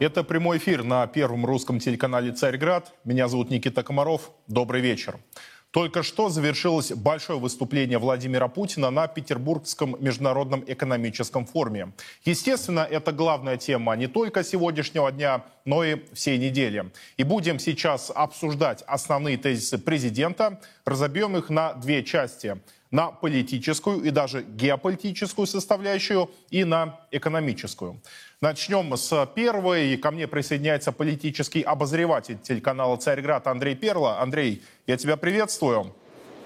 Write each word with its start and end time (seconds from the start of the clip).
Это 0.00 0.24
прямой 0.24 0.56
эфир 0.56 0.82
на 0.82 1.06
первом 1.06 1.44
русском 1.44 1.78
телеканале 1.78 2.32
«Царьград». 2.32 2.94
Меня 3.04 3.28
зовут 3.28 3.50
Никита 3.50 3.82
Комаров. 3.82 4.30
Добрый 4.46 4.80
вечер. 4.80 5.18
Только 5.72 6.02
что 6.02 6.30
завершилось 6.30 6.90
большое 6.92 7.38
выступление 7.38 7.98
Владимира 7.98 8.48
Путина 8.48 8.88
на 8.88 9.06
Петербургском 9.08 9.96
международном 10.00 10.64
экономическом 10.66 11.44
форуме. 11.44 11.92
Естественно, 12.24 12.80
это 12.80 13.12
главная 13.12 13.58
тема 13.58 13.94
не 13.94 14.06
только 14.06 14.42
сегодняшнего 14.42 15.12
дня, 15.12 15.44
но 15.66 15.84
и 15.84 15.98
всей 16.14 16.38
недели. 16.38 16.90
И 17.18 17.22
будем 17.22 17.58
сейчас 17.58 18.10
обсуждать 18.12 18.82
основные 18.86 19.36
тезисы 19.36 19.76
президента. 19.76 20.62
Разобьем 20.86 21.36
их 21.36 21.50
на 21.50 21.74
две 21.74 22.02
части 22.02 22.58
на 22.90 23.12
политическую 23.12 24.02
и 24.02 24.10
даже 24.10 24.42
геополитическую 24.42 25.46
составляющую 25.46 26.30
и 26.50 26.64
на 26.64 27.00
экономическую. 27.10 28.00
Начнем 28.42 28.96
с 28.96 29.26
первой. 29.34 29.98
Ко 29.98 30.10
мне 30.10 30.26
присоединяется 30.26 30.92
политический 30.92 31.60
обозреватель 31.60 32.38
телеканала 32.38 32.96
«Царьград» 32.96 33.46
Андрей 33.46 33.74
Перла. 33.74 34.18
Андрей, 34.18 34.62
я 34.86 34.96
тебя 34.96 35.18
приветствую. 35.18 35.94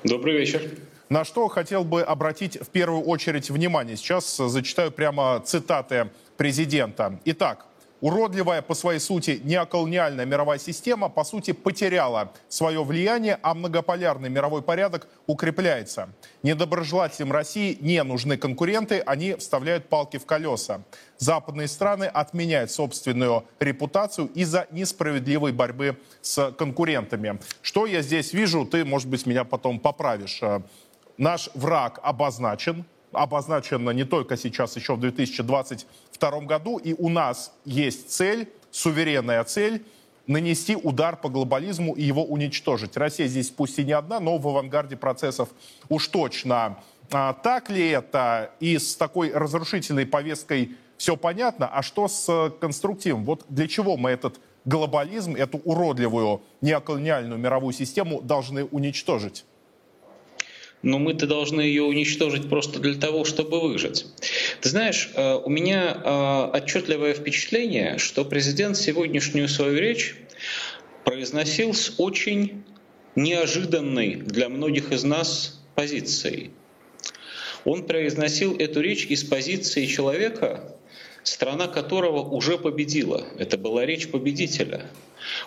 Добрый 0.02 0.36
вечер. 0.36 0.60
На 1.08 1.24
что 1.24 1.46
хотел 1.46 1.84
бы 1.84 2.02
обратить 2.02 2.60
в 2.60 2.68
первую 2.70 3.02
очередь 3.02 3.48
внимание. 3.48 3.96
Сейчас 3.96 4.36
зачитаю 4.36 4.90
прямо 4.90 5.40
цитаты 5.46 6.10
президента. 6.36 7.20
Итак, 7.26 7.64
уродливая 8.04 8.60
по 8.60 8.74
своей 8.74 9.00
сути 9.00 9.40
неоколониальная 9.44 10.26
мировая 10.26 10.58
система, 10.58 11.08
по 11.08 11.24
сути, 11.24 11.52
потеряла 11.52 12.34
свое 12.50 12.84
влияние, 12.84 13.38
а 13.40 13.54
многополярный 13.54 14.28
мировой 14.28 14.60
порядок 14.60 15.08
укрепляется. 15.26 16.10
Недоброжелателям 16.42 17.32
России 17.32 17.78
не 17.80 18.02
нужны 18.02 18.36
конкуренты, 18.36 19.00
они 19.06 19.36
вставляют 19.36 19.88
палки 19.88 20.18
в 20.18 20.26
колеса. 20.26 20.82
Западные 21.16 21.66
страны 21.66 22.04
отменяют 22.04 22.70
собственную 22.70 23.44
репутацию 23.58 24.26
из-за 24.34 24.66
несправедливой 24.70 25.52
борьбы 25.52 25.96
с 26.20 26.52
конкурентами. 26.52 27.38
Что 27.62 27.86
я 27.86 28.02
здесь 28.02 28.34
вижу, 28.34 28.66
ты, 28.66 28.84
может 28.84 29.08
быть, 29.08 29.24
меня 29.24 29.44
потом 29.44 29.80
поправишь. 29.80 30.42
Наш 31.16 31.48
враг 31.54 32.00
обозначен, 32.02 32.84
обозначена 33.16 33.90
не 33.90 34.04
только 34.04 34.36
сейчас, 34.36 34.76
еще 34.76 34.94
в 34.94 35.00
2022 35.00 36.40
году. 36.40 36.78
И 36.78 36.94
у 36.94 37.08
нас 37.08 37.52
есть 37.64 38.10
цель, 38.10 38.48
суверенная 38.70 39.44
цель, 39.44 39.84
нанести 40.26 40.76
удар 40.76 41.16
по 41.16 41.28
глобализму 41.28 41.94
и 41.94 42.02
его 42.02 42.24
уничтожить. 42.24 42.96
Россия 42.96 43.26
здесь 43.26 43.50
пусть 43.50 43.78
и 43.78 43.84
не 43.84 43.92
одна, 43.92 44.20
но 44.20 44.38
в 44.38 44.48
авангарде 44.48 44.96
процессов 44.96 45.50
уж 45.88 46.08
точно. 46.08 46.78
А, 47.12 47.34
так 47.34 47.70
ли 47.70 47.88
это 47.88 48.50
и 48.60 48.78
с 48.78 48.96
такой 48.96 49.32
разрушительной 49.32 50.06
повесткой 50.06 50.76
все 50.96 51.16
понятно? 51.16 51.68
А 51.68 51.82
что 51.82 52.08
с 52.08 52.52
конструктивом? 52.60 53.24
Вот 53.24 53.44
для 53.48 53.68
чего 53.68 53.96
мы 53.96 54.10
этот 54.10 54.40
глобализм, 54.64 55.34
эту 55.34 55.58
уродливую 55.58 56.42
неоколониальную 56.60 57.38
мировую 57.38 57.74
систему 57.74 58.22
должны 58.22 58.64
уничтожить? 58.64 59.44
Но 60.84 60.98
мы-то 60.98 61.26
должны 61.26 61.62
ее 61.62 61.82
уничтожить 61.82 62.48
просто 62.48 62.78
для 62.78 62.94
того, 62.94 63.24
чтобы 63.24 63.60
выжить. 63.60 64.06
Ты 64.60 64.68
знаешь, 64.68 65.10
э, 65.14 65.34
у 65.34 65.48
меня 65.48 65.96
э, 66.04 66.58
отчетливое 66.58 67.14
впечатление, 67.14 67.98
что 67.98 68.24
президент 68.24 68.76
сегодняшнюю 68.76 69.48
свою 69.48 69.78
речь 69.78 70.14
произносил 71.04 71.72
с 71.72 71.94
очень 71.98 72.64
неожиданной 73.16 74.16
для 74.16 74.48
многих 74.48 74.92
из 74.92 75.04
нас 75.04 75.60
позицией. 75.74 76.50
Он 77.64 77.84
произносил 77.84 78.54
эту 78.56 78.82
речь 78.82 79.06
из 79.06 79.24
позиции 79.24 79.86
человека, 79.86 80.76
страна 81.22 81.66
которого 81.66 82.20
уже 82.20 82.58
победила. 82.58 83.26
Это 83.38 83.56
была 83.56 83.86
речь 83.86 84.08
победителя. 84.10 84.90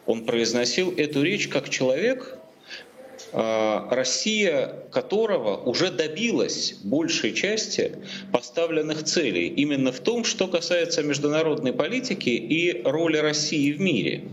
Он 0.07 0.25
произносил 0.25 0.91
эту 0.97 1.21
речь 1.21 1.47
как 1.47 1.69
человек, 1.69 2.39
Россия 3.37 4.73
которого 4.91 5.57
уже 5.57 5.91
добилась 5.91 6.73
большей 6.83 7.33
части 7.33 7.91
поставленных 8.31 9.03
целей 9.03 9.47
именно 9.47 9.91
в 9.91 9.99
том, 9.99 10.23
что 10.23 10.47
касается 10.47 11.03
международной 11.03 11.71
политики 11.71 12.29
и 12.29 12.81
роли 12.83 13.17
России 13.17 13.71
в 13.73 13.79
мире. 13.79 14.23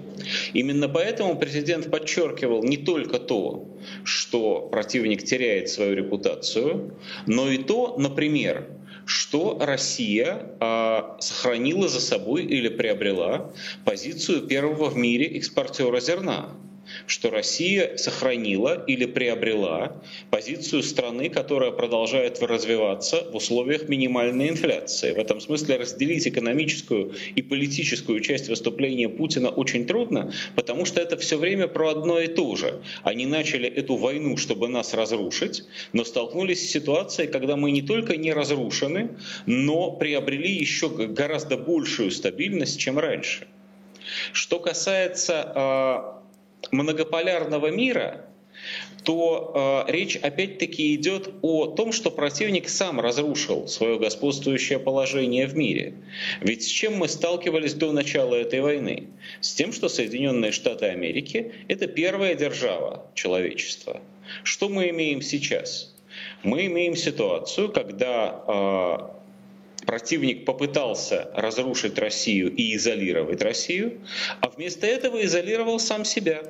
Именно 0.55 0.89
поэтому 0.89 1.37
президент 1.37 1.91
подчеркивал 1.91 2.65
не 2.65 2.79
только 2.79 3.19
то, 3.19 3.69
что 4.05 4.69
противник 4.73 5.23
теряет 5.23 5.69
свою 5.69 5.95
репутацию, 5.95 6.97
но 7.27 7.51
и 7.51 7.59
то, 7.59 7.97
например, 7.99 8.69
что 9.05 9.59
Россия 9.61 10.57
а, 10.61 11.19
сохранила 11.21 11.89
за 11.89 12.01
собой 12.01 12.45
или 12.45 12.69
приобрела 12.69 13.53
позицию 13.85 14.47
первого 14.47 14.89
в 14.89 14.97
мире 14.97 15.27
экспортера 15.27 16.01
зерна 16.01 16.55
что 17.07 17.31
Россия 17.31 17.97
сохранила 17.97 18.85
или 18.87 19.07
приобрела 19.07 20.01
позицию 20.31 20.83
страны, 20.83 21.29
которая 21.29 21.71
продолжает 21.71 22.43
развиваться 22.43 23.27
в 23.31 23.37
условиях 23.37 23.89
минимальной 23.89 24.49
инфляции. 24.49 25.13
В 25.13 25.19
этом 25.19 25.41
смысле 25.41 25.77
разделить 25.77 26.27
экономическую 26.27 27.13
и 27.35 27.43
политическую 27.43 28.21
часть 28.21 28.49
выступления 28.49 29.09
Путина 29.09 29.49
очень 29.49 29.87
трудно, 29.87 30.33
потому 30.55 30.85
что 30.85 31.01
это 31.01 31.17
все 31.17 31.37
время 31.37 31.69
про 31.69 31.91
одно 31.91 32.21
и 32.21 32.29
то 32.29 32.57
же. 32.57 32.83
Они 33.03 33.27
начали 33.27 33.69
эту 33.69 33.97
войну, 33.97 34.37
чтобы 34.37 34.69
нас 34.69 34.95
разрушить, 34.95 35.65
но 35.93 36.05
столкнулись 36.05 36.67
с 36.67 36.73
ситуацией, 36.73 37.29
когда 37.29 37.57
мы 37.57 37.71
не 37.71 37.83
только 37.83 38.17
не 38.17 38.33
разрушены, 38.33 39.11
но 39.47 39.93
приобрели 39.93 40.53
еще 40.53 40.89
гораздо 40.89 41.57
большую 41.57 42.11
стабильность, 42.11 42.79
чем 42.79 42.99
раньше. 42.99 43.47
Что 44.33 44.59
касается 44.59 45.53
а, 45.55 46.24
многополярного 46.73 47.71
мира, 47.71 48.27
то 49.05 49.85
э, 49.87 49.93
речь 49.93 50.17
опять-таки 50.17 50.95
идет 50.95 51.29
о 51.43 51.67
том, 51.67 51.93
что 51.93 52.11
противник 52.11 52.69
сам 52.69 53.01
разрушил 53.01 53.69
свое 53.69 53.99
господствующее 53.99 54.79
положение 54.79 55.47
в 55.47 55.57
мире. 55.57 55.95
Ведь 56.41 56.63
с 56.63 56.67
чем 56.67 56.97
мы 56.97 57.09
сталкивались 57.09 57.75
до 57.75 57.93
начала 57.93 58.35
этой 58.35 58.61
войны? 58.61 59.09
С 59.41 59.53
тем, 59.55 59.73
что 59.73 59.89
Соединенные 59.89 60.53
Штаты 60.53 60.87
Америки— 60.87 61.53
это 61.69 61.87
первая 61.87 62.35
держава 62.35 63.07
человечества. 63.15 64.01
Что 64.43 64.69
мы 64.69 64.89
имеем 64.89 65.21
сейчас? 65.21 65.95
Мы 66.43 66.67
имеем 66.67 66.97
ситуацию, 66.97 67.71
когда 67.71 68.43
э, 68.47 69.15
противник 69.87 70.45
попытался 70.45 71.31
разрушить 71.35 71.99
Россию 71.99 72.55
и 72.55 72.77
изолировать 72.77 73.43
Россию, 73.43 74.01
а 74.41 74.49
вместо 74.49 74.87
этого 74.87 75.25
изолировал 75.25 75.79
сам 75.79 76.05
себя. 76.05 76.43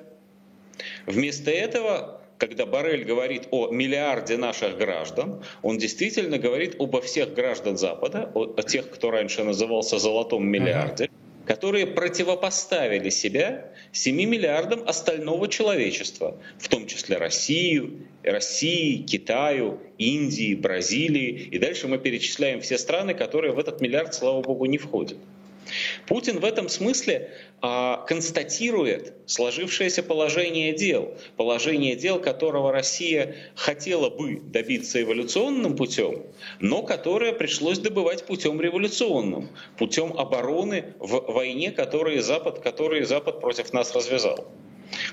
Вместо 1.06 1.50
этого 1.50 2.20
когда 2.36 2.66
Барель 2.66 3.04
говорит 3.04 3.48
о 3.52 3.70
миллиарде 3.70 4.36
наших 4.36 4.76
граждан, 4.76 5.42
он 5.62 5.78
действительно 5.78 6.36
говорит 6.36 6.76
обо 6.78 7.00
всех 7.00 7.32
граждан 7.32 7.78
Запада, 7.78 8.30
о, 8.34 8.60
тех, 8.62 8.90
кто 8.90 9.10
раньше 9.10 9.44
назывался 9.44 9.98
золотом 9.98 10.46
миллиарде, 10.46 11.04
uh-huh. 11.04 11.23
Которые 11.46 11.86
противопоставили 11.86 13.10
себя 13.10 13.70
7 13.92 14.16
миллиардам 14.16 14.82
остального 14.86 15.48
человечества, 15.48 16.38
в 16.58 16.68
том 16.68 16.86
числе 16.86 17.16
Россию, 17.18 18.06
России, 18.22 19.02
Китаю, 19.02 19.80
Индии, 19.98 20.54
Бразилии. 20.54 21.48
И 21.50 21.58
дальше 21.58 21.88
мы 21.88 21.98
перечисляем 21.98 22.60
все 22.60 22.78
страны, 22.78 23.14
которые 23.14 23.52
в 23.52 23.58
этот 23.58 23.80
миллиард, 23.80 24.14
слава 24.14 24.40
богу, 24.40 24.64
не 24.66 24.78
входят. 24.78 25.18
Путин 26.06 26.40
в 26.40 26.44
этом 26.44 26.68
смысле 26.68 27.32
а, 27.60 28.04
констатирует 28.06 29.14
сложившееся 29.26 30.02
положение 30.02 30.72
дел, 30.74 31.16
положение 31.36 31.96
дел, 31.96 32.20
которого 32.20 32.72
Россия 32.72 33.36
хотела 33.54 34.10
бы 34.10 34.40
добиться 34.40 35.00
эволюционным 35.00 35.76
путем, 35.76 36.26
но 36.60 36.82
которое 36.82 37.32
пришлось 37.32 37.78
добывать 37.78 38.24
путем 38.24 38.60
революционным, 38.60 39.48
путем 39.78 40.12
обороны 40.18 40.94
в 40.98 41.32
войне, 41.32 41.70
которую 41.70 42.22
Запад, 42.22 42.60
который 42.60 43.04
Запад 43.04 43.40
против 43.40 43.72
нас 43.72 43.94
развязал. 43.94 44.46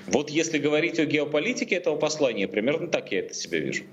Вот 0.06 0.30
если 0.30 0.58
говорить 0.58 0.98
о 0.98 1.04
геополитике 1.04 1.76
этого 1.76 1.96
послания, 1.96 2.48
примерно 2.48 2.88
так 2.88 3.12
я 3.12 3.20
это 3.20 3.34
себе 3.34 3.60
вижу. 3.60 3.84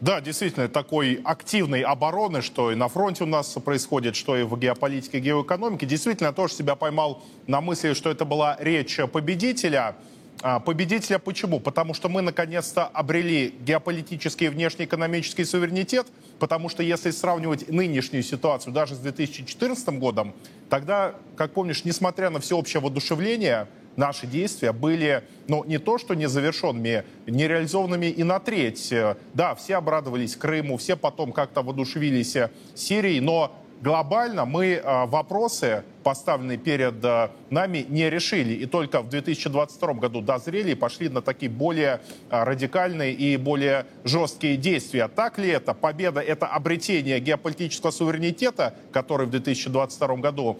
Да, 0.00 0.20
действительно, 0.20 0.68
такой 0.68 1.20
активной 1.24 1.82
обороны, 1.82 2.42
что 2.42 2.72
и 2.72 2.74
на 2.74 2.88
фронте 2.88 3.24
у 3.24 3.26
нас 3.26 3.52
происходит, 3.64 4.16
что 4.16 4.36
и 4.36 4.42
в 4.42 4.58
геополитике, 4.58 5.20
геоэкономике. 5.20 5.86
Действительно, 5.86 6.32
тоже 6.32 6.54
себя 6.54 6.76
поймал 6.76 7.22
на 7.46 7.60
мысли, 7.60 7.94
что 7.94 8.10
это 8.10 8.24
была 8.24 8.56
речь 8.60 8.98
победителя. 9.12 9.96
А, 10.42 10.60
победителя 10.60 11.18
почему? 11.18 11.60
Потому 11.60 11.94
что 11.94 12.08
мы 12.08 12.20
наконец-то 12.20 12.86
обрели 12.86 13.54
геополитический 13.60 14.46
и 14.46 14.48
внешнеэкономический 14.50 15.44
суверенитет, 15.44 16.06
потому 16.38 16.68
что 16.68 16.82
если 16.82 17.10
сравнивать 17.10 17.68
нынешнюю 17.68 18.22
ситуацию 18.22 18.72
даже 18.72 18.94
с 18.94 18.98
2014 18.98 19.88
годом, 19.98 20.34
тогда, 20.68 21.14
как 21.36 21.52
помнишь, 21.52 21.84
несмотря 21.84 22.30
на 22.30 22.40
всеобщее 22.40 22.80
воодушевление, 22.80 23.66
наши 23.96 24.26
действия 24.26 24.72
были, 24.72 25.24
ну, 25.48 25.64
не 25.64 25.78
то 25.78 25.98
что 25.98 26.14
незавершенными, 26.14 27.04
нереализованными 27.26 28.06
и 28.06 28.22
на 28.22 28.38
треть. 28.38 28.92
Да, 29.34 29.54
все 29.54 29.76
обрадовались 29.76 30.36
Крыму, 30.36 30.76
все 30.76 30.96
потом 30.96 31.32
как-то 31.32 31.62
воодушевились 31.62 32.36
Сирией, 32.74 33.20
но 33.20 33.52
глобально 33.80 34.44
мы 34.44 34.80
а, 34.82 35.06
вопросы, 35.06 35.84
поставленные 36.02 36.58
перед 36.58 37.04
а, 37.04 37.30
нами, 37.50 37.84
не 37.88 38.08
решили. 38.10 38.54
И 38.54 38.66
только 38.66 39.02
в 39.02 39.08
2022 39.08 39.94
году 39.94 40.20
дозрели 40.20 40.72
и 40.72 40.74
пошли 40.74 41.08
на 41.08 41.22
такие 41.22 41.50
более 41.50 42.00
а, 42.30 42.44
радикальные 42.44 43.12
и 43.12 43.36
более 43.36 43.86
жесткие 44.04 44.56
действия. 44.56 45.08
Так 45.08 45.38
ли 45.38 45.48
это? 45.48 45.74
Победа— 45.74 46.20
это 46.22 46.46
обретение 46.46 47.20
геополитического 47.20 47.90
суверенитета, 47.90 48.74
который 48.92 49.26
в 49.26 49.30
2022 49.30 50.16
году 50.16 50.58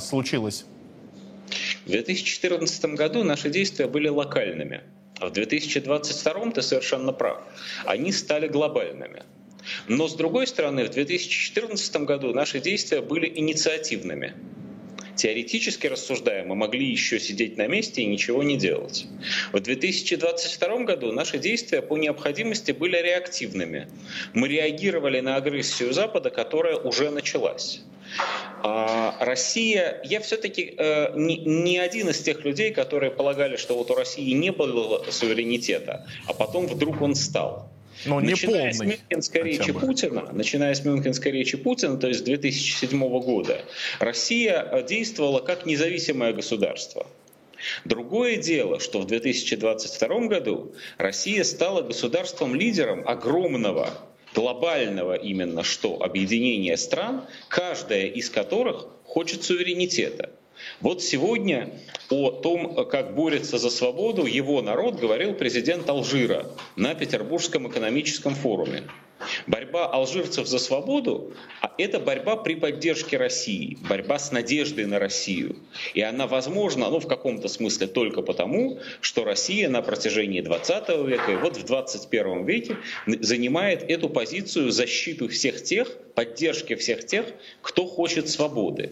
случилось? 0.00 0.66
В 1.84 1.90
2014 1.90 2.84
году 2.94 3.24
наши 3.24 3.50
действия 3.50 3.86
были 3.86 4.08
локальными. 4.08 4.82
А 5.18 5.26
в 5.26 5.32
2022 5.32 6.50
ты 6.52 6.62
совершенно 6.62 7.12
прав. 7.12 7.42
Они 7.84 8.12
стали 8.12 8.48
глобальными. 8.48 9.22
Но 9.86 10.08
с 10.08 10.14
другой 10.14 10.46
стороны, 10.46 10.84
в 10.84 10.90
2014 10.90 11.96
году 12.04 12.32
наши 12.32 12.60
действия 12.60 13.02
были 13.02 13.30
инициативными. 13.34 14.34
Теоретически 15.16 15.86
рассуждая, 15.86 16.46
мы 16.46 16.54
могли 16.54 16.90
еще 16.90 17.20
сидеть 17.20 17.58
на 17.58 17.66
месте 17.66 18.00
и 18.00 18.06
ничего 18.06 18.42
не 18.42 18.56
делать. 18.56 19.06
В 19.52 19.60
2022 19.60 20.84
году 20.84 21.12
наши 21.12 21.36
действия 21.36 21.82
по 21.82 21.98
необходимости 21.98 22.72
были 22.72 22.96
реактивными. 22.96 23.88
Мы 24.32 24.48
реагировали 24.48 25.20
на 25.20 25.36
агрессию 25.36 25.92
Запада, 25.92 26.30
которая 26.30 26.76
уже 26.76 27.10
началась. 27.10 27.82
А 28.62 29.16
Россия, 29.20 30.00
я 30.04 30.20
все-таки 30.20 30.74
э, 30.76 31.12
не, 31.16 31.38
не 31.38 31.78
один 31.78 32.08
из 32.08 32.20
тех 32.20 32.44
людей, 32.44 32.72
которые 32.72 33.10
полагали, 33.10 33.56
что 33.56 33.76
вот 33.76 33.90
у 33.90 33.94
России 33.94 34.32
не 34.32 34.52
было 34.52 35.04
суверенитета, 35.10 36.06
а 36.26 36.32
потом 36.32 36.66
вдруг 36.66 37.00
он 37.00 37.14
стал. 37.14 37.68
Но 38.06 38.20
не 38.20 38.30
начиная 38.30 38.72
полный, 38.72 38.72
с 38.72 38.80
Мюнхенской 38.80 39.42
речи 39.42 39.72
Путина, 39.72 40.28
начиная 40.32 40.74
с 40.74 40.84
Мюнхенской 40.84 41.32
речи 41.32 41.56
Путина, 41.56 41.96
то 41.98 42.08
есть 42.08 42.24
2007 42.24 42.98
года, 43.20 43.62
Россия 43.98 44.62
э, 44.62 44.86
действовала 44.86 45.40
как 45.40 45.66
независимое 45.66 46.32
государство. 46.32 47.06
Другое 47.84 48.36
дело, 48.36 48.80
что 48.80 49.00
в 49.00 49.06
2022 49.06 50.20
году 50.26 50.74
Россия 50.96 51.44
стала 51.44 51.82
государством-лидером 51.82 53.06
огромного 53.06 53.90
глобального 54.34 55.14
именно 55.14 55.62
что 55.64 56.02
объединения 56.02 56.76
стран, 56.76 57.24
каждая 57.48 58.06
из 58.06 58.30
которых 58.30 58.86
хочет 59.04 59.42
суверенитета. 59.42 60.30
Вот 60.80 61.02
сегодня 61.02 61.70
о 62.10 62.30
том, 62.30 62.86
как 62.86 63.14
борется 63.14 63.58
за 63.58 63.70
свободу 63.70 64.26
его 64.26 64.60
народ, 64.60 64.96
говорил 64.96 65.34
президент 65.34 65.88
Алжира 65.88 66.46
на 66.76 66.94
Петербургском 66.94 67.68
экономическом 67.68 68.34
форуме. 68.34 68.84
Борьба 69.46 69.86
алжирцев 69.86 70.46
за 70.46 70.58
свободу 70.58 71.32
а 71.60 71.72
это 71.76 72.00
борьба 72.00 72.36
при 72.36 72.54
поддержке 72.54 73.16
России, 73.16 73.76
борьба 73.88 74.18
с 74.18 74.32
надеждой 74.32 74.86
на 74.86 74.98
Россию. 74.98 75.56
И 75.94 76.00
она 76.00 76.26
возможна, 76.26 76.88
ну, 76.90 77.00
в 77.00 77.06
каком-то 77.06 77.48
смысле 77.48 77.86
только 77.86 78.22
потому, 78.22 78.78
что 79.00 79.24
Россия 79.24 79.68
на 79.68 79.82
протяжении 79.82 80.40
20 80.40 80.88
века 81.06 81.32
и 81.32 81.36
вот 81.36 81.56
в 81.56 81.64
21 81.64 82.44
веке 82.46 82.76
занимает 83.06 83.82
эту 83.82 84.08
позицию 84.08 84.70
защиты 84.70 85.28
всех 85.28 85.62
тех, 85.62 85.96
поддержки 86.14 86.74
всех 86.74 87.04
тех, 87.06 87.26
кто 87.62 87.86
хочет 87.86 88.28
свободы. 88.28 88.90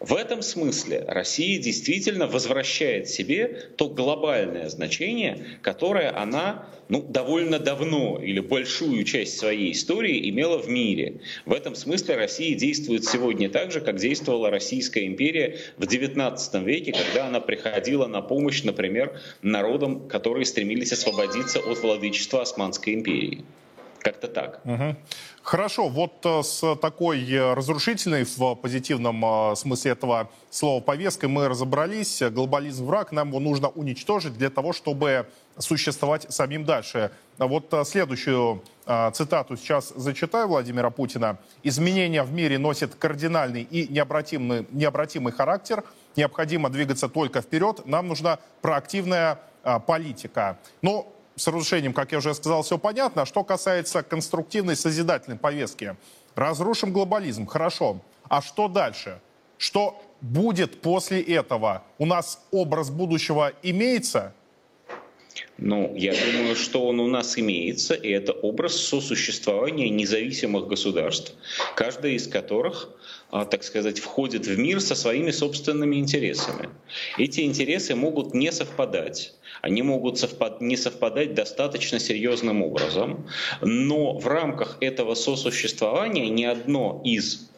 В 0.00 0.14
этом 0.14 0.40
смысле 0.40 1.04
Россия 1.06 1.60
действительно 1.60 2.26
возвращает 2.26 3.06
себе 3.10 3.70
то 3.76 3.86
глобальное 3.90 4.70
значение, 4.70 5.44
которое 5.60 6.10
она 6.16 6.70
ну, 6.88 7.02
довольно 7.02 7.58
давно 7.58 8.18
или 8.18 8.40
большую 8.40 9.04
часть 9.04 9.38
своей 9.38 9.72
истории 9.72 10.30
имела 10.30 10.56
в 10.56 10.70
мире. 10.70 11.20
В 11.44 11.52
этом 11.52 11.74
смысле 11.74 12.16
Россия 12.16 12.56
действует 12.56 13.04
сегодня 13.04 13.50
так 13.50 13.72
же, 13.72 13.82
как 13.82 13.96
действовала 13.96 14.48
Российская 14.48 15.04
империя 15.04 15.58
в 15.76 15.84
XIX 15.84 16.64
веке, 16.64 16.92
когда 16.92 17.26
она 17.26 17.40
приходила 17.40 18.06
на 18.06 18.22
помощь, 18.22 18.62
например, 18.62 19.20
народам, 19.42 20.08
которые 20.08 20.46
стремились 20.46 20.92
освободиться 20.92 21.60
от 21.60 21.78
владычества 21.82 22.40
Османской 22.40 22.94
империи. 22.94 23.44
Как-то 24.02 24.28
так. 24.28 24.60
Угу. 24.64 24.96
Хорошо, 25.42 25.88
вот 25.88 26.24
э, 26.24 26.42
с 26.42 26.76
такой 26.76 27.28
э, 27.30 27.54
разрушительной 27.54 28.24
в 28.24 28.54
позитивном 28.54 29.24
э, 29.52 29.56
смысле 29.56 29.92
этого 29.92 30.30
слова 30.50 30.80
повесткой 30.80 31.26
мы 31.26 31.48
разобрались. 31.48 32.22
Глобализм 32.22 32.86
враг, 32.86 33.12
нам 33.12 33.28
его 33.28 33.40
нужно 33.40 33.68
уничтожить 33.68 34.34
для 34.34 34.48
того, 34.50 34.72
чтобы 34.72 35.26
существовать 35.58 36.26
самим 36.32 36.64
дальше. 36.64 37.10
Вот 37.36 37.74
следующую 37.84 38.62
цитату 39.12 39.56
сейчас 39.56 39.92
зачитаю 39.94 40.48
Владимира 40.48 40.90
Путина. 40.90 41.38
«Изменения 41.62 42.22
в 42.22 42.32
мире 42.32 42.58
носят 42.58 42.94
кардинальный 42.94 43.62
и 43.62 43.92
необратимый, 43.92 44.66
необратимый 44.70 45.32
характер. 45.32 45.84
Необходимо 46.16 46.70
двигаться 46.70 47.08
только 47.08 47.42
вперед. 47.42 47.86
Нам 47.86 48.08
нужна 48.08 48.38
проактивная 48.62 49.38
политика». 49.86 50.58
Но 50.80 51.12
с 51.40 51.46
разрушением, 51.46 51.94
как 51.94 52.12
я 52.12 52.18
уже 52.18 52.34
сказал, 52.34 52.62
все 52.62 52.78
понятно. 52.78 53.22
А 53.22 53.26
что 53.26 53.44
касается 53.44 54.02
конструктивной 54.02 54.76
созидательной 54.76 55.38
повестки, 55.38 55.96
разрушим 56.34 56.92
глобализм, 56.92 57.46
хорошо. 57.46 58.00
А 58.28 58.42
что 58.42 58.68
дальше? 58.68 59.20
Что 59.56 60.02
будет 60.20 60.80
после 60.82 61.22
этого? 61.22 61.82
У 61.98 62.06
нас 62.06 62.44
образ 62.50 62.90
будущего 62.90 63.52
имеется? 63.62 64.34
Ну, 65.56 65.94
я 65.96 66.12
думаю, 66.12 66.56
что 66.56 66.86
он 66.86 67.00
у 67.00 67.06
нас 67.06 67.38
имеется, 67.38 67.94
и 67.94 68.08
это 68.10 68.32
образ 68.32 68.76
сосуществования 68.76 69.88
независимых 69.88 70.66
государств, 70.66 71.34
каждая 71.74 72.12
из 72.12 72.26
которых, 72.26 72.90
а, 73.30 73.44
так 73.44 73.62
сказать, 73.62 73.98
входит 73.98 74.46
в 74.46 74.58
мир 74.58 74.80
со 74.80 74.94
своими 74.94 75.30
собственными 75.30 75.96
интересами. 75.96 76.70
Эти 77.18 77.42
интересы 77.42 77.94
могут 77.94 78.34
не 78.34 78.52
совпадать 78.52 79.34
они 79.62 79.82
могут 79.82 80.18
совпад 80.18 80.60
не 80.60 80.76
совпадать 80.76 81.34
достаточно 81.34 81.98
серьезным 81.98 82.62
образом, 82.62 83.28
но 83.60 84.18
в 84.18 84.26
рамках 84.26 84.78
этого 84.80 85.14
сосуществования 85.14 86.28
ни 86.28 86.44
одно 86.44 87.00
из 87.04 87.50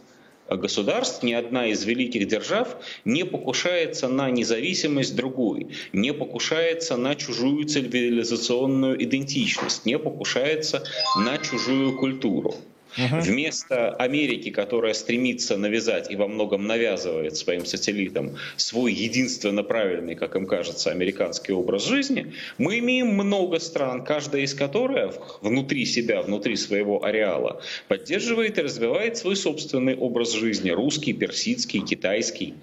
государств, 0.49 1.23
ни 1.23 1.33
одна 1.33 1.69
из 1.69 1.85
великих 1.85 2.29
держав 2.29 2.77
не 3.05 3.25
покушается 3.25 4.09
на 4.09 4.31
независимость 4.31 5.17
другой, 5.17 5.69
не 5.93 6.13
покушается 6.13 6.97
на 6.97 7.15
чужую 7.15 7.67
цивилизационную 7.67 9.03
идентичность, 9.03 9.87
не 9.87 9.99
покушается 9.99 10.85
на 11.25 11.39
чужую 11.39 11.97
культуру. 11.97 12.55
Угу. 12.97 13.21
Вместо 13.23 13.91
Америки, 13.95 14.51
которая 14.51 14.95
стремится 14.95 15.57
навязать 15.57 16.11
и 16.11 16.17
во 16.17 16.29
многом 16.29 16.67
навязывает 16.67 17.37
своим 17.37 17.65
сателлитам 17.65 18.37
свой 18.57 18.93
единственно 18.93 19.63
правильный, 19.63 20.15
как 20.15 20.37
им 20.37 20.47
кажется, 20.47 20.91
американский 20.91 21.53
образ 21.53 21.87
жизни, 21.87 22.35
мы 22.59 22.79
имеем 22.79 23.09
много 23.09 23.59
стран, 23.61 24.05
каждая 24.05 24.43
из 24.43 24.55
которых 24.55 25.43
внутри 25.43 25.87
себя, 25.87 26.23
внутри 26.23 26.57
своего 26.57 27.05
ареала 27.05 27.63
поддерживает 27.89 28.59
и 28.59 28.63
развивает 28.63 29.17
свой 29.17 29.37
собственный 29.37 29.97
образ 29.97 30.33
жизни. 30.33 30.71
Русский, 30.71 31.13
персидский, 31.13 31.81
китайский, 31.81 32.55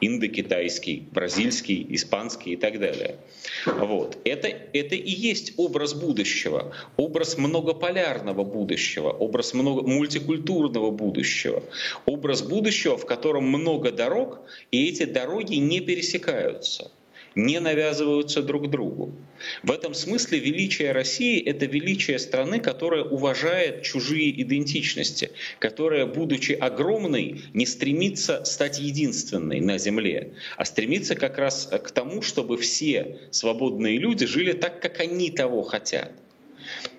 индокитайский, 0.00 1.08
бразильский, 1.10 1.86
испанский 1.90 2.52
и 2.52 2.56
так 2.56 2.78
далее. 2.78 3.16
Вот. 3.66 4.18
Это, 4.24 4.48
это 4.48 4.94
и 4.94 5.10
есть 5.10 5.54
образ 5.56 5.94
будущего, 5.94 6.72
образ 6.96 7.38
многополярного 7.38 8.44
будущего, 8.44 9.10
образ 9.10 9.54
много, 9.66 9.88
мультикультурного 9.88 10.90
будущего, 10.90 11.62
образ 12.06 12.42
будущего, 12.42 12.96
в 12.96 13.06
котором 13.06 13.44
много 13.48 13.90
дорог, 13.90 14.40
и 14.70 14.88
эти 14.88 15.04
дороги 15.04 15.56
не 15.56 15.80
пересекаются 15.80 16.90
не 17.36 17.60
навязываются 17.60 18.42
друг 18.42 18.70
другу. 18.70 19.14
В 19.62 19.70
этом 19.70 19.92
смысле 19.92 20.38
величие 20.38 20.92
России— 20.92 21.38
это 21.44 21.66
величие 21.66 22.18
страны, 22.18 22.60
которая 22.60 23.04
уважает 23.04 23.82
чужие 23.82 24.42
идентичности, 24.42 25.30
которая, 25.58 26.06
будучи 26.06 26.52
огромной, 26.52 27.42
не 27.52 27.66
стремится 27.66 28.42
стать 28.44 28.78
единственной 28.78 29.60
на 29.60 29.76
Земле, 29.76 30.32
а 30.56 30.64
стремится 30.64 31.14
как 31.14 31.36
раз 31.36 31.66
к 31.66 31.90
тому, 31.90 32.22
чтобы 32.22 32.56
все 32.56 33.18
свободные 33.30 33.98
люди 33.98 34.24
жили 34.24 34.52
так, 34.52 34.80
как 34.80 35.00
они 35.00 35.30
того 35.30 35.62
хотят. 35.62 36.12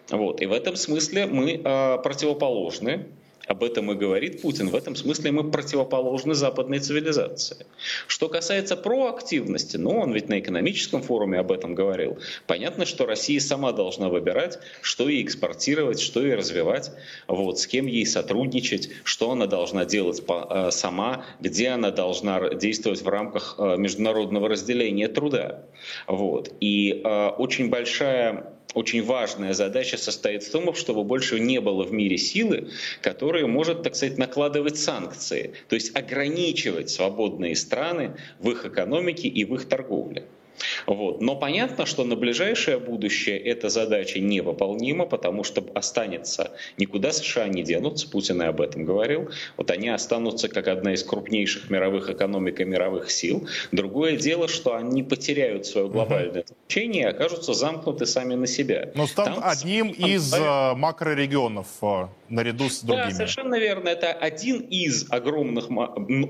Вот. 0.09 0.41
И 0.41 0.45
в 0.45 0.53
этом 0.53 0.75
смысле 0.75 1.25
мы 1.25 1.53
э, 1.53 1.97
противоположны 2.03 3.07
об 3.47 3.63
этом 3.63 3.91
и 3.91 3.95
говорит 3.95 4.41
Путин. 4.41 4.69
В 4.69 4.75
этом 4.75 4.95
смысле 4.95 5.31
мы 5.31 5.49
противоположны 5.49 6.35
западной 6.35 6.79
цивилизации. 6.79 7.65
Что 8.07 8.27
касается 8.27 8.75
проактивности, 8.75 9.77
ну, 9.77 9.99
он 10.01 10.11
ведь 10.11 10.27
на 10.27 10.39
экономическом 10.39 11.01
форуме 11.01 11.39
об 11.39 11.51
этом 11.51 11.73
говорил. 11.73 12.19
Понятно, 12.45 12.85
что 12.85 13.05
Россия 13.05 13.39
сама 13.39 13.71
должна 13.71 14.09
выбирать, 14.09 14.59
что 14.81 15.07
ей 15.07 15.23
экспортировать, 15.23 15.99
что 15.99 16.21
ей 16.21 16.35
развивать, 16.35 16.91
вот, 17.27 17.59
с 17.59 17.67
кем 17.67 17.85
ей 17.85 18.05
сотрудничать, 18.05 18.89
что 19.03 19.31
она 19.31 19.47
должна 19.47 19.85
делать 19.85 20.21
э, 20.27 20.69
сама, 20.71 21.25
где 21.39 21.69
она 21.69 21.91
должна 21.91 22.49
действовать 22.53 23.01
в 23.01 23.07
рамках 23.07 23.55
э, 23.57 23.77
международного 23.77 24.49
разделения 24.49 25.07
труда. 25.07 25.63
Вот. 26.05 26.53
И 26.59 27.01
э, 27.03 27.27
очень 27.37 27.69
большая 27.69 28.56
очень 28.73 29.03
важная 29.03 29.53
задача 29.53 29.97
состоит 29.97 30.43
в 30.43 30.51
том, 30.51 30.73
чтобы 30.75 31.03
больше 31.03 31.39
не 31.39 31.59
было 31.59 31.83
в 31.83 31.91
мире 31.91 32.17
силы, 32.17 32.69
которая 33.01 33.47
может, 33.47 33.83
так 33.83 33.95
сказать, 33.95 34.17
накладывать 34.17 34.77
санкции, 34.77 35.53
то 35.69 35.75
есть 35.75 35.95
ограничивать 35.95 36.89
свободные 36.89 37.55
страны 37.55 38.17
в 38.39 38.49
их 38.49 38.65
экономике 38.65 39.27
и 39.27 39.45
в 39.45 39.55
их 39.55 39.67
торговле. 39.67 40.25
Вот. 40.85 41.21
Но 41.21 41.35
понятно, 41.35 41.85
что 41.85 42.03
на 42.03 42.15
ближайшее 42.15 42.77
будущее 42.77 43.37
эта 43.37 43.69
задача 43.69 44.19
невыполнима, 44.19 45.05
потому 45.05 45.43
что 45.43 45.63
останется, 45.73 46.51
никуда 46.77 47.11
США 47.11 47.47
не 47.47 47.63
денутся, 47.63 48.09
Путин 48.09 48.41
и 48.41 48.45
об 48.45 48.61
этом 48.61 48.85
говорил, 48.85 49.29
вот 49.57 49.71
они 49.71 49.89
останутся 49.89 50.49
как 50.49 50.67
одна 50.67 50.93
из 50.93 51.03
крупнейших 51.03 51.69
мировых 51.69 52.09
экономик 52.09 52.59
и 52.59 52.65
мировых 52.65 53.11
сил. 53.11 53.47
Другое 53.71 54.17
дело, 54.17 54.47
что 54.47 54.75
они 54.75 55.03
потеряют 55.03 55.65
свое 55.65 55.87
глобальное 55.87 56.45
значение 56.47 57.03
и 57.03 57.07
окажутся 57.07 57.53
замкнуты 57.53 58.05
сами 58.05 58.35
на 58.35 58.47
себя. 58.47 58.91
Но 58.95 59.07
станут 59.07 59.39
Там, 59.39 59.49
одним 59.49 59.89
из 59.89 60.33
э, 60.33 60.73
макрорегионов 60.75 61.67
э, 61.81 62.07
наряду 62.29 62.69
с 62.69 62.81
другими. 62.81 63.09
Да, 63.09 63.11
совершенно 63.11 63.59
верно. 63.59 63.89
Это 63.89 64.11
один 64.11 64.59
из 64.61 65.05
огромных, 65.09 65.65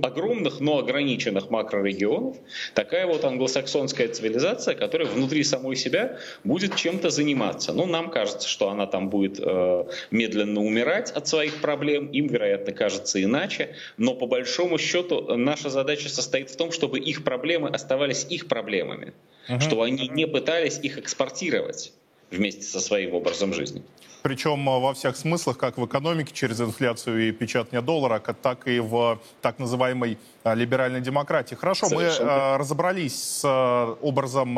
огромных, 0.04 0.60
но 0.60 0.80
ограниченных 0.80 1.50
макрорегионов. 1.50 2.38
Такая 2.74 3.08
вот 3.08 3.24
англосаксонская 3.24 4.08
цивилизация, 4.08 4.76
которая 4.76 5.08
внутри 5.08 5.44
самой 5.44 5.76
себя 5.76 6.18
будет 6.44 6.76
чем-то 6.76 7.10
заниматься. 7.10 7.74
Ну, 7.74 7.86
нам 7.86 8.10
кажется, 8.10 8.48
что 8.48 8.70
она 8.70 8.86
там 8.88 9.10
будет 9.10 9.40
э, 9.40 9.86
медленно 10.12 10.62
умирать 10.62 11.12
от 11.12 11.28
своих 11.28 11.62
проблем, 11.62 12.08
им, 12.08 12.28
вероятно, 12.28 12.74
кажется 12.74 13.22
иначе, 13.24 13.76
но 13.98 14.14
по 14.14 14.28
большому 14.28 14.78
счету 14.78 15.36
наша 15.36 15.70
задача 15.70 16.10
состоит 16.10 16.50
в 16.50 16.56
том, 16.56 16.72
чтобы 16.72 17.00
их 17.00 17.24
проблемы 17.24 17.70
оставались 17.70 18.26
их 18.30 18.48
проблемами, 18.48 19.14
uh-huh. 19.50 19.60
чтобы 19.60 19.86
они 19.86 20.08
не 20.08 20.28
пытались 20.28 20.80
их 20.80 20.98
экспортировать 20.98 21.94
вместе 22.32 22.64
со 22.64 22.80
своим 22.80 23.14
образом 23.14 23.54
жизни. 23.54 23.84
Причем 24.28 24.68
э, 24.68 24.80
во 24.80 24.94
всех 24.94 25.16
смыслах, 25.16 25.58
как 25.58 25.78
в 25.78 25.86
экономике 25.86 26.34
через 26.34 26.60
инфляцию 26.60 27.30
и 27.30 27.32
печатание 27.32 27.82
доллара, 27.82 28.20
так 28.20 28.68
и 28.68 28.82
в 28.82 29.22
так 29.42 29.58
называемой 29.58 30.18
э, 30.44 30.54
либеральной 30.54 31.00
демократии. 31.00 31.56
Хорошо, 31.56 31.88
Совершенно. 31.88 32.26
мы 32.26 32.38
э, 32.38 32.58
разобрались 32.58 33.16
с 33.16 33.96
образом 34.02 34.54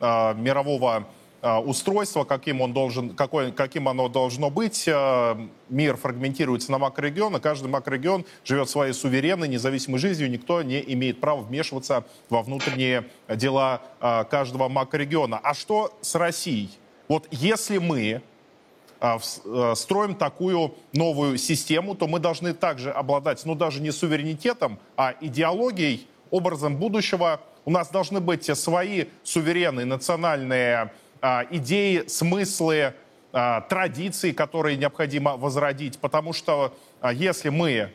мирового 0.00 1.06
устройства, 1.64 2.24
каким, 2.24 2.60
он 2.60 2.72
должен, 2.72 3.10
какой, 3.14 3.52
каким 3.52 3.88
оно 3.88 4.08
должно 4.08 4.50
быть. 4.50 4.86
Мир 5.68 5.96
фрагментируется 5.96 6.70
на 6.72 6.78
макрорегионы, 6.78 7.40
каждый 7.40 7.68
макрорегион 7.68 8.26
живет 8.44 8.68
своей 8.68 8.92
суверенной, 8.92 9.48
независимой 9.48 9.98
жизнью, 9.98 10.30
никто 10.30 10.62
не 10.62 10.82
имеет 10.92 11.20
права 11.20 11.40
вмешиваться 11.40 12.04
во 12.28 12.42
внутренние 12.42 13.06
дела 13.28 13.80
каждого 14.00 14.68
макрорегиона. 14.68 15.40
А 15.42 15.54
что 15.54 15.96
с 16.02 16.14
Россией? 16.14 16.70
Вот 17.08 17.28
если 17.30 17.78
мы 17.78 18.00
э, 18.02 18.20
строим 19.74 20.14
такую 20.14 20.74
новую 20.92 21.38
систему, 21.38 21.94
то 21.94 22.06
мы 22.06 22.18
должны 22.18 22.54
также 22.54 22.90
обладать, 22.90 23.44
ну 23.44 23.54
даже 23.54 23.80
не 23.80 23.90
суверенитетом, 23.90 24.78
а 24.96 25.14
идеологией, 25.20 26.06
образом 26.30 26.76
будущего. 26.76 27.40
У 27.64 27.70
нас 27.70 27.88
должны 27.90 28.20
быть 28.20 28.44
свои 28.56 29.06
суверенные 29.22 29.86
национальные 29.86 30.92
а, 31.20 31.44
идеи, 31.50 32.04
смыслы, 32.06 32.94
а, 33.32 33.62
традиции, 33.62 34.32
которые 34.32 34.76
необходимо 34.76 35.36
возродить, 35.36 35.98
потому 35.98 36.32
что 36.32 36.74
если 37.12 37.48
мы 37.48 37.92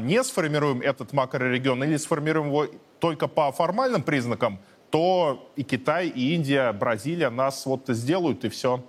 не 0.00 0.22
сформируем 0.22 0.80
этот 0.80 1.12
макрорегион 1.12 1.84
или 1.84 1.96
сформируем 1.96 2.48
его 2.48 2.66
только 3.00 3.28
по 3.28 3.52
формальным 3.52 4.02
признакам, 4.02 4.58
то 4.90 5.50
и 5.56 5.62
Китай, 5.62 6.08
и 6.08 6.34
Индия, 6.34 6.72
Бразилия 6.72 7.28
нас 7.28 7.66
вот 7.66 7.82
сделают, 7.88 8.44
и 8.44 8.48
все. 8.48 8.82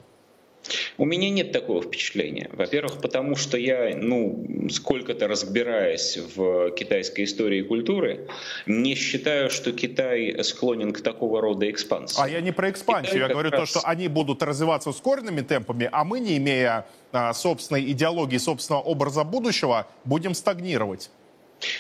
У 0.98 1.06
меня 1.06 1.30
нет 1.30 1.52
такого 1.52 1.82
впечатления. 1.82 2.50
Во-первых, 2.52 3.02
потому 3.02 3.36
что 3.36 3.58
я, 3.58 3.96
ну, 3.96 4.70
сколько-то 4.70 5.28
разбираясь 5.28 6.18
в 6.36 6.72
китайской 6.72 7.26
истории 7.26 7.60
и 7.60 7.64
культуре, 7.64 8.28
не 8.66 8.96
считаю, 8.96 9.50
что 9.50 9.72
Китай 9.72 10.44
склонен 10.44 10.94
к 10.94 11.02
такого 11.02 11.42
рода 11.42 11.70
экспансии. 11.70 12.22
А 12.22 12.28
я 12.28 12.42
не 12.42 12.52
про 12.52 12.70
экспансию, 12.70 13.14
Китай 13.14 13.28
я 13.28 13.34
говорю 13.34 13.52
раз... 13.52 13.62
то, 13.62 13.80
что 13.80 13.88
они 13.88 14.08
будут 14.08 14.42
развиваться 14.44 14.90
ускоренными 14.90 15.42
темпами, 15.42 15.90
а 15.92 16.04
мы, 16.04 16.20
не 16.20 16.38
имея 16.38 16.86
а, 17.12 17.34
собственной 17.34 17.92
идеологии, 17.92 18.38
собственного 18.38 18.82
образа 18.82 19.24
будущего, 19.24 19.88
будем 20.04 20.34
стагнировать. 20.34 21.10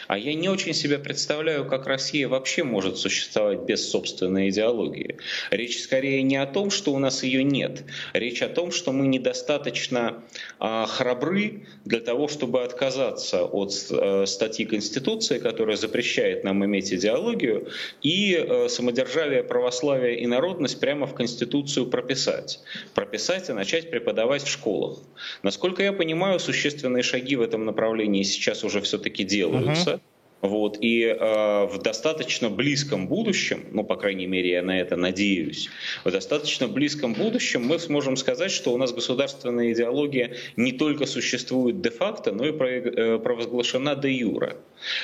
А 0.08 0.18
я 0.18 0.34
не 0.34 0.50
очень 0.50 0.74
себе 0.74 1.00
представляю, 1.00 1.66
как 1.66 1.88
Россия 1.88 2.28
вообще 2.28 2.64
может 2.64 2.98
существовать 2.98 3.62
без 3.62 3.90
собственной 3.90 4.50
идеологии. 4.50 5.18
Речь 5.52 5.82
скорее 5.82 6.22
не 6.24 6.38
о 6.38 6.46
том, 6.46 6.70
что 6.72 6.94
у 6.94 7.00
нас 7.00 7.24
ее 7.24 7.44
нет. 7.44 7.84
Речь 8.14 8.42
о 8.42 8.50
том, 8.50 8.72
что 8.72 8.92
мы 8.92 9.08
недостаточно 9.08 10.24
а, 10.60 10.86
храбры 10.86 11.68
для 11.86 12.00
того, 12.00 12.28
чтобы 12.28 12.64
отказаться 12.64 13.44
от 13.44 13.74
а, 13.92 14.26
статьи 14.26 14.66
Конституции, 14.66 15.40
которая 15.40 15.78
запрещает 15.78 16.44
нам 16.44 16.64
иметь 16.66 16.94
идеологию, 16.94 17.70
и 18.02 18.36
а, 18.36 18.68
самодержавие, 18.70 19.44
православие 19.44 20.20
и 20.20 20.28
народность 20.28 20.80
прямо 20.80 21.08
в 21.08 21.14
Конституцию 21.14 21.88
прописать. 21.88 22.60
Прописать 22.94 23.50
и 23.50 23.54
начать 23.54 23.90
преподавать 23.90 24.44
в 24.44 24.50
школах. 24.50 25.00
Насколько 25.44 25.84
я 25.84 25.94
понимаю, 25.94 26.40
существенные 26.40 27.04
шаги 27.04 27.36
в 27.36 27.42
этом 27.42 27.66
направлении 27.66 28.24
сейчас 28.24 28.64
уже 28.64 28.82
все-таки 28.82 29.24
делают 29.24 29.75
uh-huh. 29.76 30.00
Вот, 30.46 30.78
и 30.80 31.04
э, 31.04 31.66
в 31.66 31.80
достаточно 31.82 32.50
близком 32.50 33.08
будущем, 33.08 33.66
ну, 33.72 33.84
по 33.84 33.96
крайней 33.96 34.28
мере, 34.28 34.52
я 34.52 34.62
на 34.62 34.80
это 34.80 34.96
надеюсь, 34.96 35.70
в 36.04 36.12
достаточно 36.12 36.68
близком 36.68 37.14
будущем 37.14 37.66
мы 37.66 37.80
сможем 37.80 38.16
сказать, 38.16 38.52
что 38.52 38.74
у 38.74 38.78
нас 38.78 38.94
государственная 38.94 39.72
идеология 39.74 40.36
не 40.56 40.72
только 40.72 41.08
существует 41.08 41.82
де-факто, 41.82 42.32
но 42.32 42.46
и 42.46 42.52
э, 42.52 43.20
провозглашена 43.20 43.96
де-юра. 43.96 44.58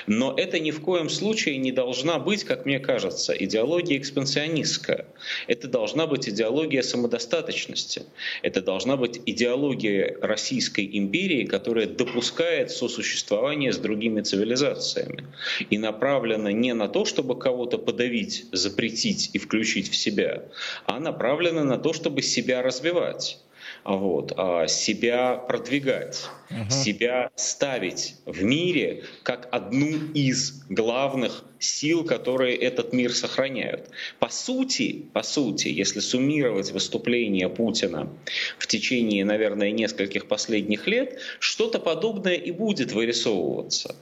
Но 0.08 0.34
это 0.38 0.60
ни 0.60 0.72
в 0.72 0.82
коем 0.82 1.10
случае 1.10 1.58
не 1.58 1.72
должна 1.72 2.20
быть, 2.20 2.44
как 2.44 2.66
мне 2.66 2.80
кажется, 2.80 3.34
идеология 3.34 3.98
экспансионистская. 3.98 5.06
Это 5.48 5.68
должна 5.68 6.08
быть 6.08 6.28
идеология 6.30 6.82
самодостаточности. 6.82 8.04
Это 8.42 8.62
должна 8.62 8.98
быть 8.98 9.22
идеология 9.26 10.18
Российской 10.22 10.90
империи, 10.92 11.46
которая 11.46 11.88
допускает 11.88 12.72
сосуществование 12.72 13.72
с 13.72 13.78
другими 13.78 14.22
цивилизациями. 14.22 15.26
И 15.70 15.78
направлена 15.78 16.52
не 16.52 16.74
на 16.74 16.88
то, 16.88 17.06
чтобы 17.06 17.38
кого-то 17.38 17.78
подавить, 17.78 18.46
запретить 18.52 19.32
и 19.34 19.38
включить 19.38 19.90
в 19.90 19.96
себя, 19.96 20.44
а 20.86 21.00
направлена 21.00 21.64
на 21.64 21.78
то, 21.78 21.94
чтобы 21.94 22.22
себя 22.22 22.62
развивать 22.62 23.40
вот, 23.84 24.34
а, 24.38 24.68
себя 24.68 25.36
продвигать, 25.36 26.30
угу. 26.50 26.70
себя 26.70 27.32
ставить 27.36 28.16
в 28.26 28.44
мире 28.44 29.04
как 29.24 29.48
одну 29.52 29.90
из 30.14 30.64
главных 30.70 31.44
сил, 31.60 32.04
которые 32.04 32.56
этот 32.58 32.94
мир 32.94 33.14
сохраняют. 33.14 33.90
По 34.20 34.30
сути, 34.30 35.06
по 35.14 35.24
сути, 35.24 35.70
если 35.70 36.00
суммировать 36.00 36.72
выступления 36.72 37.50
Путина 37.50 38.10
в 38.58 38.68
течение, 38.68 39.26
наверное, 39.26 39.72
нескольких 39.72 40.28
последних 40.28 40.88
лет, 40.88 41.20
что-то 41.40 41.80
подобное 41.80 42.36
и 42.36 42.52
будет 42.52 42.92
вырисовываться. 42.92 43.96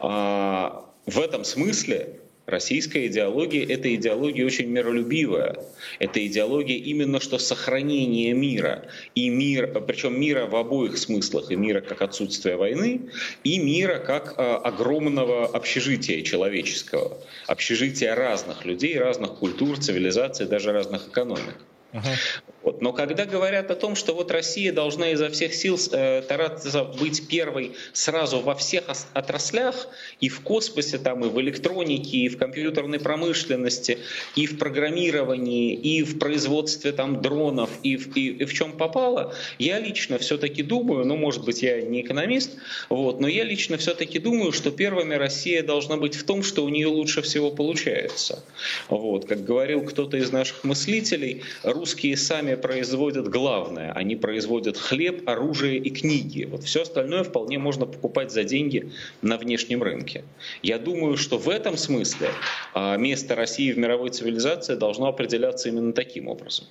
А, 0.00 0.84
в 1.06 1.20
этом 1.20 1.44
смысле 1.44 2.20
Российская 2.46 3.06
идеология– 3.06 3.64
это 3.68 3.94
идеология 3.94 4.44
очень 4.44 4.66
миролюбивая. 4.66 5.56
Это 5.98 6.26
идеология 6.26 6.76
именно 6.76 7.20
что 7.20 7.38
сохранение 7.38 8.32
мира. 8.32 8.86
И 9.14 9.28
мир, 9.28 9.68
причем 9.86 10.20
мира 10.20 10.46
в 10.46 10.56
обоих 10.56 10.98
смыслах. 10.98 11.50
И 11.50 11.56
мира 11.56 11.80
как 11.80 12.02
отсутствие 12.02 12.56
войны, 12.56 13.10
и 13.44 13.58
мира 13.58 13.98
как 13.98 14.34
а, 14.36 14.56
огромного 14.56 15.46
общежития 15.46 16.22
человеческого. 16.22 17.18
Общежития 17.46 18.14
разных 18.14 18.64
людей, 18.64 18.98
разных 18.98 19.34
культур, 19.34 19.78
цивилизаций, 19.78 20.46
даже 20.46 20.72
разных 20.72 21.08
экономик. 21.08 21.56
Uh-huh. 21.92 22.16
Вот. 22.62 22.82
Но 22.82 22.92
когда 22.92 23.24
говорят 23.24 23.70
о 23.70 23.74
том, 23.74 23.94
что 23.96 24.14
вот 24.14 24.30
Россия 24.30 24.72
должна 24.72 25.10
изо 25.12 25.30
всех 25.30 25.54
сил 25.54 25.78
э, 25.92 26.22
стараться 26.22 26.84
быть 26.84 27.26
первой 27.28 27.72
сразу 27.92 28.40
во 28.40 28.54
всех 28.54 28.84
отраслях, 29.14 29.88
и 30.20 30.28
в 30.28 30.40
космосе, 30.40 30.98
там, 30.98 31.24
и 31.24 31.28
в 31.28 31.40
электронике, 31.40 32.18
и 32.18 32.28
в 32.28 32.36
компьютерной 32.36 33.00
промышленности, 33.00 33.98
и 34.36 34.46
в 34.46 34.58
программировании, 34.58 35.74
и 35.74 36.02
в 36.02 36.18
производстве 36.18 36.92
там, 36.92 37.22
дронов, 37.22 37.70
и 37.82 37.96
в, 37.96 38.16
и, 38.16 38.28
и 38.28 38.44
в 38.44 38.52
чем 38.52 38.72
попало, 38.72 39.34
я 39.58 39.78
лично 39.78 40.18
все-таки 40.18 40.62
думаю, 40.62 41.06
ну, 41.06 41.16
может 41.16 41.44
быть, 41.44 41.62
я 41.62 41.80
не 41.80 42.02
экономист, 42.02 42.52
вот, 42.88 43.20
но 43.20 43.28
я 43.28 43.44
лично 43.44 43.78
все-таки 43.78 44.18
думаю, 44.18 44.52
что 44.52 44.70
первыми 44.70 45.14
Россия 45.14 45.62
должна 45.62 45.96
быть 45.96 46.14
в 46.14 46.24
том, 46.24 46.42
что 46.42 46.64
у 46.64 46.68
нее 46.68 46.88
лучше 46.88 47.22
всего 47.22 47.50
получается. 47.50 48.42
Вот. 48.88 49.26
Как 49.26 49.44
говорил 49.44 49.82
кто-то 49.82 50.16
из 50.16 50.30
наших 50.30 50.64
мыслителей, 50.64 51.42
русские 51.62 52.16
сами 52.16 52.49
сами 52.50 52.60
производят 52.60 53.28
главное. 53.28 53.92
Они 53.92 54.16
производят 54.16 54.76
хлеб, 54.76 55.28
оружие 55.28 55.78
и 55.78 55.90
книги. 55.90 56.44
Вот 56.44 56.64
все 56.64 56.82
остальное 56.82 57.22
вполне 57.22 57.58
можно 57.58 57.86
покупать 57.86 58.32
за 58.32 58.44
деньги 58.44 58.90
на 59.22 59.36
внешнем 59.36 59.82
рынке. 59.82 60.24
Я 60.62 60.78
думаю, 60.78 61.16
что 61.16 61.38
в 61.38 61.48
этом 61.48 61.76
смысле 61.76 62.28
а, 62.74 62.96
место 62.96 63.34
России 63.34 63.72
в 63.72 63.78
мировой 63.78 64.10
цивилизации 64.10 64.76
должно 64.76 65.06
определяться 65.06 65.68
именно 65.68 65.92
таким 65.92 66.28
образом. 66.28 66.66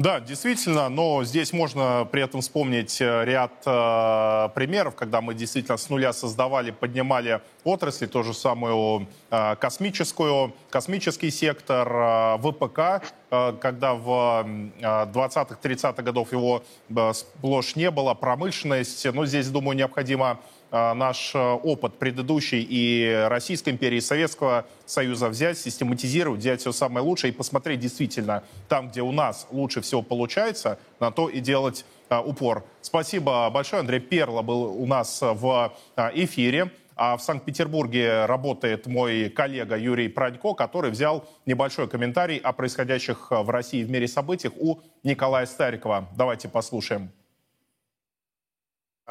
Да, 0.00 0.18
действительно, 0.18 0.88
но 0.88 1.24
здесь 1.24 1.52
можно 1.52 2.08
при 2.10 2.22
этом 2.22 2.40
вспомнить 2.40 3.02
э, 3.02 3.24
ряд 3.26 3.52
э, 3.66 4.48
примеров, 4.54 4.94
когда 4.94 5.20
мы 5.20 5.34
действительно 5.34 5.76
с 5.76 5.90
нуля 5.90 6.14
создавали, 6.14 6.70
поднимали 6.70 7.42
отрасли, 7.64 8.06
то 8.06 8.22
же 8.22 8.32
самую 8.32 9.08
э, 9.30 9.56
космическую, 9.56 10.54
космический 10.70 11.30
сектор, 11.30 11.86
э, 11.86 12.38
ВПК, 12.38 13.12
э, 13.30 13.52
когда 13.60 13.92
в 13.92 14.46
э, 14.46 14.80
20-30-х 14.80 16.02
годов 16.02 16.32
его 16.32 16.62
э, 16.88 17.12
сплошь 17.12 17.76
не 17.76 17.90
было, 17.90 18.14
промышленность, 18.14 19.04
но 19.12 19.26
здесь, 19.26 19.50
думаю, 19.50 19.76
необходимо 19.76 20.40
наш 20.70 21.34
э, 21.34 21.38
опыт 21.38 21.98
предыдущий 21.98 22.66
и 22.68 23.26
Российской 23.28 23.70
империи, 23.70 23.98
и 23.98 24.00
Советского 24.00 24.66
Союза 24.86 25.28
взять, 25.28 25.58
систематизировать, 25.58 26.40
взять 26.40 26.60
все 26.60 26.72
самое 26.72 27.04
лучшее 27.04 27.32
и 27.32 27.34
посмотреть 27.34 27.80
действительно 27.80 28.44
там, 28.68 28.88
где 28.88 29.02
у 29.02 29.12
нас 29.12 29.46
лучше 29.50 29.80
всего 29.80 30.02
получается, 30.02 30.78
на 31.00 31.10
то 31.10 31.28
и 31.28 31.40
делать 31.40 31.84
э, 32.08 32.18
упор. 32.18 32.64
Спасибо 32.82 33.50
большое. 33.50 33.80
Андрей 33.80 34.00
Перла 34.00 34.42
был 34.42 34.62
у 34.64 34.86
нас 34.86 35.20
в 35.20 35.72
эфире. 36.14 36.70
А 37.02 37.16
в 37.16 37.22
Санкт-Петербурге 37.22 38.26
работает 38.26 38.86
мой 38.86 39.30
коллега 39.30 39.78
Юрий 39.78 40.08
Пронько, 40.08 40.52
который 40.52 40.90
взял 40.90 41.26
небольшой 41.46 41.88
комментарий 41.88 42.36
о 42.36 42.52
происходящих 42.52 43.30
в 43.30 43.48
России 43.48 43.80
и 43.80 43.84
в 43.84 43.90
мире 43.90 44.06
событиях 44.06 44.52
у 44.58 44.80
Николая 45.02 45.46
Старикова. 45.46 46.10
Давайте 46.14 46.50
послушаем. 46.50 47.10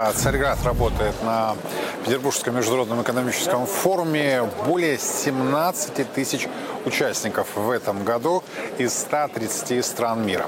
А, 0.01 0.13
Царьград 0.13 0.58
работает 0.63 1.13
на 1.24 1.58
Петербургском 2.06 2.56
международном 2.56 3.01
экономическом 3.01 3.65
форуме. 3.65 4.50
Более 4.65 4.98
17 4.98 6.13
тысяч 6.13 6.48
участников 6.86 7.48
в 7.56 7.70
этом 7.70 8.06
году 8.06 8.41
из 8.77 8.94
130 8.98 9.84
стран 9.86 10.25
мира. 10.25 10.46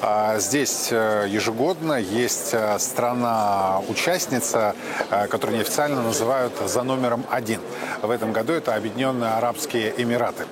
А, 0.00 0.38
здесь 0.38 0.88
э, 0.90 1.26
ежегодно 1.28 2.00
есть 2.00 2.54
э, 2.54 2.78
страна-участница, 2.78 4.74
э, 5.10 5.26
которую 5.26 5.58
неофициально 5.58 6.00
называют 6.00 6.54
за 6.66 6.82
номером 6.82 7.26
один. 7.30 7.60
В 8.00 8.10
этом 8.10 8.32
году 8.32 8.54
это 8.54 8.74
Объединенные 8.74 9.32
Арабские 9.32 9.92
Эмираты. 10.00 10.46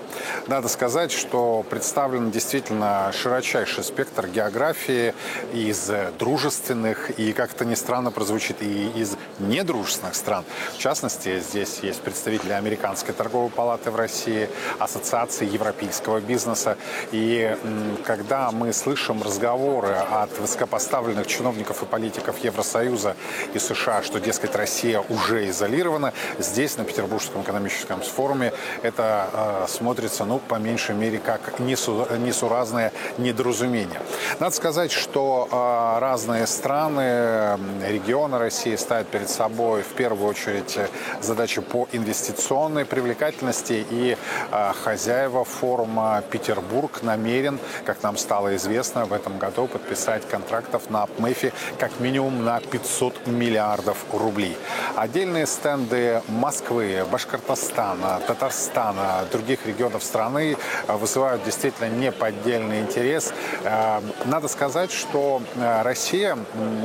Надо 0.48 0.68
сказать, 0.68 1.12
что 1.12 1.64
представлен 1.70 2.30
действительно 2.30 3.10
широчайший 3.14 3.84
спектр 3.84 4.26
географии 4.26 5.14
из 5.54 5.90
дружественных 6.18 7.18
и, 7.18 7.32
как-то 7.32 7.64
ни 7.64 7.74
странно 7.74 8.10
прозвучит, 8.10 8.33
и 8.62 8.88
из 8.94 9.16
недружественных 9.38 10.14
стран. 10.14 10.44
В 10.74 10.78
частности, 10.78 11.38
здесь 11.40 11.80
есть 11.82 12.00
представители 12.00 12.52
Американской 12.52 13.14
торговой 13.14 13.50
палаты 13.50 13.90
в 13.90 13.96
России, 13.96 14.48
Ассоциации 14.78 15.46
европейского 15.46 16.20
бизнеса. 16.20 16.76
И 17.12 17.56
когда 18.04 18.50
мы 18.50 18.72
слышим 18.72 19.22
разговоры 19.22 19.94
от 19.94 20.36
высокопоставленных 20.38 21.26
чиновников 21.26 21.82
и 21.82 21.86
политиков 21.86 22.38
Евросоюза 22.38 23.16
и 23.52 23.58
США, 23.58 24.02
что, 24.02 24.20
дескать, 24.20 24.54
Россия 24.56 25.02
уже 25.08 25.48
изолирована, 25.48 26.12
здесь, 26.38 26.76
на 26.76 26.84
Петербургском 26.84 27.42
экономическом 27.42 28.00
форуме, 28.00 28.52
это 28.82 29.28
э, 29.32 29.66
смотрится, 29.68 30.24
ну, 30.24 30.38
по 30.38 30.56
меньшей 30.56 30.94
мере, 30.94 31.18
как 31.18 31.58
несу, 31.58 32.06
несуразное 32.18 32.92
недоразумение. 33.18 34.00
Надо 34.40 34.54
сказать, 34.54 34.92
что 34.92 35.48
э, 35.50 36.00
разные 36.00 36.46
страны, 36.46 37.58
регионы 37.86 38.23
России 38.32 38.76
ставят 38.76 39.08
перед 39.08 39.28
собой 39.28 39.82
в 39.82 39.88
первую 39.88 40.28
очередь 40.28 40.78
задачи 41.20 41.60
по 41.60 41.86
инвестиционной 41.92 42.84
привлекательности 42.84 43.84
и 43.90 44.16
э, 44.50 44.72
хозяева 44.72 45.44
форума 45.44 46.22
Петербург 46.30 47.02
намерен, 47.02 47.58
как 47.84 48.02
нам 48.02 48.16
стало 48.16 48.56
известно, 48.56 49.04
в 49.04 49.12
этом 49.12 49.38
году 49.38 49.66
подписать 49.66 50.26
контрактов 50.28 50.90
на 50.90 51.06
МЭФИ 51.18 51.52
как 51.78 52.00
минимум 52.00 52.44
на 52.44 52.60
500 52.60 53.26
миллиардов 53.26 54.04
рублей. 54.12 54.56
Отдельные 54.96 55.46
стенды 55.46 56.22
Москвы, 56.28 57.04
Башкортостана, 57.10 58.20
Татарстана, 58.26 59.24
других 59.30 59.66
регионов 59.66 60.02
страны 60.02 60.56
э, 60.86 60.92
вызывают 60.96 61.44
действительно 61.44 61.88
неподдельный 61.88 62.80
интерес. 62.80 63.32
Э, 63.64 64.00
надо 64.24 64.48
сказать, 64.48 64.92
что 64.92 65.42
э, 65.54 65.82
Россия, 65.82 66.38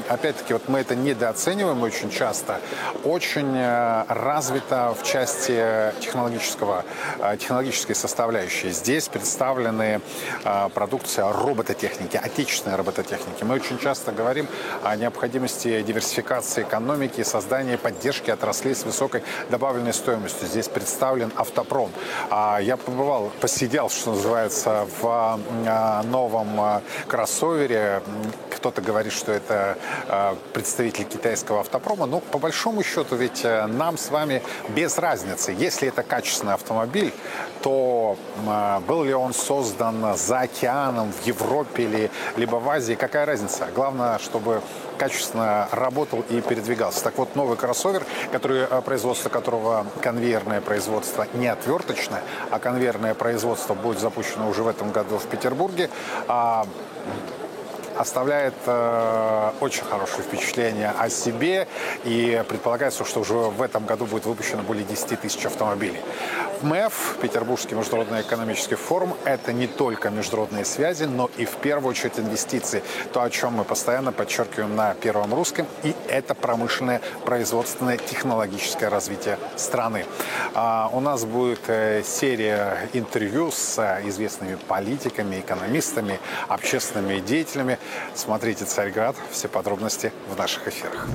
опять-таки, 0.10 0.54
вот 0.54 0.68
мы 0.68 0.80
это 0.80 0.96
недооцениваем 1.20 1.82
очень 1.84 2.10
часто, 2.10 2.62
очень 3.04 3.62
развита 4.08 4.96
в 4.98 5.04
части 5.04 5.92
технологического, 6.00 6.86
технологической 7.38 7.94
составляющей. 7.94 8.70
Здесь 8.70 9.10
представлены 9.10 10.00
продукция 10.74 11.30
робототехники, 11.30 12.16
отечественной 12.16 12.78
робототехники. 12.78 13.44
Мы 13.44 13.56
очень 13.56 13.78
часто 13.80 14.14
говорим 14.14 14.48
о 14.82 14.96
необходимости 14.96 15.82
диверсификации 15.82 16.62
экономики 16.62 17.22
создания 17.24 17.78
поддержки 17.78 18.32
отраслей 18.32 18.74
с 18.74 18.86
высокой 18.86 19.22
добавленной 19.50 19.94
стоимостью. 19.94 20.48
Здесь 20.48 20.70
представлен 20.70 21.34
автопром. 21.36 21.92
А 22.30 22.60
я 22.62 22.78
побывал, 22.78 23.30
посидел, 23.42 23.90
что 23.90 24.12
называется, 24.12 24.88
в 25.02 25.40
новом 26.06 26.82
кроссовере. 27.08 28.02
Кто-то 28.60 28.82
говорит, 28.82 29.14
что 29.14 29.32
это 29.32 29.78
а, 30.08 30.38
представитель 30.54 31.06
китайского 31.06 31.62
автопрома. 31.62 32.06
Но 32.06 32.20
по 32.20 32.40
большому 32.40 32.84
счету 32.84 33.16
ведь 33.16 33.46
э, 33.46 33.66
нам 33.68 33.98
с 33.98 34.10
вами 34.10 34.42
без 34.70 34.98
разницы. 34.98 35.56
Если 35.58 35.88
это 35.88 36.04
качественный 36.04 36.54
автомобиль, 36.54 37.14
то 37.62 38.18
был 38.88 39.04
ли 39.04 39.14
он 39.14 39.34
создан 39.34 40.18
за 40.18 40.42
океаном, 40.42 41.12
в 41.12 41.26
Европе 41.26 41.84
или 41.84 42.12
либо 42.38 42.56
в 42.58 42.70
Азии, 42.70 42.94
какая 42.94 43.26
разница? 43.26 43.68
Главное, 43.74 44.18
чтобы 44.20 44.62
качественно 45.00 45.68
работал 45.72 46.24
и 46.30 46.42
передвигался. 46.42 47.04
Так 47.04 47.18
вот, 47.18 47.36
новый 47.36 47.58
кроссовер, 47.58 48.06
который, 48.32 48.68
э, 48.70 48.82
производство 48.82 49.30
которого 49.30 49.88
конвейерное 50.02 50.62
производство 50.62 51.26
не 51.34 51.48
отверточное, 51.48 52.22
а 52.52 52.60
конвейерное 52.60 53.16
производство 53.16 53.74
будет 53.74 54.00
запущено 54.00 54.50
уже 54.50 54.62
в 54.62 54.68
этом 54.68 54.92
году 54.92 55.18
в 55.18 55.26
Петербурге, 55.26 55.90
а 56.28 56.68
оставляет 58.00 58.54
э, 58.66 59.52
очень 59.60 59.84
хорошее 59.84 60.24
впечатление 60.24 60.94
о 60.98 61.10
себе 61.10 61.68
и 62.06 62.42
предполагается, 62.48 63.04
что 63.04 63.20
уже 63.20 63.34
в 63.34 63.62
этом 63.62 63.86
году 63.86 64.06
будет 64.06 64.26
выпущено 64.26 64.64
более 64.64 64.86
10 64.86 65.20
тысяч 65.20 65.46
автомобилей. 65.46 66.00
МЭФ, 66.64 67.18
Петербургский 67.22 67.76
международный 67.76 68.22
экономический 68.22 68.76
форум, 68.76 69.16
это 69.26 69.54
не 69.54 69.68
только 69.68 70.10
международные 70.10 70.66
связи, 70.66 71.04
но 71.04 71.30
и 71.38 71.46
в 71.46 71.56
первую 71.58 71.92
очередь 71.92 72.20
инвестиции. 72.20 72.84
То, 73.14 73.22
о 73.22 73.30
чем 73.30 73.54
мы 73.54 73.64
постоянно 73.64 74.12
подчеркиваем 74.12 74.76
на 74.76 74.94
Первом 74.94 75.34
Русском, 75.34 75.68
и 75.84 75.96
это 76.08 76.36
промышленное, 76.36 77.02
производственное, 77.26 77.98
технологическое 77.98 78.90
развитие 78.90 79.38
страны. 79.56 80.06
А, 80.54 80.90
у 80.94 81.00
нас 81.00 81.26
будет 81.26 81.62
э, 81.68 82.04
серия 82.04 82.90
интервью 82.94 83.52
с 83.52 83.78
э, 83.78 84.08
известными 84.08 84.58
политиками, 84.68 85.40
экономистами, 85.40 86.20
общественными 86.48 87.20
деятелями. 87.20 87.78
Смотрите 88.16 88.66
«Царьград». 88.66 89.16
Все 89.32 89.48
подробности 89.48 90.12
в 90.34 90.38
наших 90.38 90.68
эфирах. 90.68 91.08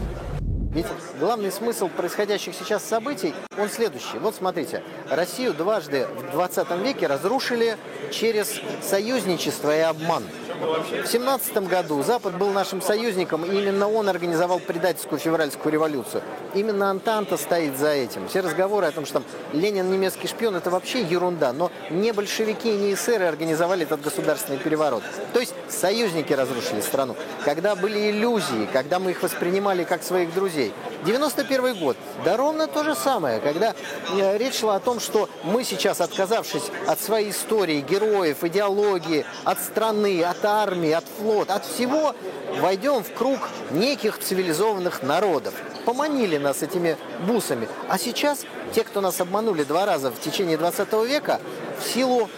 Ведь 0.75 0.87
главный 1.21 1.53
смысл 1.53 1.89
происходящих 1.89 2.53
сейчас 2.53 2.83
событий, 2.83 3.33
он 3.57 3.69
следующий. 3.69 4.19
Вот 4.19 4.35
смотрите, 4.35 4.83
Россию 5.09 5.55
дважды 5.55 6.09
в 6.09 6.33
20 6.33 6.69
веке 6.83 7.07
разрушили 7.07 7.79
через 8.11 8.61
союзничество 8.83 9.75
и 9.75 9.81
обман. 9.81 10.25
В 10.61 11.07
17 11.07 11.69
году 11.69 12.03
Запад 12.03 12.39
был 12.39 12.51
нашим 12.51 12.81
союзником, 12.81 13.45
и 13.45 13.49
именно 13.49 13.89
он 13.89 14.09
организовал 14.09 14.61
предательскую 14.61 15.19
февральскую 15.19 15.73
революцию. 15.73 16.23
Именно 16.55 16.91
Антанта 16.91 17.37
стоит 17.37 17.77
за 17.77 17.91
этим. 17.91 18.29
Все 18.29 18.41
разговоры 18.41 18.87
о 18.87 18.93
том, 18.93 19.05
что 19.05 19.15
там 19.15 19.25
Ленин 19.53 19.91
немецкий 19.91 20.29
шпион, 20.29 20.55
это 20.55 20.71
вообще 20.71 21.03
ерунда. 21.03 21.53
Но 21.53 21.73
не 21.91 22.13
большевики, 22.13 22.71
не 22.71 22.95
эсеры 22.95 23.25
организовали 23.25 23.85
этот 23.85 24.01
государственный 24.01 24.59
переворот. 24.59 25.03
То 25.33 25.41
есть 25.41 25.55
союзники 25.69 26.33
разрушили 26.33 26.81
страну. 26.81 27.17
Когда 27.45 27.75
были 27.75 28.11
иллюзии, 28.11 28.69
когда 28.73 28.99
мы 28.99 29.11
их 29.11 29.23
воспринимали 29.23 29.85
как 29.85 30.03
своих 30.03 30.33
друзей. 30.35 30.73
91 31.05 31.79
год. 31.79 31.97
Да 32.25 32.37
ровно 32.37 32.67
то 32.67 32.83
же 32.85 32.95
самое, 32.95 33.41
когда 33.41 33.75
э, 34.13 34.39
речь 34.39 34.61
шла 34.61 34.77
о 34.77 34.81
том, 34.81 35.01
что 35.01 35.29
мы 35.43 35.65
сейчас, 35.65 36.01
отказавшись 36.01 36.65
от 36.87 37.01
своей 37.01 37.31
истории, 37.31 37.81
героев, 37.81 38.43
идеологии, 38.43 39.25
от 39.45 39.61
страны, 39.61 40.23
от 40.23 40.45
армии, 40.45 40.93
от 40.93 41.05
флота, 41.19 41.55
от 41.55 41.65
всего, 41.67 42.15
войдем 42.61 43.05
в 43.05 43.13
круг 43.13 43.39
неких 43.71 44.19
цивилизованных 44.19 45.03
народов. 45.03 45.55
Поманили 45.85 46.39
нас 46.39 46.63
этими 46.63 46.97
бусами. 47.27 47.69
А 47.89 47.99
сейчас 47.99 48.41
те, 48.75 48.85
кто 48.85 49.01
нас 49.01 49.21
обманули 49.21 49.65
два 49.65 49.85
раза 49.87 50.11
в 50.11 50.21
течение 50.21 50.57
20 50.57 50.93
века, 51.07 51.41
в 51.79 51.85
силу 51.85 52.31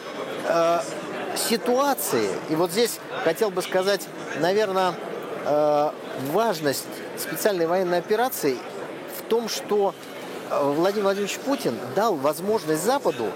э, 0.48 0.80
ситуации, 1.36 2.28
и 2.50 2.56
вот 2.56 2.70
здесь 2.72 2.98
хотел 3.24 3.50
бы 3.50 3.62
сказать, 3.62 4.02
наверное, 4.40 4.94
э, 5.44 5.90
важность 6.32 6.86
специальной 7.16 7.66
военной 7.66 7.98
операции 7.98 8.56
в 9.18 9.22
том, 9.22 9.48
что 9.48 9.94
э, 10.50 10.72
Владимир 10.72 11.04
Владимирович 11.04 11.38
Путин 11.38 11.76
дал 11.94 12.14
возможность 12.14 12.82
Западу 12.82 13.26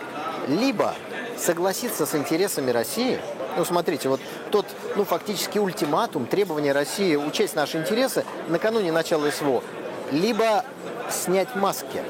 либо 0.48 0.94
согласиться 1.38 2.06
с 2.06 2.14
интересами 2.14 2.70
России, 2.70 3.20
Ну, 3.56 3.64
смотрите, 3.64 4.08
вот 4.08 4.20
тот, 4.52 4.66
ну, 4.94 5.04
фактически 5.04 5.58
ультиматум, 5.58 6.26
требования 6.26 6.72
России 6.72 7.16
учесть 7.16 7.56
наши 7.56 7.78
интересы 7.78 8.24
накануне 8.48 8.92
начала 8.92 9.28
СВО. 9.30 9.64
Либо 10.12 10.64
снять 11.10 11.56
маски 11.56 12.02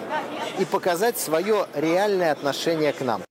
и 0.58 0.64
показать 0.66 1.18
свое 1.18 1.66
реальное 1.74 2.32
отношение 2.32 2.92
к 2.92 3.00
нам. 3.00 3.22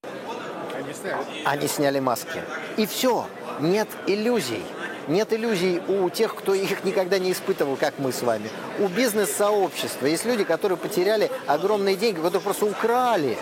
Они 1.45 1.67
сняли 1.67 1.99
маски. 1.99 2.41
И 2.77 2.85
все. 2.87 3.27
Нет 3.59 3.87
иллюзий. 4.07 4.63
Нет 5.09 5.33
иллюзий 5.33 5.81
у 5.87 6.07
тех, 6.11 6.35
кто 6.35 6.53
их 6.53 6.83
никогда 6.83 7.17
не 7.17 7.31
испытывал, 7.31 7.77
как 7.77 7.97
мы 7.97 8.11
с 8.11 8.21
вами. 8.21 8.47
У 8.77 8.87
бизнес-сообщества 8.87 10.05
есть 10.05 10.23
люди, 10.23 10.43
которые 10.43 10.77
потеряли 10.77 11.31
огромные 11.47 11.95
деньги, 11.95 12.17
которые 12.17 12.41
просто 12.41 12.67
украли. 12.67 13.35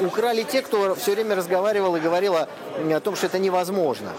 Украли 0.00 0.44
те, 0.44 0.62
кто 0.62 0.94
все 0.94 1.12
время 1.12 1.34
разговаривал 1.34 1.94
и 1.96 2.00
говорил 2.00 2.34
о, 2.36 2.48
о 2.78 3.00
том, 3.00 3.16
что 3.16 3.26
это 3.26 3.38
невозможно. 3.38 4.12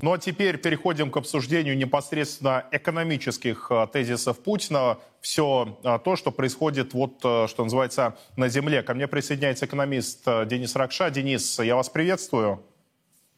Ну 0.00 0.12
а 0.12 0.18
теперь 0.18 0.58
переходим 0.58 1.10
к 1.10 1.16
обсуждению 1.16 1.76
непосредственно 1.76 2.64
экономических 2.70 3.66
э, 3.70 3.88
тезисов 3.92 4.38
Путина. 4.38 4.98
Все 5.20 5.76
э, 5.82 5.98
то, 6.04 6.14
что 6.14 6.30
происходит, 6.30 6.94
вот 6.94 7.14
э, 7.24 7.48
что 7.48 7.64
называется, 7.64 8.16
на 8.36 8.48
земле. 8.48 8.84
Ко 8.84 8.94
мне 8.94 9.08
присоединяется 9.08 9.66
экономист 9.66 10.24
Денис 10.46 10.76
Ракша. 10.76 11.10
Денис, 11.10 11.58
я 11.58 11.74
вас 11.74 11.88
приветствую. 11.88 12.62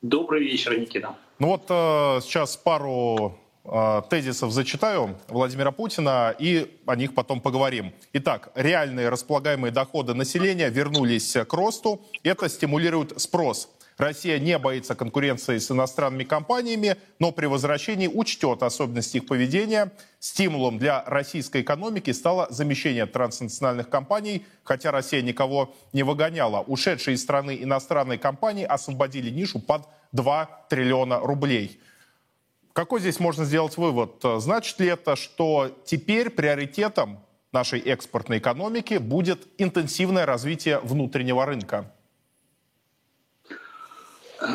Добрый 0.02 0.44
вечер, 0.44 0.78
Никита. 0.78 1.14
Ну 1.38 1.48
вот 1.48 1.64
сейчас 2.24 2.56
пару 2.56 3.38
тезисов 4.08 4.50
зачитаю 4.50 5.18
Владимира 5.28 5.72
Путина 5.72 6.34
и 6.38 6.74
о 6.86 6.96
них 6.96 7.14
потом 7.14 7.42
поговорим. 7.42 7.92
Итак, 8.14 8.50
реальные 8.54 9.10
располагаемые 9.10 9.70
доходы 9.72 10.14
населения 10.14 10.70
вернулись 10.70 11.36
к 11.46 11.52
росту. 11.52 12.00
Это 12.22 12.48
стимулирует 12.48 13.20
спрос. 13.20 13.68
Россия 14.00 14.38
не 14.38 14.56
боится 14.56 14.94
конкуренции 14.94 15.58
с 15.58 15.70
иностранными 15.70 16.24
компаниями, 16.24 16.96
но 17.18 17.32
при 17.32 17.44
возвращении 17.44 18.08
учтет 18.08 18.62
особенности 18.62 19.18
их 19.18 19.26
поведения. 19.26 19.92
Стимулом 20.18 20.78
для 20.78 21.04
российской 21.06 21.60
экономики 21.60 22.10
стало 22.12 22.46
замещение 22.48 23.04
транснациональных 23.04 23.90
компаний, 23.90 24.46
хотя 24.64 24.90
Россия 24.90 25.20
никого 25.20 25.74
не 25.92 26.02
выгоняла. 26.02 26.60
Ушедшие 26.60 27.14
из 27.14 27.22
страны 27.22 27.58
иностранные 27.60 28.18
компании 28.18 28.64
освободили 28.64 29.28
нишу 29.28 29.58
под 29.58 29.82
2 30.12 30.64
триллиона 30.70 31.20
рублей. 31.20 31.78
Какой 32.72 33.00
здесь 33.00 33.20
можно 33.20 33.44
сделать 33.44 33.76
вывод? 33.76 34.24
Значит 34.38 34.80
ли 34.80 34.86
это, 34.86 35.14
что 35.14 35.76
теперь 35.84 36.30
приоритетом 36.30 37.20
нашей 37.52 37.80
экспортной 37.80 38.38
экономики 38.38 38.94
будет 38.94 39.46
интенсивное 39.58 40.24
развитие 40.24 40.78
внутреннего 40.78 41.44
рынка? 41.44 41.92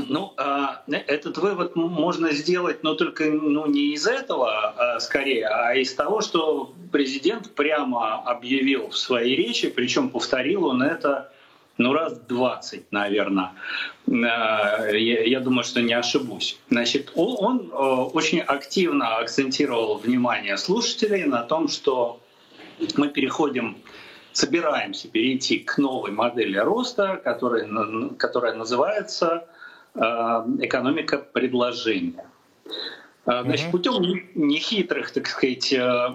Ну, 0.08 0.34
а, 0.38 0.82
этот 0.88 1.38
вывод 1.38 1.76
можно 1.76 2.32
сделать, 2.32 2.84
но 2.84 2.96
только 2.96 3.26
ну, 3.26 3.68
не 3.68 3.94
из 3.94 4.08
этого 4.08 4.50
а, 4.50 5.00
скорее, 5.00 5.48
а 5.48 5.76
из 5.76 5.94
того, 5.94 6.22
что 6.22 6.74
президент 6.92 7.54
прямо 7.54 8.22
объявил 8.24 8.90
в 8.90 8.98
своей 8.98 9.36
речи, 9.36 9.70
причем 9.70 10.10
повторил 10.10 10.66
он 10.66 10.82
это 10.82 11.32
ну, 11.78 11.94
раз 11.94 12.18
20, 12.20 12.92
наверное. 12.92 13.52
А, 14.08 14.88
я, 14.92 15.40
думаю, 15.40 15.64
что 15.64 15.82
не 15.82 15.94
ошибусь. 15.94 16.58
Значит, 16.70 17.12
он, 17.16 17.38
он 17.40 17.72
очень 18.14 18.40
активно 18.40 19.18
акцентировал 19.18 19.98
внимание 19.98 20.58
слушателей 20.58 21.26
на 21.26 21.44
том, 21.44 21.68
что 21.68 22.22
мы 22.98 23.10
переходим 23.10 23.78
собираемся 24.32 25.08
перейти 25.08 25.60
к 25.60 25.78
новой 25.78 26.12
модели 26.12 26.58
роста, 26.58 27.22
которая, 27.24 27.70
которая 28.18 28.54
называется 28.54 29.48
Э, 29.48 29.55
экономика 29.96 31.18
предложения. 31.18 32.26
Э, 33.26 33.42
значит, 33.44 33.72
путем 33.72 34.24
нехитрых, 34.36 35.12
так 35.12 35.28
сказать, 35.28 35.74
э, 35.74 36.08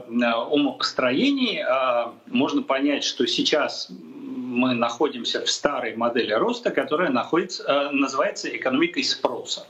умопостроений 0.50 1.62
можно 2.26 2.62
понять, 2.62 3.04
что 3.04 3.26
сейчас 3.26 3.88
мы 3.90 4.74
находимся 4.74 5.44
в 5.44 5.50
старой 5.50 5.96
модели 5.96 6.32
роста, 6.32 6.70
которая 6.70 7.10
находится, 7.10 7.90
называется 7.92 8.54
экономикой 8.54 9.04
спроса. 9.04 9.66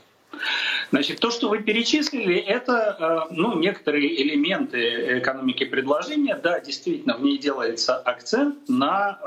Значит, 0.91 1.19
то, 1.19 1.29
что 1.29 1.49
вы 1.49 1.59
перечислили, 1.59 2.35
это 2.35 3.27
ну, 3.29 3.57
некоторые 3.59 4.21
элементы 4.23 5.19
экономики 5.19 5.65
предложения. 5.65 6.35
Да, 6.35 6.59
действительно, 6.59 7.15
в 7.15 7.21
ней 7.21 7.37
делается 7.37 7.95
акцент 7.95 8.67
на 8.67 9.19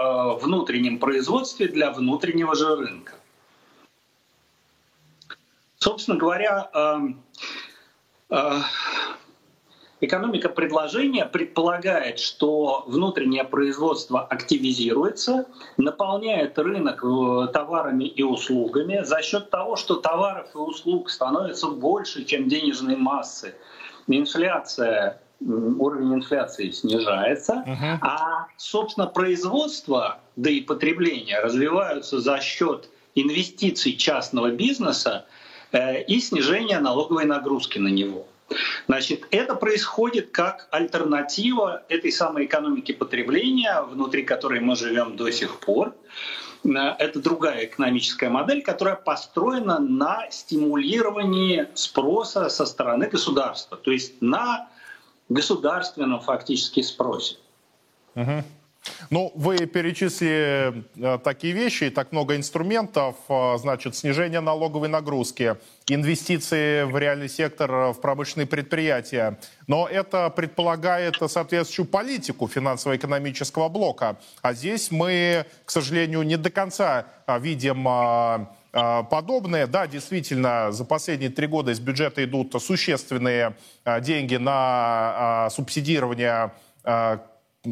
внутреннем 0.42 0.98
производстве 0.98 1.68
для 1.68 1.92
внутреннего 1.92 2.56
же 2.56 2.74
рынка. 2.74 3.12
Собственно 5.84 6.16
говоря, 6.16 6.70
эм, 6.72 7.22
э, 8.30 8.58
экономика 10.00 10.48
предложения 10.48 11.26
предполагает, 11.26 12.18
что 12.20 12.84
внутреннее 12.86 13.44
производство 13.44 14.22
активизируется, 14.22 15.44
наполняет 15.76 16.58
рынок 16.58 17.04
э, 17.04 17.52
товарами 17.52 18.04
и 18.04 18.22
услугами 18.22 19.04
за 19.04 19.20
счет 19.20 19.50
того, 19.50 19.76
что 19.76 19.96
товаров 19.96 20.54
и 20.54 20.56
услуг 20.56 21.10
становится 21.10 21.68
больше, 21.68 22.24
чем 22.24 22.48
денежной 22.48 22.96
массы. 22.96 23.54
Инфляция 24.06 25.20
уровень 25.40 26.14
инфляции 26.14 26.70
снижается, 26.70 27.62
uh-huh. 27.66 27.98
а, 28.00 28.46
собственно, 28.56 29.06
производство, 29.06 30.20
да 30.36 30.48
и 30.48 30.62
потребление 30.62 31.40
развиваются 31.40 32.20
за 32.20 32.40
счет 32.40 32.88
инвестиций 33.14 33.96
частного 33.96 34.50
бизнеса, 34.50 35.26
и 35.74 36.20
снижение 36.20 36.78
налоговой 36.78 37.24
нагрузки 37.24 37.78
на 37.78 37.88
него. 37.88 38.26
Значит, 38.87 39.26
это 39.30 39.54
происходит 39.54 40.30
как 40.30 40.68
альтернатива 40.70 41.82
этой 41.88 42.12
самой 42.12 42.44
экономике 42.44 42.94
потребления, 42.94 43.80
внутри 43.82 44.22
которой 44.22 44.60
мы 44.60 44.76
живем 44.76 45.16
до 45.16 45.30
сих 45.30 45.60
пор. 45.60 45.94
Э, 46.64 46.68
это 46.98 47.20
другая 47.20 47.64
экономическая 47.64 48.28
модель, 48.28 48.62
которая 48.62 48.96
построена 48.96 49.78
на 49.78 50.30
стимулировании 50.30 51.68
спроса 51.74 52.48
со 52.48 52.66
стороны 52.66 53.06
государства, 53.06 53.76
то 53.76 53.90
есть 53.90 54.20
на 54.20 54.68
государственном 55.28 56.20
фактически 56.20 56.82
спросе. 56.82 57.37
Угу. 58.14 58.44
Ну, 59.10 59.32
вы 59.34 59.66
перечислили 59.66 60.84
э, 60.96 61.18
такие 61.22 61.52
вещи, 61.52 61.90
так 61.90 62.12
много 62.12 62.36
инструментов, 62.36 63.16
э, 63.28 63.56
значит, 63.58 63.96
снижение 63.96 64.40
налоговой 64.40 64.88
нагрузки, 64.88 65.56
инвестиции 65.88 66.84
в 66.84 66.96
реальный 66.98 67.28
сектор, 67.28 67.70
э, 67.70 67.92
в 67.92 68.00
промышленные 68.00 68.46
предприятия. 68.46 69.38
Но 69.66 69.88
это 69.88 70.30
предполагает 70.30 71.16
соответствующую 71.16 71.86
политику 71.86 72.48
финансово-экономического 72.48 73.68
блока. 73.68 74.16
А 74.42 74.52
здесь 74.52 74.90
мы, 74.90 75.46
к 75.64 75.70
сожалению, 75.70 76.22
не 76.22 76.36
до 76.36 76.50
конца 76.50 77.06
видим 77.26 77.86
подобное. 78.72 79.66
Да, 79.66 79.86
действительно, 79.86 80.72
за 80.72 80.84
последние 80.84 81.30
три 81.30 81.46
года 81.46 81.70
из 81.70 81.80
бюджета 81.80 82.24
идут 82.24 82.54
существенные 82.60 83.56
деньги 84.00 84.36
на 84.36 85.48
субсидирование 85.50 86.52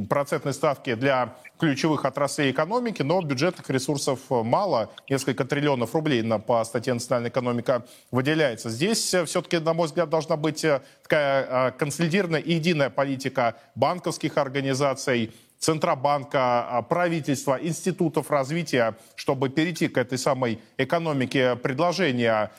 процентной 0.09 0.55
ставки 0.55 0.95
для 0.95 1.35
ключевых 1.59 2.05
отраслей 2.05 2.51
экономики, 2.51 3.03
но 3.03 3.21
бюджетных 3.21 3.69
ресурсов 3.71 4.19
мало. 4.31 4.91
Несколько 5.09 5.45
триллионов 5.45 5.95
рублей 5.95 6.23
на, 6.23 6.39
по 6.39 6.65
статье 6.65 6.95
«Национальная 6.95 7.31
экономика» 7.31 7.85
выделяется. 8.11 8.71
Здесь 8.71 9.15
э, 9.15 9.25
все-таки, 9.27 9.59
на 9.59 9.75
мой 9.75 9.87
взгляд, 9.87 10.09
должна 10.09 10.37
быть 10.37 10.65
э, 10.65 10.81
такая 11.03 11.69
э, 11.69 11.71
консолидированная 11.73 12.41
и 12.41 12.55
единая 12.55 12.91
политика 12.91 13.57
банковских 13.75 14.39
организаций, 14.39 15.33
Центробанка, 15.59 16.85
правительства, 16.89 17.57
институтов 17.63 18.33
развития, 18.33 18.97
чтобы 19.15 19.49
перейти 19.49 19.87
к 19.87 19.97
этой 19.97 20.19
самой 20.19 20.59
экономике 20.77 21.55
предложения. 21.55 22.51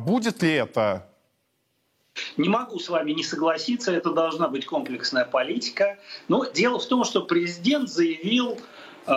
Будет 0.00 0.42
ли 0.42 0.54
это 0.54 1.07
не 2.36 2.48
могу 2.48 2.78
с 2.78 2.88
вами 2.88 3.12
не 3.12 3.22
согласиться, 3.22 3.92
это 3.92 4.10
должна 4.10 4.48
быть 4.48 4.66
комплексная 4.66 5.24
политика. 5.24 5.98
Но 6.28 6.44
дело 6.44 6.78
в 6.78 6.86
том, 6.86 7.04
что 7.04 7.22
президент 7.22 7.88
заявил, 7.88 8.58
э, 9.06 9.12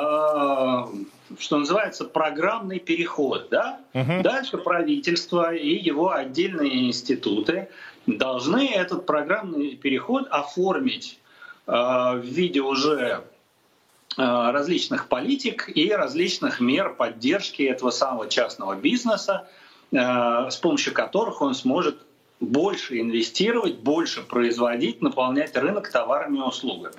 что 1.40 1.58
называется, 1.58 2.06
программный 2.06 2.80
переход. 2.80 3.48
Да? 3.50 3.80
Угу. 3.94 4.24
Дальше 4.24 4.58
правительство 4.58 5.54
и 5.54 5.76
его 5.76 6.12
отдельные 6.12 6.88
институты 6.88 7.70
должны 8.06 8.68
этот 8.68 9.06
программный 9.06 9.76
переход 9.76 10.28
оформить 10.30 11.20
э, 11.68 11.72
в 11.72 12.24
виде 12.24 12.62
уже 12.62 13.24
э, 14.18 14.22
различных 14.52 15.08
политик 15.08 15.70
и 15.74 15.92
различных 15.92 16.60
мер 16.60 16.94
поддержки 16.94 17.64
этого 17.64 17.92
самого 17.92 18.28
частного 18.28 18.76
бизнеса, 18.76 19.48
с 19.94 20.56
помощью 20.56 20.94
которых 20.94 21.42
он 21.42 21.54
сможет 21.54 21.98
больше 22.42 23.00
инвестировать, 23.00 23.78
больше 23.78 24.24
производить, 24.24 25.02
наполнять 25.02 25.56
рынок 25.56 25.90
товарами 25.90 26.40
и 26.40 26.42
услугами. 26.42 26.96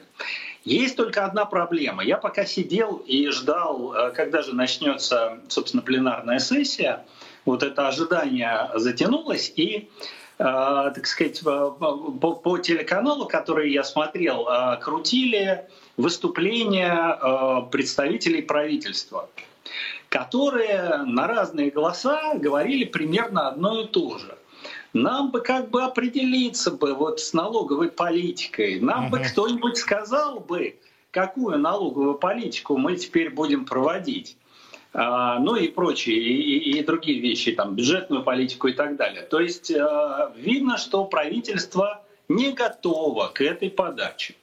Есть 0.64 0.96
только 0.96 1.24
одна 1.24 1.44
проблема. 1.44 2.04
Я 2.04 2.16
пока 2.16 2.46
сидел 2.46 3.02
и 3.04 3.28
ждал, 3.28 3.92
э, 3.92 4.12
когда 4.12 4.42
же 4.42 4.54
начнется, 4.54 5.40
собственно, 5.48 5.82
пленарная 5.82 6.38
сессия, 6.38 7.04
вот 7.44 7.62
это 7.62 7.88
ожидание 7.88 8.70
затянулось, 8.74 9.52
и 9.56 9.90
так 10.38 11.06
сказать, 11.06 11.40
по, 11.44 11.70
по 11.70 12.58
телеканалу, 12.58 13.26
который 13.26 13.70
я 13.70 13.84
смотрел, 13.84 14.48
крутили 14.80 15.68
выступления 15.96 17.62
представителей 17.70 18.42
правительства 18.42 19.28
которые 20.12 21.04
на 21.06 21.26
разные 21.26 21.70
голоса 21.70 22.34
говорили 22.34 22.84
примерно 22.84 23.48
одно 23.48 23.80
и 23.80 23.86
то 23.86 24.18
же. 24.18 24.36
Нам 24.92 25.30
бы 25.30 25.40
как 25.40 25.70
бы 25.70 25.82
определиться 25.82 26.70
бы 26.70 26.94
вот 26.94 27.20
с 27.20 27.32
налоговой 27.32 27.90
политикой. 27.90 28.80
Нам 28.80 29.06
угу. 29.06 29.12
бы 29.12 29.18
кто-нибудь 29.20 29.78
сказал 29.78 30.40
бы, 30.40 30.78
какую 31.10 31.58
налоговую 31.58 32.14
политику 32.14 32.76
мы 32.76 32.96
теперь 32.96 33.30
будем 33.30 33.64
проводить. 33.64 34.36
А, 34.94 35.38
ну 35.38 35.56
и 35.56 35.68
прочие, 35.68 36.16
и, 36.16 36.78
и 36.78 36.82
другие 36.82 37.20
вещи, 37.20 37.52
там, 37.52 37.74
бюджетную 37.74 38.22
политику 38.22 38.68
и 38.68 38.72
так 38.72 38.96
далее. 38.96 39.22
То 39.22 39.40
есть 39.40 39.70
а, 39.70 40.32
видно, 40.36 40.76
что 40.76 41.04
правительство 41.06 42.04
не 42.28 42.52
готово 42.52 43.28
к 43.28 43.40
этой 43.40 43.70
подаче. 43.70 44.34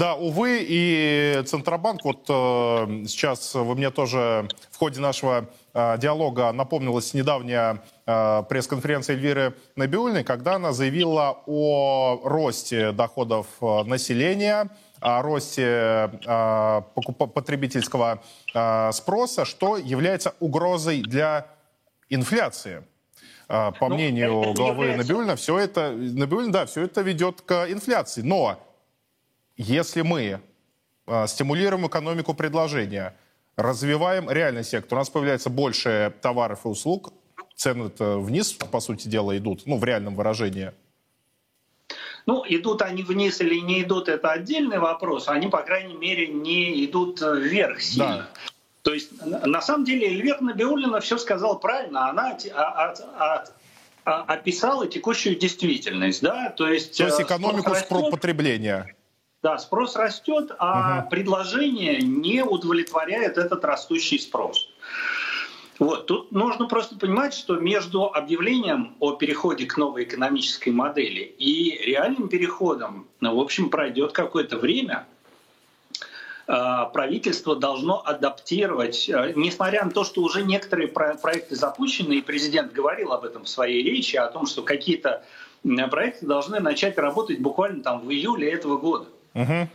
Да, 0.00 0.14
увы, 0.14 0.64
и 0.66 1.42
Центробанк, 1.44 2.02
вот 2.06 2.24
э, 2.26 3.04
сейчас 3.06 3.54
вы 3.54 3.74
мне 3.74 3.90
тоже 3.90 4.48
в 4.70 4.78
ходе 4.78 4.98
нашего 4.98 5.50
э, 5.74 5.98
диалога 5.98 6.52
напомнилась 6.52 7.12
недавняя 7.12 7.82
э, 8.06 8.42
пресс-конференция 8.48 9.16
Эльвиры 9.16 9.54
Набиульной, 9.76 10.24
когда 10.24 10.54
она 10.54 10.72
заявила 10.72 11.42
о 11.44 12.18
росте 12.24 12.92
доходов 12.92 13.46
э, 13.60 13.82
населения, 13.82 14.70
о 15.00 15.20
росте 15.20 16.10
э, 16.24 16.82
потребительского 16.94 18.22
э, 18.54 18.92
спроса, 18.92 19.44
что 19.44 19.76
является 19.76 20.32
угрозой 20.40 21.02
для 21.02 21.46
инфляции. 22.08 22.84
Э, 23.50 23.70
по 23.78 23.90
ну, 23.90 23.96
мнению 23.96 24.54
главы. 24.54 24.96
Набиульна, 24.96 25.36
все 25.36 25.58
это, 25.58 25.90
Набиульна, 25.90 26.52
да, 26.52 26.64
все 26.64 26.84
это 26.84 27.02
ведет 27.02 27.42
к 27.42 27.66
инфляции. 27.68 28.22
Но 28.22 28.58
если 29.60 30.00
мы 30.00 30.40
э, 31.06 31.26
стимулируем 31.26 31.86
экономику 31.86 32.32
предложения, 32.32 33.14
развиваем 33.56 34.30
реальный 34.30 34.64
сектор, 34.64 34.96
у 34.96 35.00
нас 35.00 35.10
появляется 35.10 35.50
больше 35.50 36.14
товаров 36.22 36.64
и 36.64 36.68
услуг, 36.68 37.12
цены-то 37.56 38.18
вниз, 38.18 38.52
по 38.52 38.80
сути 38.80 39.06
дела, 39.06 39.36
идут, 39.36 39.66
ну, 39.66 39.76
в 39.76 39.84
реальном 39.84 40.16
выражении. 40.16 40.72
Ну, 42.24 42.42
идут 42.48 42.80
они 42.80 43.02
вниз 43.02 43.40
или 43.42 43.60
не 43.60 43.82
идут, 43.82 44.08
это 44.08 44.30
отдельный 44.30 44.78
вопрос. 44.78 45.28
Они, 45.28 45.48
по 45.48 45.62
крайней 45.62 45.94
мере, 45.94 46.28
не 46.28 46.82
идут 46.86 47.20
вверх 47.20 47.82
сильно. 47.82 48.16
Да. 48.16 48.28
То 48.82 48.94
есть, 48.94 49.10
на 49.22 49.60
самом 49.60 49.84
деле, 49.84 50.06
Эльвира 50.06 50.40
Набиулина 50.40 51.00
все 51.00 51.18
сказала 51.18 51.56
правильно. 51.56 52.08
Она 52.08 52.38
а, 52.54 52.94
а, 53.18 53.44
а, 54.06 54.22
описала 54.22 54.86
текущую 54.86 55.36
действительность. 55.36 56.22
Да? 56.22 56.48
То 56.50 56.66
есть, 56.66 56.96
То 56.96 57.04
есть 57.04 57.20
э, 57.20 57.24
экономику 57.24 57.72
растет, 57.72 58.10
потребления. 58.10 58.94
Да, 59.42 59.56
спрос 59.56 59.96
растет, 59.96 60.50
а 60.58 61.00
угу. 61.00 61.10
предложение 61.10 62.00
не 62.02 62.44
удовлетворяет 62.44 63.38
этот 63.38 63.64
растущий 63.64 64.18
спрос. 64.18 64.68
Вот, 65.78 66.06
тут 66.06 66.30
нужно 66.30 66.66
просто 66.66 66.98
понимать, 66.98 67.32
что 67.32 67.56
между 67.56 68.04
объявлением 68.04 68.96
о 69.00 69.12
переходе 69.12 69.64
к 69.64 69.78
новой 69.78 70.04
экономической 70.04 70.68
модели 70.68 71.20
и 71.38 71.78
реальным 71.86 72.28
переходом, 72.28 73.08
ну, 73.20 73.34
в 73.34 73.40
общем, 73.40 73.70
пройдет 73.70 74.12
какое-то 74.12 74.58
время. 74.58 75.06
А, 76.46 76.84
правительство 76.84 77.56
должно 77.56 78.02
адаптировать, 78.04 79.08
а, 79.08 79.32
несмотря 79.32 79.86
на 79.86 79.90
то, 79.90 80.04
что 80.04 80.20
уже 80.20 80.42
некоторые 80.42 80.88
проекты 80.88 81.56
запущены, 81.56 82.14
и 82.14 82.20
президент 82.20 82.74
говорил 82.74 83.14
об 83.14 83.24
этом 83.24 83.44
в 83.44 83.48
своей 83.48 83.82
речи, 83.82 84.16
о 84.16 84.26
том, 84.26 84.44
что 84.44 84.60
какие-то 84.62 85.24
проекты 85.90 86.26
должны 86.26 86.60
начать 86.60 86.98
работать 86.98 87.38
буквально 87.38 87.82
там 87.82 88.00
в 88.00 88.10
июле 88.10 88.50
этого 88.50 88.76
года. 88.76 89.06
Угу. 89.34 89.68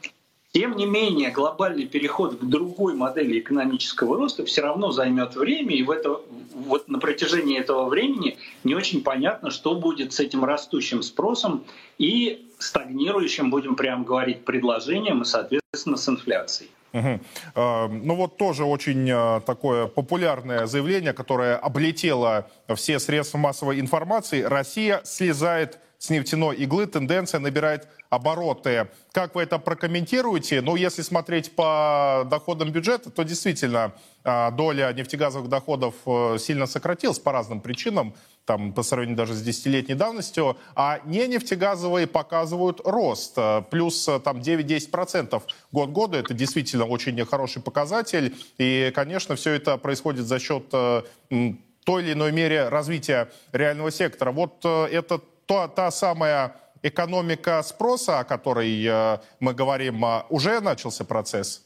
Тем 0.56 0.78
не 0.78 0.86
менее, 0.86 1.32
глобальный 1.32 1.86
переход 1.86 2.40
к 2.40 2.44
другой 2.46 2.94
модели 2.96 3.40
экономического 3.40 4.16
роста 4.16 4.46
все 4.46 4.62
равно 4.62 4.92
займет 4.92 5.36
время, 5.36 5.76
и 5.76 5.84
в 5.84 5.92
это, 5.92 6.22
вот 6.54 6.88
на 6.88 6.98
протяжении 6.98 7.60
этого 7.60 7.90
времени 7.90 8.38
не 8.64 8.74
очень 8.74 9.04
понятно, 9.04 9.52
что 9.52 9.76
будет 9.76 10.14
с 10.14 10.22
этим 10.22 10.46
растущим 10.46 11.02
спросом 11.02 11.66
и 11.98 12.48
стагнирующим, 12.58 13.50
будем 13.50 13.76
прямо 13.76 14.06
говорить, 14.06 14.46
предложением, 14.46 15.24
и, 15.24 15.26
соответственно, 15.26 15.98
с 15.98 16.08
инфляцией. 16.08 16.70
Угу. 16.94 17.20
Ну 17.56 18.16
вот 18.16 18.38
тоже 18.38 18.64
очень 18.64 19.10
а, 19.12 19.42
такое 19.42 19.88
популярное 19.88 20.66
заявление, 20.68 21.12
которое 21.12 21.58
облетело 21.58 22.50
все 22.76 23.00
средства 23.00 23.38
массовой 23.38 23.82
информации. 23.82 24.42
Россия 24.44 25.02
слезает 25.04 25.80
с 26.06 26.10
нефтяной 26.10 26.56
иглы, 26.58 26.86
тенденция 26.86 27.40
набирает 27.40 27.88
обороты. 28.10 28.88
Как 29.12 29.36
вы 29.36 29.44
это 29.44 29.58
прокомментируете? 29.58 30.62
Ну, 30.62 30.76
если 30.76 31.02
смотреть 31.02 31.56
по 31.56 32.28
доходам 32.30 32.72
бюджета, 32.72 33.10
то 33.10 33.24
действительно 33.24 33.94
а, 34.24 34.52
доля 34.52 34.94
нефтегазовых 34.94 35.50
доходов 35.50 35.96
э, 36.06 36.38
сильно 36.40 36.68
сократилась 36.68 37.20
по 37.20 37.32
разным 37.32 37.62
причинам, 37.62 38.14
там, 38.46 38.74
по 38.74 38.84
сравнению 38.84 39.18
даже 39.18 39.34
с 39.34 39.42
десятилетней 39.42 39.96
давностью, 39.96 40.58
а 40.76 41.00
не 41.06 41.28
нефтегазовые 41.28 42.08
показывают 42.08 42.82
рост, 42.86 43.34
э, 43.38 43.64
плюс 43.70 44.08
э, 44.08 44.20
там 44.20 44.38
9-10% 44.38 45.42
год 45.72 45.90
года, 45.90 46.18
это 46.18 46.34
действительно 46.34 46.86
очень 46.86 47.24
хороший 47.26 47.62
показатель, 47.62 48.36
и, 48.58 48.92
конечно, 48.94 49.36
все 49.36 49.52
это 49.52 49.78
происходит 49.78 50.26
за 50.26 50.40
счет 50.40 50.70
той 50.70 52.04
или 52.04 52.14
иной 52.14 52.32
мере 52.32 52.70
развития 52.70 53.30
реального 53.52 53.92
сектора. 53.92 54.32
Вот 54.32 54.66
это 54.66 55.22
то, 55.46 55.68
та 55.68 55.92
самая 55.92 56.56
экономика 56.82 57.62
спроса, 57.64 58.20
о 58.20 58.24
которой 58.24 58.86
э, 58.86 59.20
мы 59.40 59.54
говорим, 59.54 60.04
э, 60.06 60.24
уже 60.30 60.60
начался 60.62 61.04
процесс? 61.04 61.64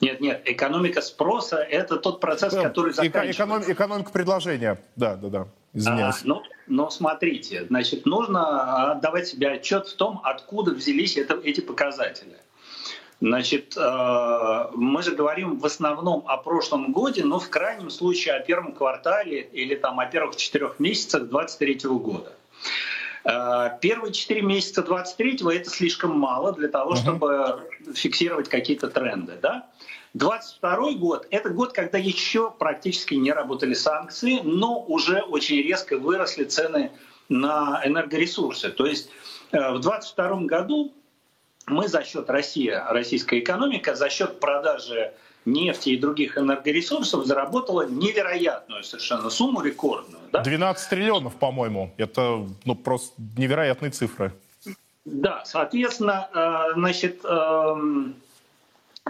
Нет, 0.00 0.20
нет, 0.20 0.42
экономика 0.44 1.00
спроса– 1.00 1.56
это 1.70 1.96
тот 1.96 2.20
процесс, 2.20 2.52
да, 2.52 2.62
который 2.62 2.92
заканчивается. 2.92 3.44
Эконом, 3.44 3.62
экономика 3.72 4.10
предложения, 4.10 4.80
да, 4.96 5.16
да, 5.16 5.28
да, 5.28 5.48
извиняюсь. 5.72 6.16
А, 6.16 6.20
ну, 6.24 6.42
но 6.66 6.90
смотрите, 6.90 7.66
значит, 7.68 8.04
нужно 8.06 8.92
отдавать 8.92 9.28
себе 9.28 9.48
отчет 9.48 9.86
в 9.86 9.96
том, 9.96 10.20
откуда 10.24 10.72
взялись 10.72 11.16
это, 11.16 11.34
эти 11.42 11.60
показатели. 11.60 12.36
Значит, 13.20 13.76
э, 13.78 14.70
мы 14.74 15.02
же 15.02 15.14
говорим 15.14 15.58
в 15.58 15.64
основном 15.64 16.24
о 16.26 16.36
прошлом 16.36 16.92
годе, 16.92 17.24
но 17.24 17.38
в 17.38 17.48
крайнем 17.48 17.88
случае 17.88 18.34
о 18.34 18.40
первом 18.40 18.72
квартале 18.72 19.40
или 19.40 19.74
там 19.74 20.00
о 20.00 20.06
первых 20.06 20.36
четырех 20.36 20.78
месяцах 20.78 21.28
2023 21.30 21.88
года. 21.98 22.32
Э, 23.24 23.70
первые 23.80 24.12
четыре 24.12 24.42
месяца 24.42 24.82
23-го 24.82 25.50
это 25.50 25.68
слишком 25.68 26.16
мало 26.18 26.52
для 26.52 26.68
того, 26.68 26.94
чтобы 26.94 27.68
фиксировать 27.94 28.48
какие-то 28.48 28.88
тренды. 28.88 29.36
Да? 29.42 29.68
22 30.14 30.92
год– 30.92 31.26
это 31.30 31.50
год, 31.50 31.72
когда 31.72 31.98
еще 31.98 32.50
практически 32.50 33.14
не 33.14 33.32
работали 33.32 33.74
санкции, 33.74 34.40
но 34.44 34.80
уже 34.80 35.20
очень 35.22 35.56
резко 35.56 35.98
выросли 35.98 36.44
цены 36.44 36.92
на 37.28 37.82
энергоресурсы. 37.84 38.70
То 38.70 38.86
есть 38.86 39.10
э, 39.50 39.72
в 39.72 39.80
22 39.80 40.42
году 40.42 40.94
мы 41.66 41.88
за 41.88 42.04
счет 42.04 42.30
России, 42.30 42.70
российская 42.90 43.40
экономика, 43.40 43.96
за 43.96 44.08
счет 44.08 44.38
продажи 44.38 45.12
нефти 45.46 45.90
и 45.90 45.96
других 45.96 46.36
энергоресурсов 46.36 47.24
заработала 47.24 47.86
невероятную 47.86 48.84
совершенно 48.84 49.30
сумму, 49.30 49.62
рекордную. 49.62 50.22
Да? 50.32 50.42
12 50.42 50.90
триллионов, 50.90 51.36
по-моему. 51.36 51.94
Это 51.96 52.46
ну, 52.64 52.74
просто 52.74 53.14
невероятные 53.36 53.90
цифры. 53.90 54.32
Да, 55.04 55.44
соответственно, 55.44 56.28
э, 56.34 56.74
значит, 56.74 57.24
эм, 57.24 58.16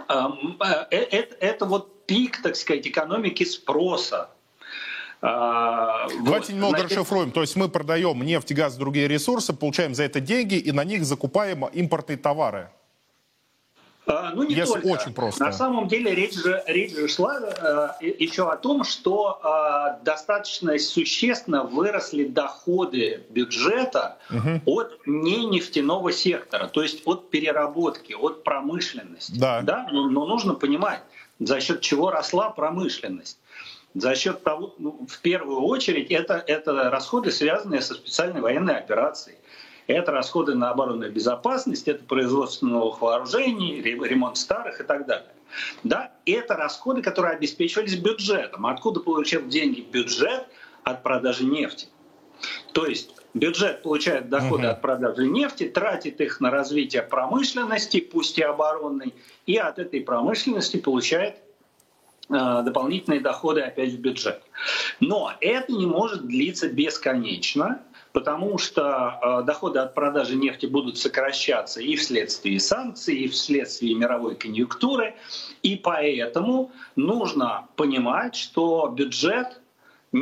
эм, 0.08 0.56
э, 0.60 0.86
э, 0.90 0.96
это, 0.96 1.34
это 1.40 1.64
вот 1.64 2.04
пик, 2.04 2.42
так 2.42 2.54
сказать, 2.54 2.86
экономики 2.86 3.44
спроса. 3.44 4.28
Давайте 5.22 6.12
вот. 6.20 6.48
немного 6.50 6.78
Значит... 6.78 6.98
расшифруем. 6.98 7.32
То 7.32 7.40
есть 7.40 7.56
мы 7.56 7.70
продаем 7.70 8.22
нефть, 8.22 8.52
газ, 8.52 8.76
другие 8.76 9.08
ресурсы, 9.08 9.54
получаем 9.54 9.94
за 9.94 10.04
это 10.04 10.20
деньги 10.20 10.56
и 10.56 10.70
на 10.72 10.84
них 10.84 11.06
закупаем 11.06 11.64
импортные 11.64 12.18
товары. 12.18 12.68
А, 14.06 14.30
ну, 14.34 14.44
не 14.44 14.54
Если 14.54 14.74
только. 14.74 14.86
очень 14.86 15.12
просто. 15.12 15.44
На 15.44 15.52
самом 15.52 15.88
деле 15.88 16.14
речь 16.14 16.34
же, 16.34 16.62
речь 16.66 16.94
же 16.94 17.08
шла 17.08 17.40
э, 18.00 18.06
еще 18.18 18.50
о 18.50 18.56
том, 18.56 18.84
что 18.84 19.40
э, 19.42 20.04
достаточно 20.04 20.78
существенно 20.78 21.64
выросли 21.64 22.24
доходы 22.24 23.24
бюджета 23.30 24.18
угу. 24.30 24.60
от 24.64 25.00
не 25.06 25.46
нефтяного 25.46 26.12
сектора, 26.12 26.68
то 26.68 26.82
есть 26.82 27.02
от 27.04 27.30
переработки, 27.30 28.12
от 28.12 28.44
промышленности. 28.44 29.38
Да. 29.38 29.62
Да? 29.62 29.88
Но, 29.90 30.08
но 30.08 30.24
нужно 30.24 30.54
понимать, 30.54 31.00
за 31.40 31.60
счет 31.60 31.80
чего 31.80 32.10
росла 32.10 32.50
промышленность. 32.50 33.38
За 33.94 34.14
счет 34.14 34.44
того, 34.44 34.74
ну, 34.78 35.06
в 35.08 35.20
первую 35.20 35.62
очередь, 35.62 36.10
это, 36.10 36.34
это 36.46 36.90
расходы, 36.90 37.32
связанные 37.32 37.80
со 37.80 37.94
специальной 37.94 38.42
военной 38.42 38.76
операцией. 38.76 39.36
Это 39.86 40.12
расходы 40.12 40.54
на 40.54 40.70
оборонную 40.70 41.12
безопасность, 41.12 41.88
это 41.88 42.04
производство 42.04 42.66
новых 42.66 43.00
вооружений, 43.00 43.80
ремонт 43.80 44.36
старых 44.36 44.80
и 44.80 44.84
так 44.84 45.06
далее. 45.06 45.30
Да, 45.84 46.12
это 46.24 46.54
расходы, 46.54 47.02
которые 47.02 47.36
обеспечивались 47.36 47.96
бюджетом. 47.96 48.66
Откуда 48.66 49.00
получил 49.00 49.46
деньги 49.46 49.80
бюджет 49.80 50.46
от 50.82 51.02
продажи 51.02 51.44
нефти? 51.44 51.88
То 52.72 52.86
есть 52.86 53.14
бюджет 53.32 53.82
получает 53.82 54.28
доходы 54.28 54.64
угу. 54.64 54.72
от 54.72 54.82
продажи 54.82 55.26
нефти, 55.26 55.68
тратит 55.68 56.20
их 56.20 56.40
на 56.40 56.50
развитие 56.50 57.02
промышленности, 57.02 58.00
пусть 58.00 58.38
и 58.38 58.42
оборонной, 58.42 59.14
и 59.46 59.56
от 59.56 59.78
этой 59.78 60.00
промышленности 60.00 60.76
получает 60.76 61.36
э, 62.28 62.62
дополнительные 62.64 63.20
доходы 63.20 63.62
опять 63.62 63.92
в 63.92 64.00
бюджет. 64.00 64.42
Но 65.00 65.32
это 65.40 65.72
не 65.72 65.86
может 65.86 66.26
длиться 66.26 66.68
бесконечно, 66.68 67.82
потому 68.16 68.56
что 68.56 69.20
э, 69.20 69.42
доходы 69.44 69.78
от 69.78 69.92
продажи 69.92 70.36
нефти 70.36 70.64
будут 70.64 70.96
сокращаться 70.96 71.82
и 71.82 71.96
вследствие 71.96 72.58
санкций, 72.58 73.14
и 73.14 73.28
вследствие 73.28 73.94
мировой 73.94 74.36
конъюнктуры. 74.36 75.16
И 75.62 75.76
поэтому 75.76 76.72
нужно 76.96 77.68
понимать, 77.76 78.34
что 78.34 78.88
бюджет 78.88 79.60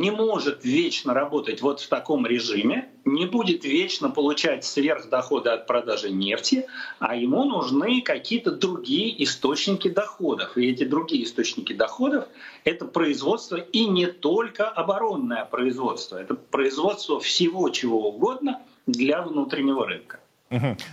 не 0.01 0.11
может 0.11 0.65
вечно 0.65 1.15
работать 1.15 1.63
вот 1.63 1.81
в 1.81 1.89
таком 1.89 2.27
режиме, 2.27 2.91
не 3.05 3.27
будет 3.27 3.65
вечно 3.65 4.11
получать 4.11 4.65
сверхдоходы 4.65 5.51
от 5.51 5.67
продажи 5.67 6.11
нефти, 6.11 6.67
а 6.99 7.17
ему 7.17 7.45
нужны 7.45 8.03
какие-то 8.03 8.51
другие 8.51 9.23
источники 9.23 9.89
доходов. 9.89 10.57
И 10.57 10.71
эти 10.71 10.85
другие 10.85 11.25
источники 11.25 11.73
доходов— 11.73 12.27
это 12.65 12.87
производство 12.87 13.57
и 13.57 13.87
не 13.87 14.07
только 14.07 14.69
оборонное 14.69 15.45
производство, 15.45 16.17
это 16.17 16.35
производство 16.35 17.21
всего 17.21 17.69
чего 17.69 18.09
угодно 18.09 18.63
для 18.87 19.23
внутреннего 19.23 19.87
рынка. 19.87 20.21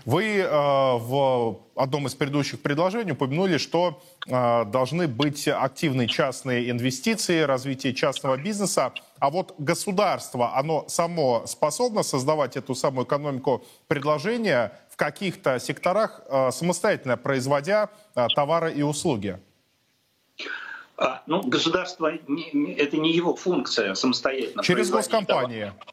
Вы 0.05 0.37
э, 0.37 0.47
в 0.49 1.59
одном 1.75 2.07
из 2.07 2.15
предыдущих 2.15 2.61
предложений 2.61 3.13
упомянули, 3.13 3.57
что 3.57 4.01
э, 4.27 4.65
должны 4.65 5.07
быть 5.07 5.47
активные 5.47 6.07
частные 6.07 6.69
инвестиции, 6.69 7.41
развитие 7.41 7.93
частного 7.93 8.37
бизнеса. 8.37 8.93
А 9.19 9.29
вот 9.29 9.55
государство, 9.57 10.55
оно 10.55 10.85
само 10.87 11.43
способно 11.45 12.03
создавать 12.03 12.57
эту 12.57 12.75
самую 12.75 13.05
экономику 13.05 13.63
предложения 13.87 14.71
в 14.89 14.95
каких-то 14.95 15.59
секторах, 15.59 16.21
э, 16.27 16.51
самостоятельно 16.51 17.17
производя 17.17 17.89
э, 18.15 18.27
товары 18.35 18.73
и 18.73 18.81
услуги? 18.81 19.39
А, 20.97 21.23
ну, 21.25 21.41
государство, 21.41 22.11
это 22.11 22.97
не 22.97 23.11
его 23.11 23.35
функция 23.35 23.95
самостоятельно. 23.95 24.63
Через 24.63 24.91
госкомпании. 24.91 25.65
Товар. 25.65 25.90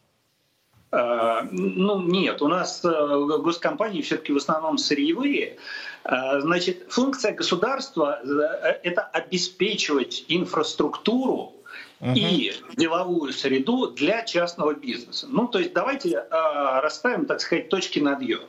Э, 0.90 1.42
ну, 1.50 2.02
нет, 2.02 2.40
у 2.42 2.48
нас 2.48 2.84
э, 2.84 2.88
госкомпании 2.88 4.02
все-таки 4.02 4.32
в 4.32 4.36
основном 4.36 4.78
сырьевые. 4.78 5.58
Э, 6.04 6.40
значит, 6.40 6.86
функция 6.88 7.32
государства— 7.32 8.20
это 8.82 9.02
обеспечивать 9.02 10.24
инфраструктуру 10.28 11.52
угу. 12.00 12.12
и 12.14 12.52
деловую 12.76 13.32
среду 13.32 13.88
для 13.88 14.22
частного 14.22 14.74
бизнеса. 14.74 15.26
Ну, 15.28 15.46
то 15.46 15.58
есть 15.58 15.74
давайте 15.74 16.24
расставим, 16.30 17.26
так 17.26 17.40
сказать, 17.40 17.68
точки 17.68 17.98
над 17.98 18.22
«ё». 18.22 18.40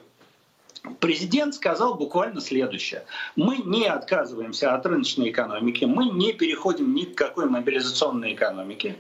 Президент 1.00 1.56
сказал 1.56 1.96
буквально 1.96 2.40
следующее. 2.40 3.04
Мы 3.36 3.58
не 3.58 3.86
отказываемся 3.86 4.74
от 4.74 4.86
рыночной 4.86 5.30
экономики, 5.30 5.84
мы 5.86 6.06
не 6.06 6.32
переходим 6.32 6.94
ни 6.94 7.04
к 7.04 7.16
какой 7.16 7.48
мобилизационной 7.48 8.34
экономике. 8.34 8.98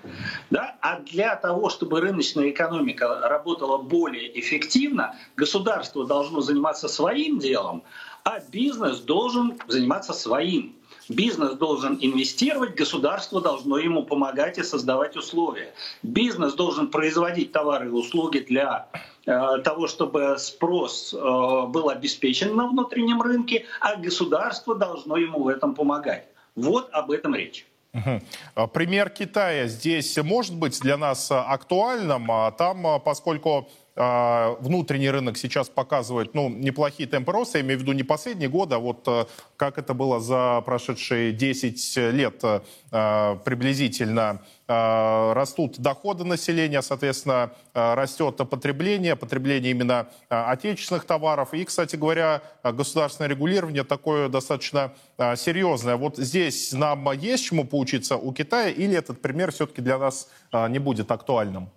Да? 0.49 0.75
А 0.81 0.99
для 0.99 1.35
того, 1.35 1.69
чтобы 1.69 2.01
рыночная 2.01 2.49
экономика 2.49 3.21
работала 3.23 3.77
более 3.77 4.37
эффективно, 4.39 5.15
государство 5.37 6.05
должно 6.05 6.41
заниматься 6.41 6.87
своим 6.89 7.39
делом, 7.39 7.83
а 8.23 8.39
бизнес 8.39 8.99
должен 8.99 9.57
заниматься 9.67 10.13
своим. 10.13 10.75
Бизнес 11.09 11.53
должен 11.53 11.97
инвестировать, 11.99 12.75
государство 12.75 13.41
должно 13.41 13.79
ему 13.79 14.03
помогать 14.03 14.59
и 14.59 14.63
создавать 14.63 15.15
условия. 15.17 15.73
Бизнес 16.03 16.53
должен 16.53 16.91
производить 16.91 17.51
товары 17.51 17.87
и 17.87 17.91
услуги 17.91 18.39
для 18.39 18.87
э, 19.25 19.57
того, 19.63 19.87
чтобы 19.87 20.35
спрос 20.37 21.13
э, 21.13 21.17
был 21.17 21.89
обеспечен 21.89 22.55
на 22.55 22.67
внутреннем 22.67 23.23
рынке, 23.23 23.65
а 23.81 23.95
государство 23.95 24.75
должно 24.75 25.17
ему 25.17 25.43
в 25.43 25.47
этом 25.47 25.73
помогать. 25.73 26.27
Вот 26.55 26.89
об 26.91 27.09
этом 27.09 27.33
речь. 27.33 27.65
Угу. 27.93 28.67
Пример 28.67 29.09
Китая 29.09 29.65
здесь 29.65 30.15
может 30.17 30.55
быть 30.55 30.79
для 30.79 30.95
нас 30.95 31.31
актуальным. 31.31 32.29
А 32.31 32.51
там, 32.51 33.01
поскольку 33.03 33.67
внутренний 33.99 35.09
рынок 35.09 35.37
сейчас 35.37 35.67
показывает 35.67 36.33
ну, 36.33 36.47
неплохие 36.47 37.07
темпы 37.09 37.33
роста, 37.33 37.57
я 37.57 37.65
имею 37.65 37.79
в 37.79 37.81
виду 37.81 37.91
не 37.91 38.03
последние 38.03 38.47
годы, 38.47 38.75
а 38.75 38.79
вот 38.79 39.05
э, 39.07 39.25
как 39.57 39.77
это 39.77 39.93
было 39.93 40.21
за 40.21 40.61
прошедшие 40.65 41.33
10 41.33 41.97
лет 42.13 42.41
э, 42.43 43.37
приблизительно. 43.43 44.41
Э, 44.69 45.33
растут 45.33 45.79
доходы 45.79 46.23
населения, 46.23 46.81
соответственно, 46.81 47.51
растет 47.73 48.37
потребление, 48.37 49.17
потребление 49.17 49.71
именно 49.71 50.07
отечественных 50.29 51.03
товаров. 51.03 51.53
И, 51.53 51.65
кстати 51.65 51.97
говоря, 51.97 52.41
государственное 52.63 53.29
регулирование 53.29 53.83
такое 53.83 54.29
достаточно 54.29 54.93
серьезное. 55.17 55.97
Вот 55.97 56.17
здесь 56.17 56.71
нам 56.71 57.09
есть 57.11 57.45
чему 57.45 57.65
поучиться 57.65 58.15
у 58.15 58.31
Китая 58.31 58.69
или 58.69 58.95
этот 58.95 59.21
пример 59.21 59.51
все-таки 59.51 59.81
для 59.81 59.97
нас 59.97 60.29
не 60.51 60.79
будет 60.79 61.11
актуальным? 61.11 61.69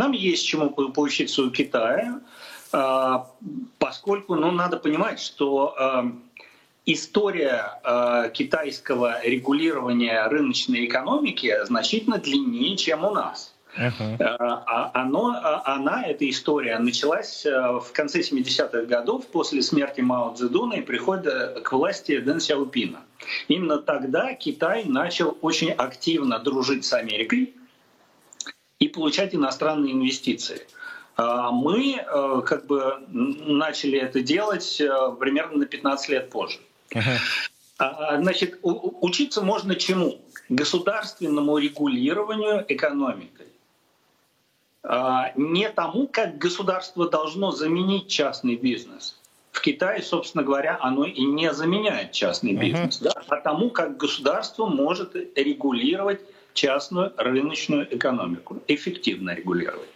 Нам 0.00 0.12
есть 0.12 0.46
чему 0.46 0.70
поучиться 0.70 1.42
у 1.42 1.50
Китая, 1.50 2.20
а, 2.72 3.26
поскольку 3.78 4.34
ну, 4.34 4.50
надо 4.50 4.78
понимать, 4.78 5.20
что 5.20 5.74
а, 5.78 6.10
история 6.86 7.78
а, 7.84 8.30
китайского 8.30 9.22
регулирования 9.22 10.26
рыночной 10.26 10.86
экономики 10.86 11.54
значительно 11.66 12.16
длиннее, 12.16 12.78
чем 12.78 13.04
у 13.04 13.10
нас. 13.10 13.54
Uh-huh. 13.78 14.16
Оно, 14.94 15.38
она, 15.64 16.02
эта 16.04 16.28
история, 16.28 16.78
началась 16.78 17.44
в 17.44 17.92
конце 17.92 18.20
70-х 18.20 18.86
годов 18.86 19.26
после 19.26 19.62
смерти 19.62 20.00
Мао 20.00 20.34
Цзэдуна 20.34 20.74
и 20.74 20.80
прихода 20.80 21.60
к 21.62 21.70
власти 21.72 22.18
Дэн 22.18 22.40
Сяопина. 22.40 23.00
Именно 23.48 23.78
тогда 23.78 24.34
Китай 24.34 24.86
начал 24.86 25.38
очень 25.42 25.70
активно 25.70 26.40
дружить 26.40 26.84
с 26.84 26.94
Америкой, 26.94 27.54
и 28.80 28.88
получать 28.88 29.34
иностранные 29.34 29.92
инвестиции. 29.92 30.66
А 31.16 31.50
мы 31.50 31.96
э, 31.96 32.42
как 32.46 32.66
бы 32.66 32.96
начали 33.08 33.98
это 33.98 34.22
делать 34.22 34.80
э, 34.80 34.88
примерно 35.20 35.58
на 35.58 35.66
15 35.66 36.08
лет 36.08 36.30
позже. 36.30 36.58
Uh-huh. 36.90 38.20
Значит, 38.20 38.58
учиться 38.62 39.42
можно 39.42 39.74
чему? 39.74 40.18
Государственному 40.48 41.56
регулированию 41.56 42.64
экономикой. 42.68 43.46
А, 44.82 45.32
не 45.34 45.68
тому, 45.70 46.06
как 46.06 46.36
государство 46.36 47.08
должно 47.08 47.52
заменить 47.52 48.08
частный 48.08 48.56
бизнес. 48.56 49.18
В 49.52 49.62
Китае, 49.62 50.02
собственно 50.02 50.44
говоря, 50.44 50.78
оно 50.80 51.04
и 51.04 51.24
не 51.24 51.52
заменяет 51.54 52.12
частный 52.12 52.54
бизнес, 52.54 53.00
uh-huh. 53.00 53.04
да, 53.04 53.22
а 53.28 53.36
тому, 53.36 53.70
как 53.70 53.96
государство 53.96 54.66
может 54.66 55.14
регулировать 55.36 56.20
частную 56.54 57.12
рыночную 57.16 57.94
экономику, 57.94 58.62
эффективно 58.68 59.34
регулировать. 59.34 59.88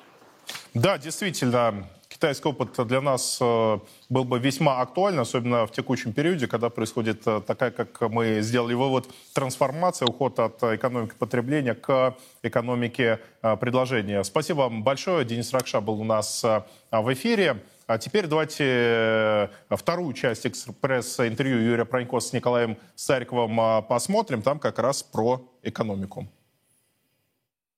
Да, 0.75 0.99
действительно, 0.99 1.87
китайский 2.25 2.49
опыт 2.49 2.87
для 2.87 3.01
нас 3.01 3.39
э, 3.41 3.79
был 4.09 4.25
бы 4.25 4.39
весьма 4.39 4.81
актуален, 4.81 5.19
особенно 5.19 5.67
в 5.67 5.73
текущем 5.73 6.13
периоде, 6.13 6.47
когда 6.47 6.71
происходит 6.71 7.27
э, 7.27 7.41
такая, 7.47 7.71
как 7.71 8.01
мы 8.11 8.41
сделали 8.41 8.75
вывод, 8.75 9.07
трансформация, 9.35 10.07
уход 10.07 10.39
от 10.39 10.63
экономики 10.63 11.15
потребления 11.19 11.75
к 11.75 12.17
экономике 12.43 13.21
э, 13.43 13.57
предложения. 13.57 14.23
Спасибо 14.23 14.61
вам 14.61 14.83
большое. 14.83 15.25
Денис 15.25 15.53
Ракша 15.53 15.81
был 15.81 16.01
у 16.01 16.05
нас 16.05 16.43
в 16.43 17.13
эфире. 17.13 17.63
А 17.87 17.99
теперь 17.99 18.27
давайте 18.27 19.51
вторую 19.69 20.15
часть 20.15 20.47
экспресс-интервью 20.47 21.59
Юрия 21.59 21.85
Пронько 21.85 22.19
с 22.19 22.33
Николаем 22.33 22.79
Сариковым 22.95 23.85
посмотрим. 23.85 24.41
Там 24.41 24.59
как 24.59 24.79
раз 24.79 25.03
про 25.03 25.47
экономику. 25.63 26.27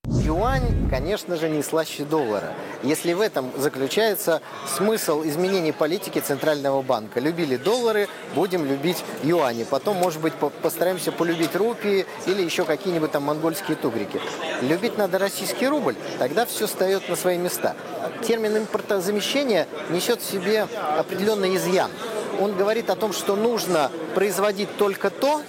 Юань, 0.08 0.88
конечно 0.88 1.36
же, 1.36 1.48
не 1.48 1.62
слаще 1.62 2.04
доллара. 2.04 2.52
Если 2.84 3.12
в 3.12 3.20
этом 3.20 3.50
заключается 3.56 4.40
смысл 4.76 5.24
изменений 5.24 5.72
политики 5.72 6.20
Центрального 6.20 6.80
банка. 6.82 7.18
Любили 7.18 7.56
доллары, 7.56 8.08
будем 8.34 8.64
любить 8.64 9.02
юани. 9.24 9.64
Потом, 9.64 9.96
может 9.96 10.20
быть, 10.20 10.34
постараемся 10.34 11.10
полюбить 11.10 11.56
рупии 11.56 12.06
или 12.26 12.42
еще 12.42 12.64
какие-нибудь 12.64 13.10
там 13.10 13.24
монгольские 13.24 13.76
тугрики. 13.76 14.20
Любить 14.62 14.96
надо 14.96 15.18
российский 15.18 15.66
рубль, 15.66 15.96
тогда 16.18 16.46
все 16.46 16.66
встает 16.66 17.08
на 17.08 17.16
свои 17.16 17.36
места. 17.36 17.74
Термин 18.24 18.56
импортозамещения 18.58 19.66
несет 19.90 20.20
в 20.20 20.30
себе 20.30 20.68
определенный 20.98 21.56
изъян. 21.56 21.90
Он 22.40 22.54
говорит 22.54 22.90
о 22.90 22.96
том, 22.96 23.12
что 23.12 23.36
нужно 23.36 23.90
производить 24.14 24.76
только 24.76 25.10
то, 25.10 25.42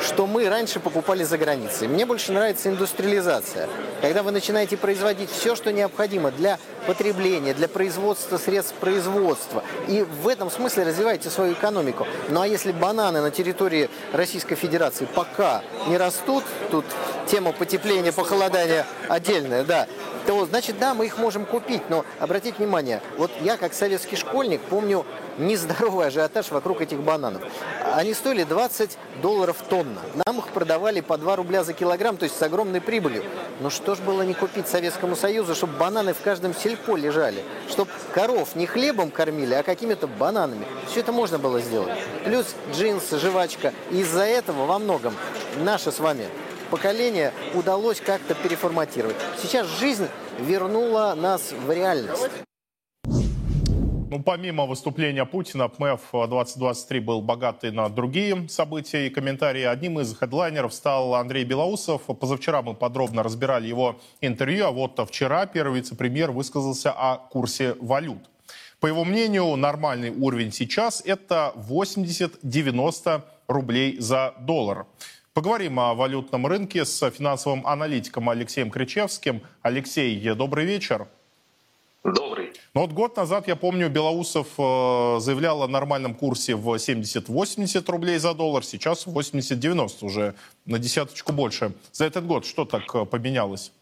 что 0.00 0.26
мы 0.26 0.48
раньше 0.48 0.80
покупали 0.80 1.24
за 1.24 1.38
границей. 1.38 1.88
Мне 1.88 2.06
больше 2.06 2.32
нравится 2.32 2.68
индустриализация. 2.68 3.68
Когда 4.02 4.22
вы 4.22 4.30
начинаете 4.30 4.76
производить 4.76 5.30
все, 5.30 5.56
что 5.56 5.72
необходимо 5.72 6.30
для 6.30 6.58
потребления, 6.86 7.54
для 7.54 7.68
производства 7.68 8.36
средств 8.36 8.74
производства. 8.74 9.64
И 9.88 10.02
в 10.22 10.28
этом 10.28 10.50
смысле 10.50 10.84
развиваете 10.84 11.30
свою 11.30 11.54
экономику. 11.54 12.06
Ну 12.28 12.40
а 12.40 12.46
если 12.46 12.72
бананы 12.72 13.20
на 13.20 13.30
территории 13.30 13.88
Российской 14.12 14.54
Федерации 14.54 15.06
пока 15.12 15.62
не 15.88 15.96
растут, 15.96 16.44
тут 16.70 16.84
тема 17.26 17.52
потепления, 17.52 18.12
похолодания 18.12 18.86
отдельная, 19.08 19.64
да, 19.64 19.86
то 20.26 20.44
значит, 20.46 20.78
да, 20.78 20.94
мы 20.94 21.06
их 21.06 21.18
можем 21.18 21.46
купить. 21.46 21.82
Но 21.88 22.04
обратите 22.20 22.56
внимание, 22.58 23.00
вот 23.16 23.30
я 23.40 23.56
как 23.56 23.74
советский 23.74 24.16
школьник 24.16 24.60
помню 24.60 25.04
нездоровый 25.38 26.06
ажиотаж 26.06 26.50
вокруг 26.50 26.80
этих 26.80 27.00
бананов. 27.00 27.42
Они 27.94 28.14
стоили 28.14 28.44
20 28.44 28.98
долларов 29.22 29.56
тонна. 29.68 30.00
Нам 30.26 30.38
их 30.38 30.48
продавали 30.48 31.00
по 31.00 31.16
2 31.16 31.36
рубля 31.36 31.64
за 31.64 31.72
килограмм, 31.72 32.16
то 32.16 32.24
есть 32.24 32.36
с 32.36 32.42
огромной 32.42 32.80
прибылью. 32.80 33.24
Но 33.60 33.70
что 33.70 33.94
ж 33.94 34.00
было 34.00 34.22
не 34.22 34.34
купить 34.34 34.68
Советскому 34.68 35.16
Союзу, 35.16 35.54
чтобы 35.54 35.76
бананы 35.76 36.12
в 36.12 36.20
каждом 36.20 36.54
сельпо 36.54 36.96
лежали? 36.96 37.42
Чтобы 37.68 37.90
коров 38.12 38.54
не 38.54 38.66
хлебом 38.66 39.10
кормили, 39.10 39.54
а 39.54 39.62
какими-то 39.62 40.06
бананами. 40.06 40.66
Все 40.90 41.00
это 41.00 41.12
можно 41.12 41.38
было 41.38 41.60
сделать. 41.60 41.92
Плюс 42.24 42.54
джинсы, 42.74 43.18
жвачка. 43.18 43.72
Из-за 43.90 44.24
этого 44.24 44.66
во 44.66 44.78
многом 44.78 45.14
наше 45.58 45.92
с 45.92 45.98
вами 45.98 46.26
поколение 46.70 47.32
удалось 47.54 48.00
как-то 48.00 48.34
переформатировать. 48.34 49.16
Сейчас 49.40 49.66
жизнь 49.66 50.08
вернула 50.40 51.14
нас 51.16 51.52
в 51.52 51.70
реальность. 51.70 52.45
Ну, 54.08 54.22
помимо 54.22 54.66
выступления 54.66 55.24
Путина, 55.24 55.68
ПМЭФ 55.68 56.00
2023 56.12 57.00
был 57.00 57.22
богатый 57.22 57.72
на 57.72 57.88
другие 57.88 58.48
события 58.48 59.08
и 59.08 59.10
комментарии. 59.10 59.62
Одним 59.62 59.98
из 59.98 60.16
хедлайнеров 60.16 60.72
стал 60.72 61.16
Андрей 61.16 61.44
Белоусов. 61.44 62.02
Позавчера 62.02 62.62
мы 62.62 62.74
подробно 62.74 63.24
разбирали 63.24 63.66
его 63.66 63.98
интервью, 64.20 64.66
а 64.66 64.70
вот 64.70 65.00
вчера 65.08 65.46
первый 65.46 65.80
вице-премьер 65.80 66.30
высказался 66.30 66.92
о 66.92 67.16
курсе 67.16 67.74
валют. 67.80 68.30
По 68.78 68.86
его 68.86 69.04
мнению, 69.04 69.56
нормальный 69.56 70.10
уровень 70.10 70.52
сейчас 70.52 71.02
это 71.04 71.52
80-90 71.56 73.22
рублей 73.48 73.98
за 73.98 74.34
доллар. 74.38 74.86
Поговорим 75.34 75.80
о 75.80 75.94
валютном 75.94 76.46
рынке 76.46 76.84
с 76.84 77.10
финансовым 77.10 77.66
аналитиком 77.66 78.28
Алексеем 78.28 78.70
Кричевским. 78.70 79.42
Алексей, 79.62 80.16
добрый 80.34 80.64
вечер. 80.64 81.08
Добрый. 82.14 82.52
Ну 82.74 82.82
вот 82.82 82.92
год 82.92 83.16
назад, 83.16 83.48
я 83.48 83.56
помню, 83.56 83.88
Белоусов 83.88 84.46
э, 84.58 85.16
заявлял 85.18 85.62
о 85.62 85.68
нормальном 85.68 86.14
курсе 86.14 86.54
в 86.54 86.68
70-80 86.68 87.90
рублей 87.90 88.18
за 88.18 88.32
доллар. 88.32 88.64
Сейчас 88.64 89.06
80-90, 89.06 89.90
уже 90.02 90.34
на 90.66 90.78
десяточку 90.78 91.32
больше. 91.32 91.72
За 91.92 92.04
этот 92.04 92.26
год 92.26 92.46
что 92.46 92.64
так 92.64 92.94
э, 92.94 93.04
поменялось? 93.04 93.72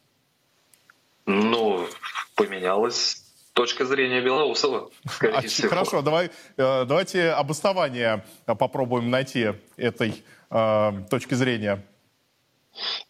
Ну, 1.26 1.86
поменялось 2.34 3.22
точка 3.52 3.84
зрения 3.84 4.20
Белоусова, 4.22 4.90
а, 5.20 5.40
всего. 5.42 5.68
Хорошо, 5.68 6.00
давай, 6.00 6.30
э, 6.56 6.84
давайте 6.86 7.30
обоснование 7.30 8.24
попробуем 8.46 9.10
найти 9.10 9.52
этой 9.76 10.24
э, 10.50 10.92
точки 11.10 11.34
зрения? 11.34 11.84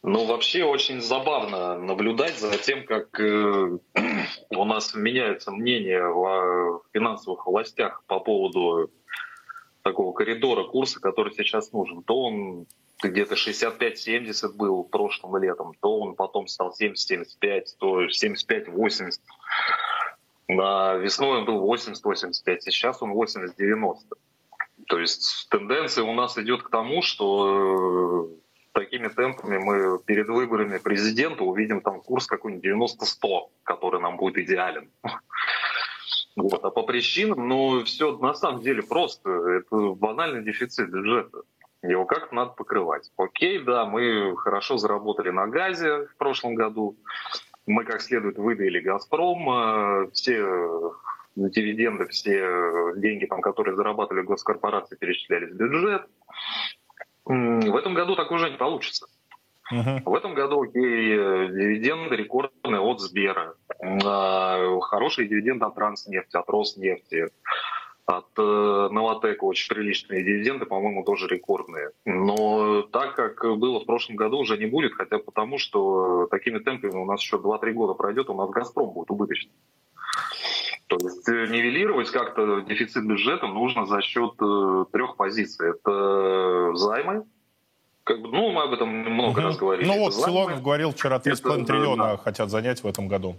Ну, 0.02 0.26
вообще 0.26 0.64
очень 0.64 1.00
забавно 1.00 1.78
наблюдать 1.78 2.38
за 2.38 2.56
тем, 2.58 2.84
как 2.84 3.18
э, 3.18 3.78
у 4.50 4.64
нас 4.64 4.94
меняются 4.94 5.50
мнения 5.50 6.02
в 6.02 6.82
финансовых 6.92 7.46
властях 7.46 8.02
по 8.06 8.20
поводу 8.20 8.90
такого 9.82 10.12
коридора 10.12 10.64
курса, 10.64 11.00
который 11.00 11.32
сейчас 11.32 11.72
нужен. 11.72 12.02
То 12.02 12.20
он 12.20 12.66
где-то 13.02 13.34
65-70 13.34 14.52
был 14.54 14.84
прошлым 14.84 15.42
летом, 15.42 15.72
то 15.80 15.98
он 15.98 16.14
потом 16.14 16.46
стал 16.46 16.74
70-75, 16.78 17.64
то 17.78 18.04
75-80. 18.04 19.20
На 20.48 20.94
весной 20.94 21.38
он 21.38 21.44
был 21.46 21.72
80-85, 21.72 22.60
сейчас 22.60 23.02
он 23.02 23.12
80-90. 23.12 23.96
То 24.88 24.98
есть 24.98 25.48
тенденция 25.50 26.04
у 26.04 26.12
нас 26.12 26.36
идет 26.36 26.62
к 26.62 26.70
тому, 26.70 27.00
что 27.00 28.28
такими 28.74 29.08
темпами 29.08 29.56
мы 29.58 29.98
перед 30.04 30.28
выборами 30.28 30.78
президента 30.78 31.44
увидим 31.44 31.80
там 31.80 32.00
курс 32.00 32.26
какой-нибудь 32.26 33.00
90-100, 33.00 33.48
который 33.62 34.00
нам 34.00 34.16
будет 34.16 34.36
идеален. 34.38 34.90
Вот. 36.36 36.64
А 36.64 36.70
по 36.70 36.82
причинам, 36.82 37.48
ну, 37.48 37.84
все 37.84 38.18
на 38.18 38.34
самом 38.34 38.60
деле 38.62 38.82
просто. 38.82 39.30
Это 39.30 39.94
банальный 39.94 40.42
дефицит 40.42 40.90
бюджета. 40.90 41.42
Его 41.82 42.06
как-то 42.06 42.34
надо 42.34 42.52
покрывать. 42.52 43.10
Окей, 43.16 43.60
да, 43.60 43.84
мы 43.86 44.36
хорошо 44.36 44.76
заработали 44.76 45.30
на 45.30 45.46
газе 45.46 46.06
в 46.06 46.16
прошлом 46.16 46.54
году. 46.54 46.96
Мы 47.66 47.84
как 47.84 48.02
следует 48.02 48.36
выдали 48.36 48.80
«Газпром». 48.80 49.50
Э, 49.50 50.10
все 50.12 50.44
дивиденды, 51.36 52.06
все 52.08 52.92
деньги, 52.96 53.26
там, 53.26 53.40
которые 53.40 53.76
зарабатывали 53.76 54.22
госкорпорации, 54.22 54.96
перечислялись 54.96 55.50
в 55.50 55.56
бюджет. 55.56 56.06
В 57.24 57.76
этом 57.76 57.94
году 57.94 58.16
так 58.16 58.30
уже 58.30 58.50
не 58.50 58.56
получится. 58.56 59.06
Uh-huh. 59.72 60.02
В 60.04 60.14
этом 60.14 60.34
году 60.34 60.62
окей, 60.62 61.16
дивиденды 61.16 62.16
рекордные 62.16 62.80
от 62.80 63.00
Сбера, 63.00 63.54
хорошие 63.78 65.26
дивиденды 65.26 65.64
от 65.64 65.74
Транснефти, 65.74 66.36
от 66.36 66.48
Роснефти, 66.50 67.30
от 68.06 68.26
э, 68.36 68.88
Новотека 68.90 69.44
очень 69.44 69.74
приличные 69.74 70.22
дивиденды, 70.22 70.66
по-моему, 70.66 71.04
тоже 71.04 71.26
рекордные. 71.28 71.90
Но 72.04 72.82
так, 72.82 73.14
как 73.14 73.42
было 73.58 73.80
в 73.80 73.86
прошлом 73.86 74.16
году, 74.16 74.38
уже 74.38 74.58
не 74.58 74.66
будет, 74.66 74.92
хотя 74.94 75.18
потому, 75.18 75.58
что 75.58 76.26
такими 76.30 76.58
темпами 76.58 76.96
у 76.96 77.06
нас 77.06 77.22
еще 77.22 77.36
2-3 77.36 77.72
года 77.72 77.94
пройдет, 77.94 78.28
у 78.28 78.34
нас 78.34 78.50
«Газпром» 78.50 78.90
будет 78.90 79.10
убыточный. 79.10 79.52
То 80.98 81.06
есть 81.06 81.28
э, 81.28 81.46
нивелировать 81.46 82.10
как-то 82.10 82.60
дефицит 82.60 83.06
бюджета 83.06 83.46
нужно 83.46 83.86
за 83.86 84.00
счет 84.02 84.34
э, 84.40 84.84
трех 84.92 85.16
позиций. 85.16 85.70
Это 85.70 86.74
займы, 86.74 87.24
как 88.04 88.20
бы, 88.20 88.28
ну, 88.28 88.50
мы 88.52 88.62
об 88.62 88.72
этом 88.72 88.88
много 88.88 89.38
угу. 89.38 89.46
раз 89.46 89.56
говорили. 89.56 89.86
Ну 89.86 89.98
вот, 89.98 90.14
Силонов 90.14 90.62
говорил 90.62 90.90
вчера, 90.92 91.16
3,5 91.16 91.64
триллиона 91.64 92.04
да. 92.04 92.16
хотят 92.18 92.50
занять 92.50 92.82
в 92.82 92.86
этом 92.86 93.08
году. 93.08 93.36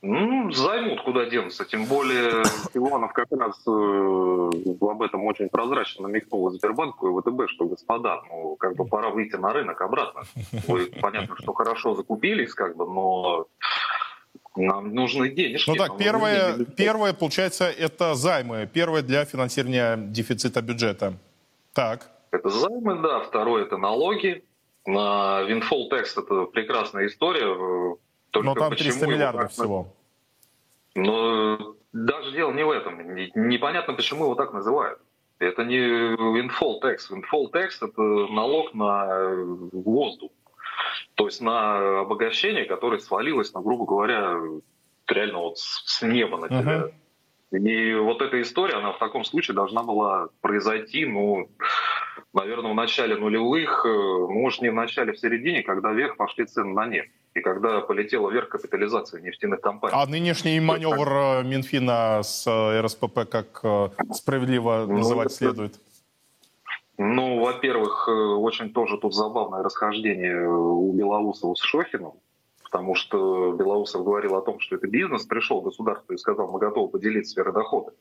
Ну, 0.00 0.52
займут, 0.52 1.02
куда 1.02 1.26
денутся. 1.26 1.64
Тем 1.64 1.84
более 1.86 2.44
Силонов 2.72 3.12
как 3.12 3.26
раз 3.32 3.60
э, 3.66 3.70
об 3.70 5.02
этом 5.02 5.24
очень 5.24 5.48
прозрачно 5.48 6.06
намекнул 6.06 6.48
Сбербанку 6.52 7.08
и 7.08 7.20
ВТБ, 7.20 7.50
что, 7.50 7.64
господа, 7.64 8.22
ну, 8.30 8.54
как 8.54 8.76
бы 8.76 8.84
пора 8.84 9.10
выйти 9.10 9.34
на 9.34 9.52
рынок 9.52 9.80
обратно. 9.80 10.22
Вы, 10.68 10.86
понятно, 11.00 11.34
что 11.36 11.52
хорошо 11.52 11.96
закупились, 11.96 12.54
как 12.54 12.76
бы, 12.76 12.86
но 12.86 13.48
нам 14.56 14.94
нужны 14.94 15.28
денежки. 15.30 15.70
Ну 15.70 15.76
так, 15.76 15.96
первое, 15.96 16.64
первое, 16.64 17.12
получается, 17.12 17.64
это 17.64 18.14
займы. 18.14 18.68
Первое 18.72 19.02
для 19.02 19.24
финансирования 19.24 19.96
дефицита 19.96 20.62
бюджета. 20.62 21.14
Так. 21.72 22.10
Это 22.30 22.48
займы, 22.50 23.00
да. 23.00 23.20
Второе 23.20 23.64
это 23.64 23.76
налоги. 23.76 24.44
На 24.86 25.42
Windfall 25.42 25.90
Tax 25.90 26.16
это 26.16 26.44
прекрасная 26.46 27.06
история. 27.06 27.96
Только 28.30 28.46
Но 28.46 28.54
там 28.54 28.74
300 28.74 29.06
миллиардов 29.06 29.42
так... 29.42 29.50
всего. 29.52 29.94
Но 30.94 31.76
даже 31.92 32.32
дело 32.32 32.52
не 32.52 32.64
в 32.64 32.70
этом. 32.70 33.14
Непонятно, 33.34 33.94
почему 33.94 34.24
его 34.24 34.34
так 34.34 34.52
называют. 34.52 34.98
Это 35.38 35.64
не 35.64 35.78
windfall 35.78 36.80
tax. 36.82 37.10
Windfall 37.10 37.52
tax– 37.52 37.68
это 37.80 38.02
налог 38.32 38.74
на 38.74 39.28
воздух. 39.72 40.32
То 41.14 41.26
есть 41.26 41.40
на 41.40 42.00
обогащение, 42.00 42.64
которое 42.64 42.98
свалилось, 42.98 43.52
на, 43.54 43.60
грубо 43.60 43.84
говоря, 43.84 44.36
реально 45.08 45.38
вот 45.38 45.58
с 45.58 46.02
неба 46.02 46.38
на 46.38 46.48
тебя. 46.48 46.60
Uh-huh. 46.60 46.92
И 47.50 47.94
вот 47.94 48.20
эта 48.20 48.42
история, 48.42 48.74
она 48.74 48.92
в 48.92 48.98
таком 48.98 49.24
случае 49.24 49.54
должна 49.54 49.82
была 49.82 50.28
произойти, 50.42 51.06
ну, 51.06 51.48
наверное, 52.34 52.72
в 52.72 52.74
начале 52.74 53.16
нулевых, 53.16 53.86
э, 53.86 53.88
может, 53.88 54.60
не 54.60 54.70
в 54.70 54.74
начале, 54.74 55.12
в 55.12 55.18
середине, 55.18 55.62
когда 55.62 55.92
вверх 55.92 56.18
пошли 56.18 56.44
цены 56.44 56.74
на 56.74 56.86
нефть. 56.86 57.10
И 57.34 57.40
когда 57.40 57.80
полетела 57.80 58.30
вверх 58.30 58.50
капитализация 58.50 59.22
нефтяных 59.22 59.60
компаний. 59.62 59.94
А 59.96 60.06
нынешний 60.06 60.60
маневр 60.60 61.08
э, 61.08 61.42
Минфина 61.44 62.20
с 62.22 62.46
э, 62.46 62.80
РСПП 62.82 63.28
как 63.30 63.62
справедливо 64.12 64.84
ну, 64.86 64.98
называть 64.98 65.32
следует? 65.32 65.80
Ну, 66.98 67.38
во-первых, 67.40 68.08
э, 68.08 68.10
очень 68.10 68.72
тоже 68.72 68.98
тут 68.98 69.14
забавное 69.14 69.62
расхождение 69.62 70.48
у 70.48 70.92
Белоусова 70.92 71.54
с 71.54 71.60
Шохиным, 71.60 72.14
потому 72.64 72.96
что 72.96 73.52
Белоусов 73.52 74.04
говорил 74.04 74.34
о 74.34 74.42
том, 74.42 74.58
что 74.58 74.74
это 74.74 74.88
бизнес, 74.88 75.24
пришел 75.24 75.60
государство 75.60 76.12
и 76.12 76.16
сказал, 76.16 76.50
мы 76.50 76.58
готовы 76.58 76.90
поделить 76.90 77.28
сферы 77.28 77.52
дохода. 77.52 77.92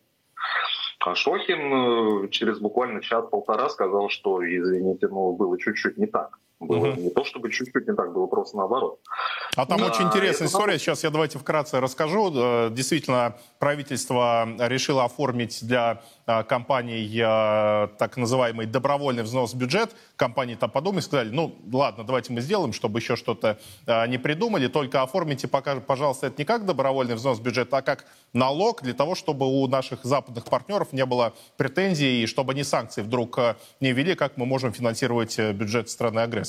А 0.99 1.13
Шохин 1.13 2.25
э, 2.25 2.29
через 2.29 2.59
буквально 2.59 3.01
час-полтора 3.01 3.69
сказал, 3.69 4.09
что, 4.09 4.43
извините, 4.43 5.07
ну, 5.09 5.31
было 5.33 5.59
чуть-чуть 5.59 5.97
не 5.97 6.07
так. 6.07 6.39
Было 6.59 6.89
угу. 6.89 7.01
не 7.01 7.09
то, 7.11 7.23
чтобы 7.23 7.51
чуть-чуть 7.51 7.87
не 7.87 7.93
так, 7.93 8.13
было 8.13 8.25
просто 8.25 8.57
наоборот. 8.57 8.99
А 9.55 9.67
там 9.67 9.79
да, 9.79 9.87
очень 9.87 10.07
интересная 10.07 10.47
история. 10.47 10.79
Сейчас 10.79 11.03
я 11.03 11.11
давайте 11.11 11.37
вкратце 11.37 11.79
расскажу. 11.79 12.31
Э, 12.35 12.69
действительно, 12.71 13.37
правительство 13.59 14.47
решило 14.57 15.05
оформить 15.05 15.59
для 15.61 16.01
э, 16.25 16.43
компаний 16.43 17.07
э, 17.13 17.87
так 17.99 18.17
называемый 18.17 18.65
добровольный 18.65 19.21
взнос 19.21 19.53
в 19.53 19.57
бюджет. 19.57 19.95
Компании 20.15 20.55
там 20.55 20.71
подумали, 20.71 21.01
сказали, 21.01 21.29
ну 21.29 21.55
ладно, 21.71 22.03
давайте 22.03 22.33
мы 22.33 22.41
сделаем, 22.41 22.73
чтобы 22.73 22.99
еще 22.99 23.15
что-то 23.15 23.59
не 24.07 24.17
придумали. 24.17 24.65
Только 24.67 25.03
оформите, 25.03 25.47
пока, 25.47 25.79
пожалуйста, 25.79 26.25
это 26.25 26.41
не 26.41 26.45
как 26.45 26.65
добровольный 26.65 27.13
взнос 27.13 27.37
в 27.37 27.43
бюджет, 27.43 27.71
а 27.71 27.83
как 27.83 28.05
налог 28.33 28.81
для 28.81 28.95
того, 28.95 29.13
чтобы 29.13 29.45
у 29.45 29.67
наших 29.67 30.03
западных 30.03 30.45
партнеров 30.45 30.91
не 30.91 31.05
было 31.05 31.33
претензий 31.55 32.23
и 32.23 32.25
чтобы 32.25 32.53
они 32.53 32.63
санкции 32.63 33.03
вдруг 33.03 33.39
не 33.79 33.91
ввели, 33.91 34.15
как 34.15 34.37
мы 34.37 34.47
можем 34.47 34.73
финансировать 34.73 35.37
бюджет 35.37 35.89
страны-агрессора. 35.91 36.46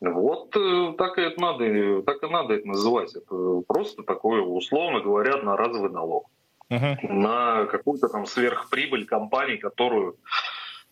Вот 0.00 0.56
э, 0.56 0.94
так 0.98 1.18
и 1.18 1.22
это 1.22 1.40
надо, 1.40 2.02
так 2.02 2.22
и 2.22 2.26
надо 2.26 2.54
это 2.54 2.66
называть. 2.66 3.14
Это 3.14 3.62
просто 3.68 4.02
такой, 4.02 4.40
условно 4.44 5.00
говоря, 5.00 5.34
одноразовый 5.34 5.90
налог 5.90 6.28
uh-huh. 6.70 6.96
на 7.08 7.66
какую-то 7.66 8.08
там 8.08 8.26
сверхприбыль 8.26 9.06
компаний, 9.06 9.58
которую 9.58 10.16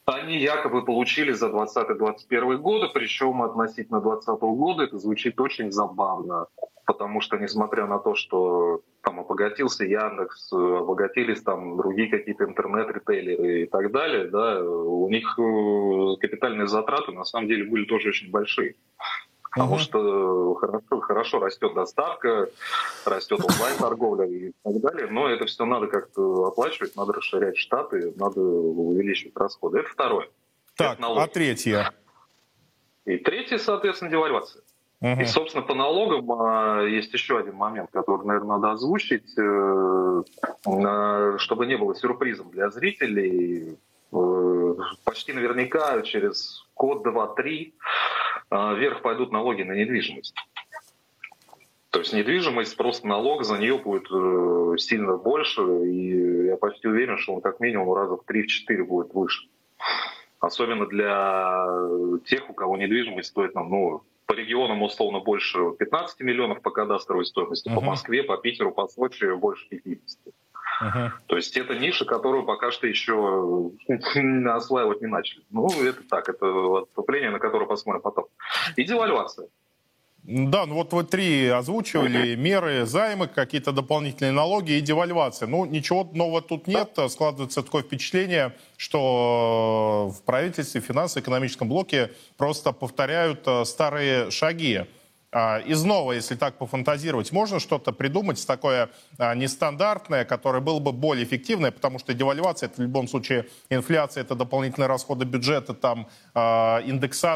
они 0.07 0.39
якобы 0.39 0.85
получили 0.85 1.33
за 1.33 1.49
2020-2021 1.49 2.57
годы, 2.57 2.89
причем 2.93 3.43
относительно 3.43 4.01
2020 4.01 4.41
года 4.43 4.85
это 4.85 4.99
звучит 4.99 5.41
очень 5.41 5.71
забавно, 5.71 6.47
потому 6.87 7.21
что 7.21 7.37
несмотря 7.37 7.87
на 7.87 7.99
то, 7.99 8.15
что 8.15 8.81
там 9.03 9.21
обогатился 9.21 9.85
Яндекс, 9.85 10.53
обогатились 10.53 11.43
там 11.43 11.77
другие 11.77 12.09
какие-то 12.09 12.45
интернет-ритейлеры 12.45 13.63
и 13.63 13.67
так 13.67 13.93
далее, 13.93 14.25
да, 14.29 14.63
у 14.63 15.09
них 15.09 15.39
э, 15.39 16.17
капитальные 16.21 16.67
затраты 16.67 17.13
на 17.13 17.25
самом 17.25 17.49
деле 17.49 17.65
были 17.65 17.85
тоже 17.85 18.09
очень 18.09 18.31
большие. 18.31 18.75
Потому 19.51 19.77
uh 19.77 19.79
что 19.79 20.55
хорошо, 20.55 21.01
хорошо 21.01 21.39
растет 21.41 21.75
доставка, 21.75 22.49
растет 23.05 23.41
онлайн-торговля 23.45 24.27
и 24.27 24.53
так 24.63 24.81
далее, 24.81 25.09
но 25.11 25.29
это 25.29 25.47
все 25.47 25.65
надо 25.65 25.89
как-то 25.89 26.47
оплачивать, 26.47 26.95
надо 26.95 27.15
расширять 27.15 27.57
штаты, 27.57 28.13
надо 28.17 28.41
увеличивать 28.41 29.37
расходы. 29.37 29.81
Это 29.81 29.89
второе. 29.89 30.29
Так, 30.77 30.99
это 30.99 31.23
а 31.23 31.27
третье? 31.27 31.93
И 33.07 33.17
третье, 33.17 33.59
соответственно, 33.59 34.11
девальвация. 34.11 34.63
Uh-huh. 35.03 35.23
И, 35.23 35.25
собственно, 35.25 35.65
по 35.65 35.75
налогам 35.75 36.31
а, 36.31 36.83
есть 36.83 37.13
еще 37.13 37.39
один 37.39 37.55
момент, 37.55 37.89
который, 37.91 38.25
наверное, 38.27 38.59
надо 38.59 38.73
озвучить, 38.73 39.33
э, 39.39 40.23
чтобы 41.39 41.67
не 41.67 41.77
было 41.77 41.95
сюрпризом 41.95 42.51
для 42.51 42.69
зрителей. 42.69 43.79
Э, 44.13 44.75
почти 45.05 45.33
наверняка 45.33 46.03
через 46.03 46.67
год, 46.77 47.03
два, 47.03 47.29
три 47.29 47.75
вверх 48.51 49.03
пойдут 49.03 49.33
налоги 49.33 49.63
на 49.63 49.73
недвижимость. 49.73 50.35
То 51.91 51.99
есть 52.01 52.13
недвижимость, 52.13 52.77
просто 52.77 53.07
налог 53.07 53.45
за 53.45 53.59
нее 53.59 53.79
будет 53.79 54.07
э, 54.13 54.79
сильно 54.79 55.17
больше, 55.17 55.63
и 55.63 56.47
я 56.47 56.57
почти 56.57 56.87
уверен, 56.87 57.19
что 57.19 57.35
он 57.35 57.41
как 57.41 57.59
минимум 57.59 57.93
раза 57.95 58.17
в 58.17 58.23
3-4 58.29 58.85
будет 58.85 59.13
выше. 59.13 59.49
Особенно 60.39 60.87
для 60.87 61.67
тех, 62.27 62.49
у 62.49 62.55
кого 62.55 62.77
недвижимость 62.77 63.31
стоит 63.31 63.55
нам, 63.55 63.71
ну, 63.71 64.03
по 64.27 64.33
регионам 64.33 64.83
условно 64.83 65.19
больше 65.19 65.73
15 65.77 66.21
миллионов 66.21 66.63
по 66.63 66.71
кадастровой 66.71 67.27
стоимости, 67.27 67.69
uh-huh. 67.69 67.75
по 67.75 67.81
Москве, 67.81 68.23
по 68.23 68.37
Питеру, 68.37 68.71
по 68.71 68.87
Сочи 68.87 69.35
больше 69.35 69.67
50. 69.69 70.33
Uh-huh. 70.81 71.11
То 71.27 71.37
есть 71.37 71.57
это 71.57 71.75
ниша, 71.75 72.05
которую 72.05 72.45
пока 72.45 72.71
что 72.71 72.87
еще 72.87 73.73
осваивать 74.55 75.01
не 75.01 75.09
начали. 75.09 75.43
Ну, 75.51 75.69
это 75.83 76.03
так, 76.09 76.29
это 76.29 76.83
отступление, 76.83 77.31
на 77.31 77.39
которое 77.39 77.67
посмотрим 77.67 78.03
потом. 78.03 78.27
И 78.77 78.85
девальвация. 78.85 79.49
Да, 80.23 80.67
ну 80.67 80.75
вот 80.75 80.93
вы 80.93 81.05
три 81.05 81.47
озвучивали, 81.49 82.35
меры, 82.35 82.85
займы, 82.85 83.27
какие-то 83.27 83.73
дополнительные 83.73 84.33
налоги 84.33 84.73
и 84.73 84.81
девальвация. 84.81 85.49
Ну, 85.49 85.65
ничего 85.65 86.09
нового 86.13 86.43
тут 86.43 86.67
нет. 86.67 86.97
Складывается 87.09 87.63
такое 87.63 87.83
впечатление, 87.83 88.55
что 88.77 90.13
в 90.15 90.23
правительстве, 90.25 90.83
финансово-экономическом 90.83 91.69
блоке 91.69 92.11
просто 92.37 92.73
повторяют 92.73 93.43
э, 93.47 93.65
старые 93.65 94.31
шаги. 94.31 94.83
А, 95.33 95.59
из 95.61 95.85
нового, 95.85 96.13
если 96.13 96.35
так 96.35 96.59
пофантазировать, 96.59 97.31
можно 97.31 97.61
что-то 97.61 97.93
придумать 97.93 98.45
такое 98.45 98.91
а, 99.17 99.35
нестандартное, 99.37 100.25
которое 100.25 100.61
было 100.61 100.81
бы 100.81 100.91
более 100.93 101.25
эффективное, 101.25 101.71
потому 101.71 102.01
что 102.01 102.15
девальвация 102.15 102.69
это 102.69 102.81
в 102.81 102.83
любом 102.83 103.07
случае 103.07 103.47
инфляция, 103.69 104.23
это 104.23 104.35
дополнительные 104.35 104.89
расходы 104.89 105.25
бюджета, 105.25 105.75
там 105.75 106.09
а, 106.35 106.83
индексация 106.85 107.31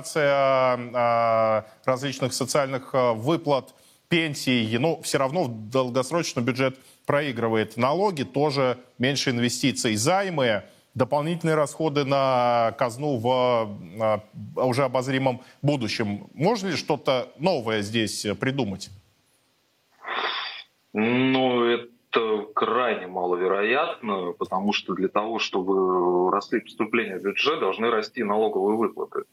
различных 1.84 2.32
социальных 2.34 2.92
выплат, 2.92 3.74
пенсий, 4.08 4.76
но 4.78 5.00
все 5.02 5.18
равно 5.18 5.44
в 5.44 5.70
долгосрочном 5.70 6.44
бюджет 6.44 6.78
проигрывает. 7.06 7.76
Налоги 7.76 8.22
тоже 8.22 8.78
меньше 8.98 9.30
инвестиций, 9.30 9.96
займы 9.96 10.64
дополнительные 10.94 11.56
расходы 11.56 12.04
на 12.04 12.74
казну 12.78 13.18
в 13.18 13.28
а, 14.00 14.20
уже 14.56 14.84
обозримом 14.84 15.42
будущем. 15.62 16.28
Можно 16.34 16.68
ли 16.68 16.76
что-то 16.76 17.32
новое 17.38 17.82
здесь 17.82 18.26
придумать? 18.40 18.90
Ну, 20.92 21.64
это 21.64 22.46
крайне 22.54 23.08
маловероятно, 23.08 24.32
потому 24.32 24.72
что 24.72 24.94
для 24.94 25.08
того, 25.08 25.40
чтобы 25.40 26.30
росли 26.30 26.60
поступления 26.60 27.18
в 27.18 27.22
бюджет, 27.22 27.58
должны 27.58 27.90
расти 27.90 28.22
налоговые 28.22 28.76
выплаты. 28.76 29.24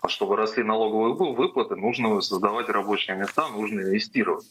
А 0.00 0.08
чтобы 0.08 0.36
росли 0.36 0.62
налоговые 0.62 1.14
выплаты, 1.14 1.76
нужно 1.76 2.20
создавать 2.22 2.68
рабочие 2.70 3.16
места, 3.16 3.48
нужно 3.48 3.80
инвестировать. 3.80 4.46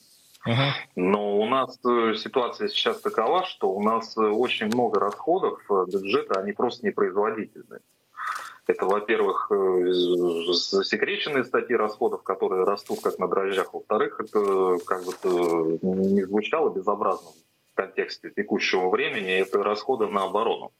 Но 0.95 1.37
у 1.37 1.45
нас 1.45 1.77
э, 1.85 2.13
ситуация 2.15 2.69
сейчас 2.69 3.01
такова, 3.01 3.45
что 3.45 3.69
у 3.69 3.83
нас 3.83 4.17
э, 4.17 4.21
очень 4.21 4.67
много 4.67 4.99
расходов 4.99 5.59
э, 5.69 5.85
бюджета, 5.91 6.39
они 6.39 6.53
просто 6.53 6.85
непроизводительные. 6.85 7.81
Это, 8.65 8.85
во-первых, 8.85 9.49
засекреченные 9.49 11.45
статьи 11.45 11.73
расходов, 11.73 12.23
которые 12.23 12.65
растут 12.65 12.99
как 13.01 13.17
на 13.17 13.29
дрожжах. 13.29 13.73
Во-вторых, 13.73 14.19
это 14.19 14.77
как 14.85 15.05
бы 15.05 15.79
не 15.81 16.23
звучало 16.23 16.69
безобразно 16.69 17.29
в 17.29 17.75
контексте 17.75 18.29
текущего 18.29 18.89
времени, 18.89 19.31
это 19.31 19.63
расходы 19.63 20.07
на 20.07 20.25
оборону. 20.25 20.73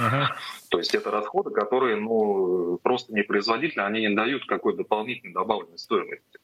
Uh-huh. 0.00 0.26
То 0.68 0.78
есть 0.78 0.94
это 0.96 1.12
расходы, 1.12 1.50
которые 1.50 1.96
ну, 1.96 2.78
просто 2.82 3.12
непроизводительны, 3.12 3.82
они 3.82 4.00
не 4.00 4.14
дают 4.14 4.44
какой-то 4.46 4.78
дополнительной 4.78 5.32
добавленной 5.32 5.78
стоимости. 5.78 6.38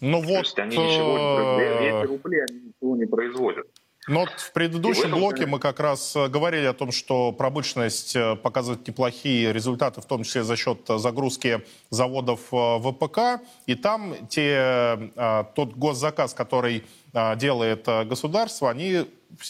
Ну 0.00 0.20
вот, 0.20 0.44
есть 0.44 0.58
они 0.58 0.76
ничего 0.76 1.56
производят. 1.56 2.08
рубли 2.08 2.40
они 2.48 2.60
ничего 2.60 2.96
не 2.96 3.06
производят. 3.06 3.66
Но 4.08 4.20
вот 4.20 4.30
в 4.30 4.52
предыдущем 4.52 5.10
в 5.10 5.18
блоке 5.18 5.46
мы 5.46 5.58
как 5.58 5.78
раз 5.78 6.16
э, 6.16 6.28
говорили 6.28 6.64
о 6.64 6.72
том, 6.72 6.90
что 6.90 7.32
промышленность 7.32 8.16
э, 8.16 8.34
показывает 8.34 8.86
неплохие 8.88 9.52
результаты, 9.52 10.00
в 10.00 10.06
том 10.06 10.24
числе 10.24 10.42
за 10.42 10.56
счет 10.56 10.80
загрузки 10.88 11.62
заводов 11.90 12.40
э, 12.50 12.78
ВПК. 12.80 13.42
И 13.66 13.74
там 13.74 14.16
те, 14.28 15.12
тот 15.54 15.74
госзаказ, 15.74 16.34
который 16.34 16.84
делает 17.36 17.86
государство, 18.08 18.70
они, 18.70 19.06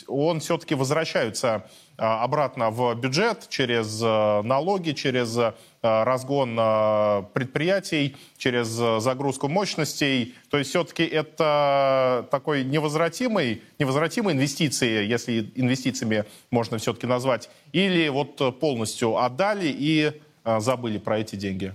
он 0.07 0.41
все-таки 0.41 0.75
возвращаются 0.75 1.49
а, 1.49 1.71
обратно 2.01 2.71
в 2.71 2.95
бюджет 2.95 3.47
через 3.51 4.03
э, 4.03 4.43
налоги, 4.43 4.93
через 4.93 5.37
э, 5.37 5.53
разгон 5.83 6.57
э, 6.59 7.23
предприятий, 7.35 8.17
через 8.39 8.69
загрузку 9.03 9.49
мощностей. 9.49 10.35
То 10.51 10.57
есть 10.57 10.71
все-таки 10.71 11.05
это 11.05 12.27
такой 12.31 12.65
невозвратимый, 12.65 13.63
невозвратимые 13.79 14.35
инвестиции, 14.35 15.05
если 15.05 15.53
инвестициями 15.55 16.25
можно 16.51 16.79
все-таки 16.79 17.07
назвать, 17.07 17.51
или 17.73 18.09
вот 18.09 18.59
полностью 18.59 19.19
отдали 19.19 19.67
и 19.67 20.13
забыли 20.45 20.99
про 20.99 21.19
эти 21.19 21.37
деньги? 21.37 21.75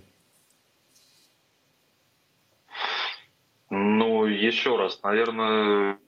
Ну, 3.70 4.26
еще 4.26 4.76
раз, 4.78 5.00
наверное, 5.04 6.00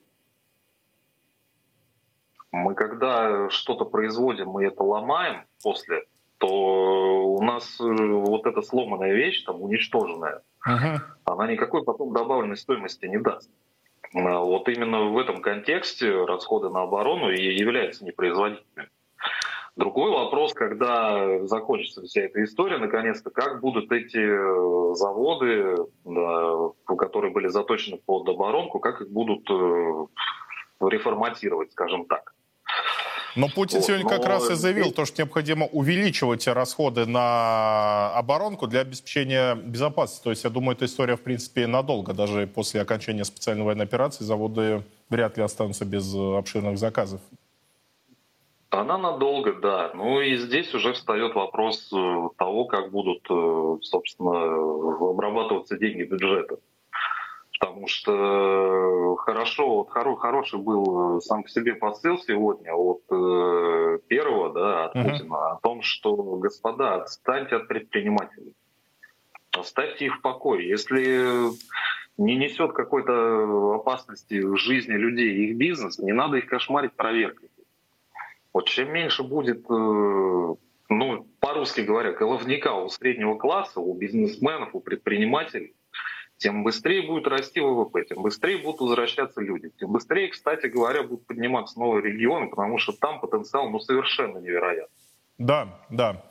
мы 2.58 2.74
когда 2.74 3.48
что-то 3.50 3.84
производим, 3.84 4.48
мы 4.48 4.66
это 4.66 4.82
ломаем 4.82 5.44
после, 5.62 6.04
то 6.38 6.48
у 6.48 7.42
нас 7.42 7.80
э, 7.80 7.84
вот 7.84 8.46
эта 8.46 8.62
сломанная 8.62 9.12
вещь, 9.14 9.44
там, 9.44 9.60
уничтоженная, 9.62 10.42
uh-huh. 10.66 10.98
она 11.24 11.50
никакой 11.50 11.84
потом 11.84 12.12
добавленной 12.12 12.56
стоимости 12.56 13.06
не 13.06 13.18
даст. 13.18 13.50
А 14.14 14.40
вот 14.40 14.68
именно 14.68 15.10
в 15.10 15.18
этом 15.18 15.42
контексте 15.42 16.24
расходы 16.24 16.70
на 16.70 16.82
оборону 16.82 17.30
и 17.30 17.54
являются 17.54 18.04
непроизводительными. 18.04 18.88
Другой 19.76 20.10
вопрос, 20.10 20.54
когда 20.54 21.46
закончится 21.46 22.02
вся 22.02 22.22
эта 22.22 22.42
история, 22.42 22.78
наконец-то, 22.78 23.30
как 23.30 23.60
будут 23.60 23.92
эти 23.92 24.18
э, 24.18 24.94
заводы, 24.94 25.76
которые 26.84 27.32
были 27.32 27.46
заточены 27.46 27.98
под 28.04 28.28
оборонку, 28.28 28.80
как 28.80 29.00
их 29.02 29.10
будут 29.10 29.48
э, 29.50 30.06
реформатировать, 30.80 31.72
скажем 31.72 32.06
так. 32.06 32.34
Но 33.36 33.48
Путин 33.48 33.78
вот, 33.78 33.86
сегодня 33.86 34.04
но... 34.04 34.10
как 34.10 34.24
раз 34.26 34.50
и 34.50 34.54
заявил 34.54 34.90
то, 34.90 35.04
что 35.04 35.22
необходимо 35.22 35.66
увеличивать 35.66 36.46
расходы 36.48 37.06
на 37.06 38.10
оборонку 38.14 38.66
для 38.66 38.80
обеспечения 38.80 39.54
безопасности. 39.54 40.24
То 40.24 40.30
есть, 40.30 40.44
я 40.44 40.50
думаю, 40.50 40.74
эта 40.74 40.86
история, 40.86 41.16
в 41.16 41.20
принципе, 41.20 41.66
надолго. 41.66 42.14
Даже 42.14 42.46
после 42.46 42.80
окончания 42.80 43.24
специальной 43.24 43.64
военной 43.64 43.84
операции 43.84 44.24
заводы 44.24 44.82
вряд 45.08 45.36
ли 45.36 45.44
останутся 45.44 45.84
без 45.84 46.12
обширных 46.14 46.78
заказов. 46.78 47.20
Она 48.70 48.98
надолго, 48.98 49.54
да. 49.54 49.92
Ну 49.94 50.20
и 50.20 50.36
здесь 50.36 50.74
уже 50.74 50.92
встает 50.92 51.34
вопрос 51.34 51.90
э, 51.92 52.28
того, 52.36 52.66
как 52.66 52.90
будут, 52.90 53.24
э, 53.30 53.76
собственно, 53.82 55.10
обрабатываться 55.10 55.78
деньги 55.78 56.02
бюджета. 56.02 56.58
Потому 57.58 57.88
что 57.88 59.16
хорошо, 59.16 59.76
вот 59.76 59.90
хоро, 59.90 60.14
хороший 60.16 60.60
был 60.60 61.18
э, 61.18 61.20
сам 61.20 61.42
по 61.42 61.48
себе 61.48 61.74
посыл 61.74 62.18
сегодня 62.18 62.72
от 62.72 63.02
э, 63.10 63.98
первого, 64.06 64.52
да, 64.52 64.84
от 64.84 64.94
uh-huh. 64.94 65.10
Путина, 65.10 65.50
о 65.52 65.60
том, 65.60 65.82
что, 65.82 66.14
господа, 66.14 67.02
отстаньте 67.02 67.56
от 67.56 67.66
предпринимателей. 67.66 68.54
Оставьте 69.50 70.06
их 70.06 70.18
в 70.18 70.20
покое. 70.20 70.68
Если 70.68 71.50
не 72.16 72.36
несет 72.36 72.72
какой-то 72.74 73.74
опасности 73.74 74.40
в 74.40 74.56
жизни 74.56 74.92
людей 74.92 75.46
их 75.46 75.56
бизнес, 75.56 75.98
не 75.98 76.12
надо 76.12 76.36
их 76.36 76.46
кошмарить 76.46 76.92
проверкой. 76.92 77.48
Вот 78.52 78.68
чем 78.68 78.92
меньше 78.92 79.24
будет, 79.24 79.64
э, 79.68 80.54
ну, 80.90 81.26
по-русски 81.40 81.80
говоря, 81.80 82.12
головника 82.12 82.74
у 82.74 82.88
среднего 82.88 83.34
класса, 83.34 83.80
у 83.80 83.94
бизнесменов, 83.94 84.74
у 84.74 84.80
предпринимателей, 84.80 85.74
тем 86.38 86.62
быстрее 86.64 87.02
будет 87.02 87.26
расти 87.26 87.60
ВВП, 87.60 88.04
тем 88.08 88.22
быстрее 88.22 88.58
будут 88.58 88.80
возвращаться 88.80 89.40
люди, 89.40 89.70
тем 89.78 89.92
быстрее, 89.92 90.28
кстати 90.28 90.66
говоря, 90.66 91.02
будут 91.02 91.26
подниматься 91.26 91.78
новые 91.78 92.02
регионы, 92.02 92.48
потому 92.48 92.78
что 92.78 92.92
там 92.92 93.20
потенциал 93.20 93.68
ну, 93.68 93.80
совершенно 93.80 94.38
невероятный. 94.38 94.96
Да, 95.38 95.78
да. 95.90 96.24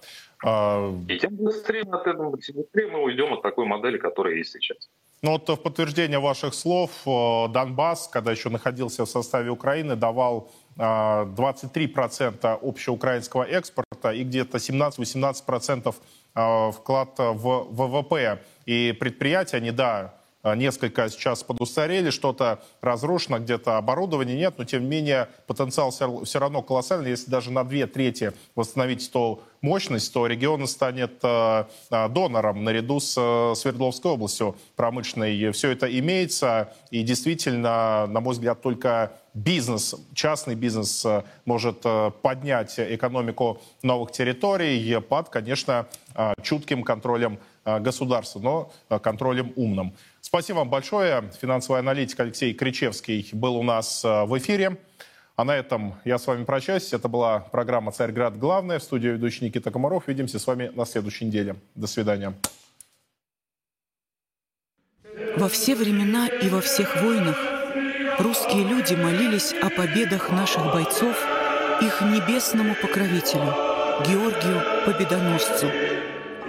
А, 0.44 0.94
И 1.08 1.18
тем 1.20 1.36
быстрее, 1.36 1.82
от 1.82 2.08
этого, 2.08 2.38
тем 2.42 2.56
быстрее 2.56 2.88
мы 2.88 3.04
уйдем 3.04 3.34
от 3.34 3.42
такой 3.42 3.66
модели, 3.66 3.98
которая 3.98 4.36
есть 4.36 4.52
сейчас. 4.52 4.90
Ну 5.24 5.32
вот 5.32 5.50
в 5.50 5.56
подтверждение 5.58 6.20
ваших 6.20 6.54
слов, 6.54 6.92
э, 7.06 7.48
Донбасс, 7.52 8.08
когда 8.08 8.32
еще 8.32 8.50
находился 8.50 9.04
в 9.04 9.10
составе 9.10 9.50
Украины, 9.50 9.96
давал 9.96 10.52
23% 10.78 12.38
э, 12.44 12.58
общеукраинского 12.62 13.44
экспорта 13.44 14.12
и 14.12 14.24
где-то 14.24 14.58
17-18% 14.58 15.88
э, 15.88 15.92
вклад 16.38 17.18
в 17.18 17.68
ВВП. 17.72 18.40
И 18.66 18.96
предприятия, 19.00 19.58
они, 19.58 19.72
да, 19.72 19.90
а, 20.00 20.27
несколько 20.56 21.10
сейчас 21.10 21.44
подустарели, 21.44 22.10
что-то 22.10 22.62
разрушено, 22.82 23.40
где-то 23.40 23.78
оборудования 23.78 24.36
нет, 24.36 24.56
но 24.58 24.64
тем 24.64 24.84
не 24.84 24.90
менее 24.90 25.30
потенциал 25.48 25.92
все 25.92 26.40
равно 26.40 26.62
колоссальный. 26.62 27.12
Если 27.12 27.30
даже 27.30 27.52
на 27.52 27.64
две 27.64 27.88
трети 27.88 28.34
восстановить 28.56 29.12
то 29.12 29.44
мощность, 29.62 30.14
то 30.14 30.28
регион 30.28 30.68
станет 30.68 31.20
э, 31.24 31.66
донором 31.90 32.64
наряду 32.64 33.00
с 33.00 33.16
э, 33.18 33.56
Свердловской 33.56 34.12
областью 34.12 34.56
промышленной. 34.76 35.52
Все 35.52 35.72
это 35.72 35.88
имеется, 36.00 36.74
и 36.92 37.04
действительно, 37.04 38.08
на 38.08 38.20
мой 38.22 38.34
взгляд, 38.34 38.62
только 38.62 39.14
бизнес, 39.34 39.96
частный 40.14 40.56
бизнес 40.56 41.06
э, 41.06 41.24
может 41.46 41.82
поднять 42.22 42.76
экономику 42.78 43.62
новых 43.84 44.12
территорий 44.12 45.00
под, 45.02 45.30
конечно, 45.30 45.88
чутким 46.42 46.84
контролем 46.84 47.40
государства, 47.64 48.40
но 48.40 48.72
контролем 49.00 49.54
умным. 49.56 49.94
Спасибо 50.28 50.58
вам 50.58 50.70
большое. 50.70 51.32
Финансовый 51.40 51.80
аналитик 51.80 52.20
Алексей 52.20 52.54
Кричевский 52.54 53.30
был 53.32 53.56
у 53.56 53.64
нас 53.64 54.04
э, 54.04 54.26
в 54.26 54.38
эфире. 54.38 54.78
А 55.38 55.46
на 55.46 55.56
этом 55.56 55.96
я 56.04 56.18
с 56.18 56.28
вами 56.28 56.44
прощаюсь. 56.44 56.92
Это 56.92 57.08
была 57.08 57.40
программа 57.40 57.94
«Царьград. 57.94 58.38
Главное». 58.38 58.80
В 58.80 58.84
студии 58.84 59.08
ведущий 59.08 59.46
Никита 59.46 59.72
Комаров. 59.72 60.04
Увидимся 60.06 60.38
с 60.38 60.46
вами 60.46 60.70
на 60.76 60.86
следующей 60.86 61.24
неделе. 61.24 61.56
До 61.76 61.88
свидания. 61.88 62.34
Во 65.38 65.48
все 65.48 65.78
времена 65.78 66.28
и 66.28 66.50
во 66.50 66.60
всех 66.60 67.02
войнах 67.02 67.38
русские 68.20 68.66
люди 68.66 68.96
молились 68.96 69.54
о 69.54 69.70
победах 69.70 70.30
наших 70.30 70.74
бойцов 70.74 71.16
их 71.82 72.02
небесному 72.02 72.76
покровителю, 72.76 73.56
Георгию 74.06 74.62
Победоносцу, 74.86 75.72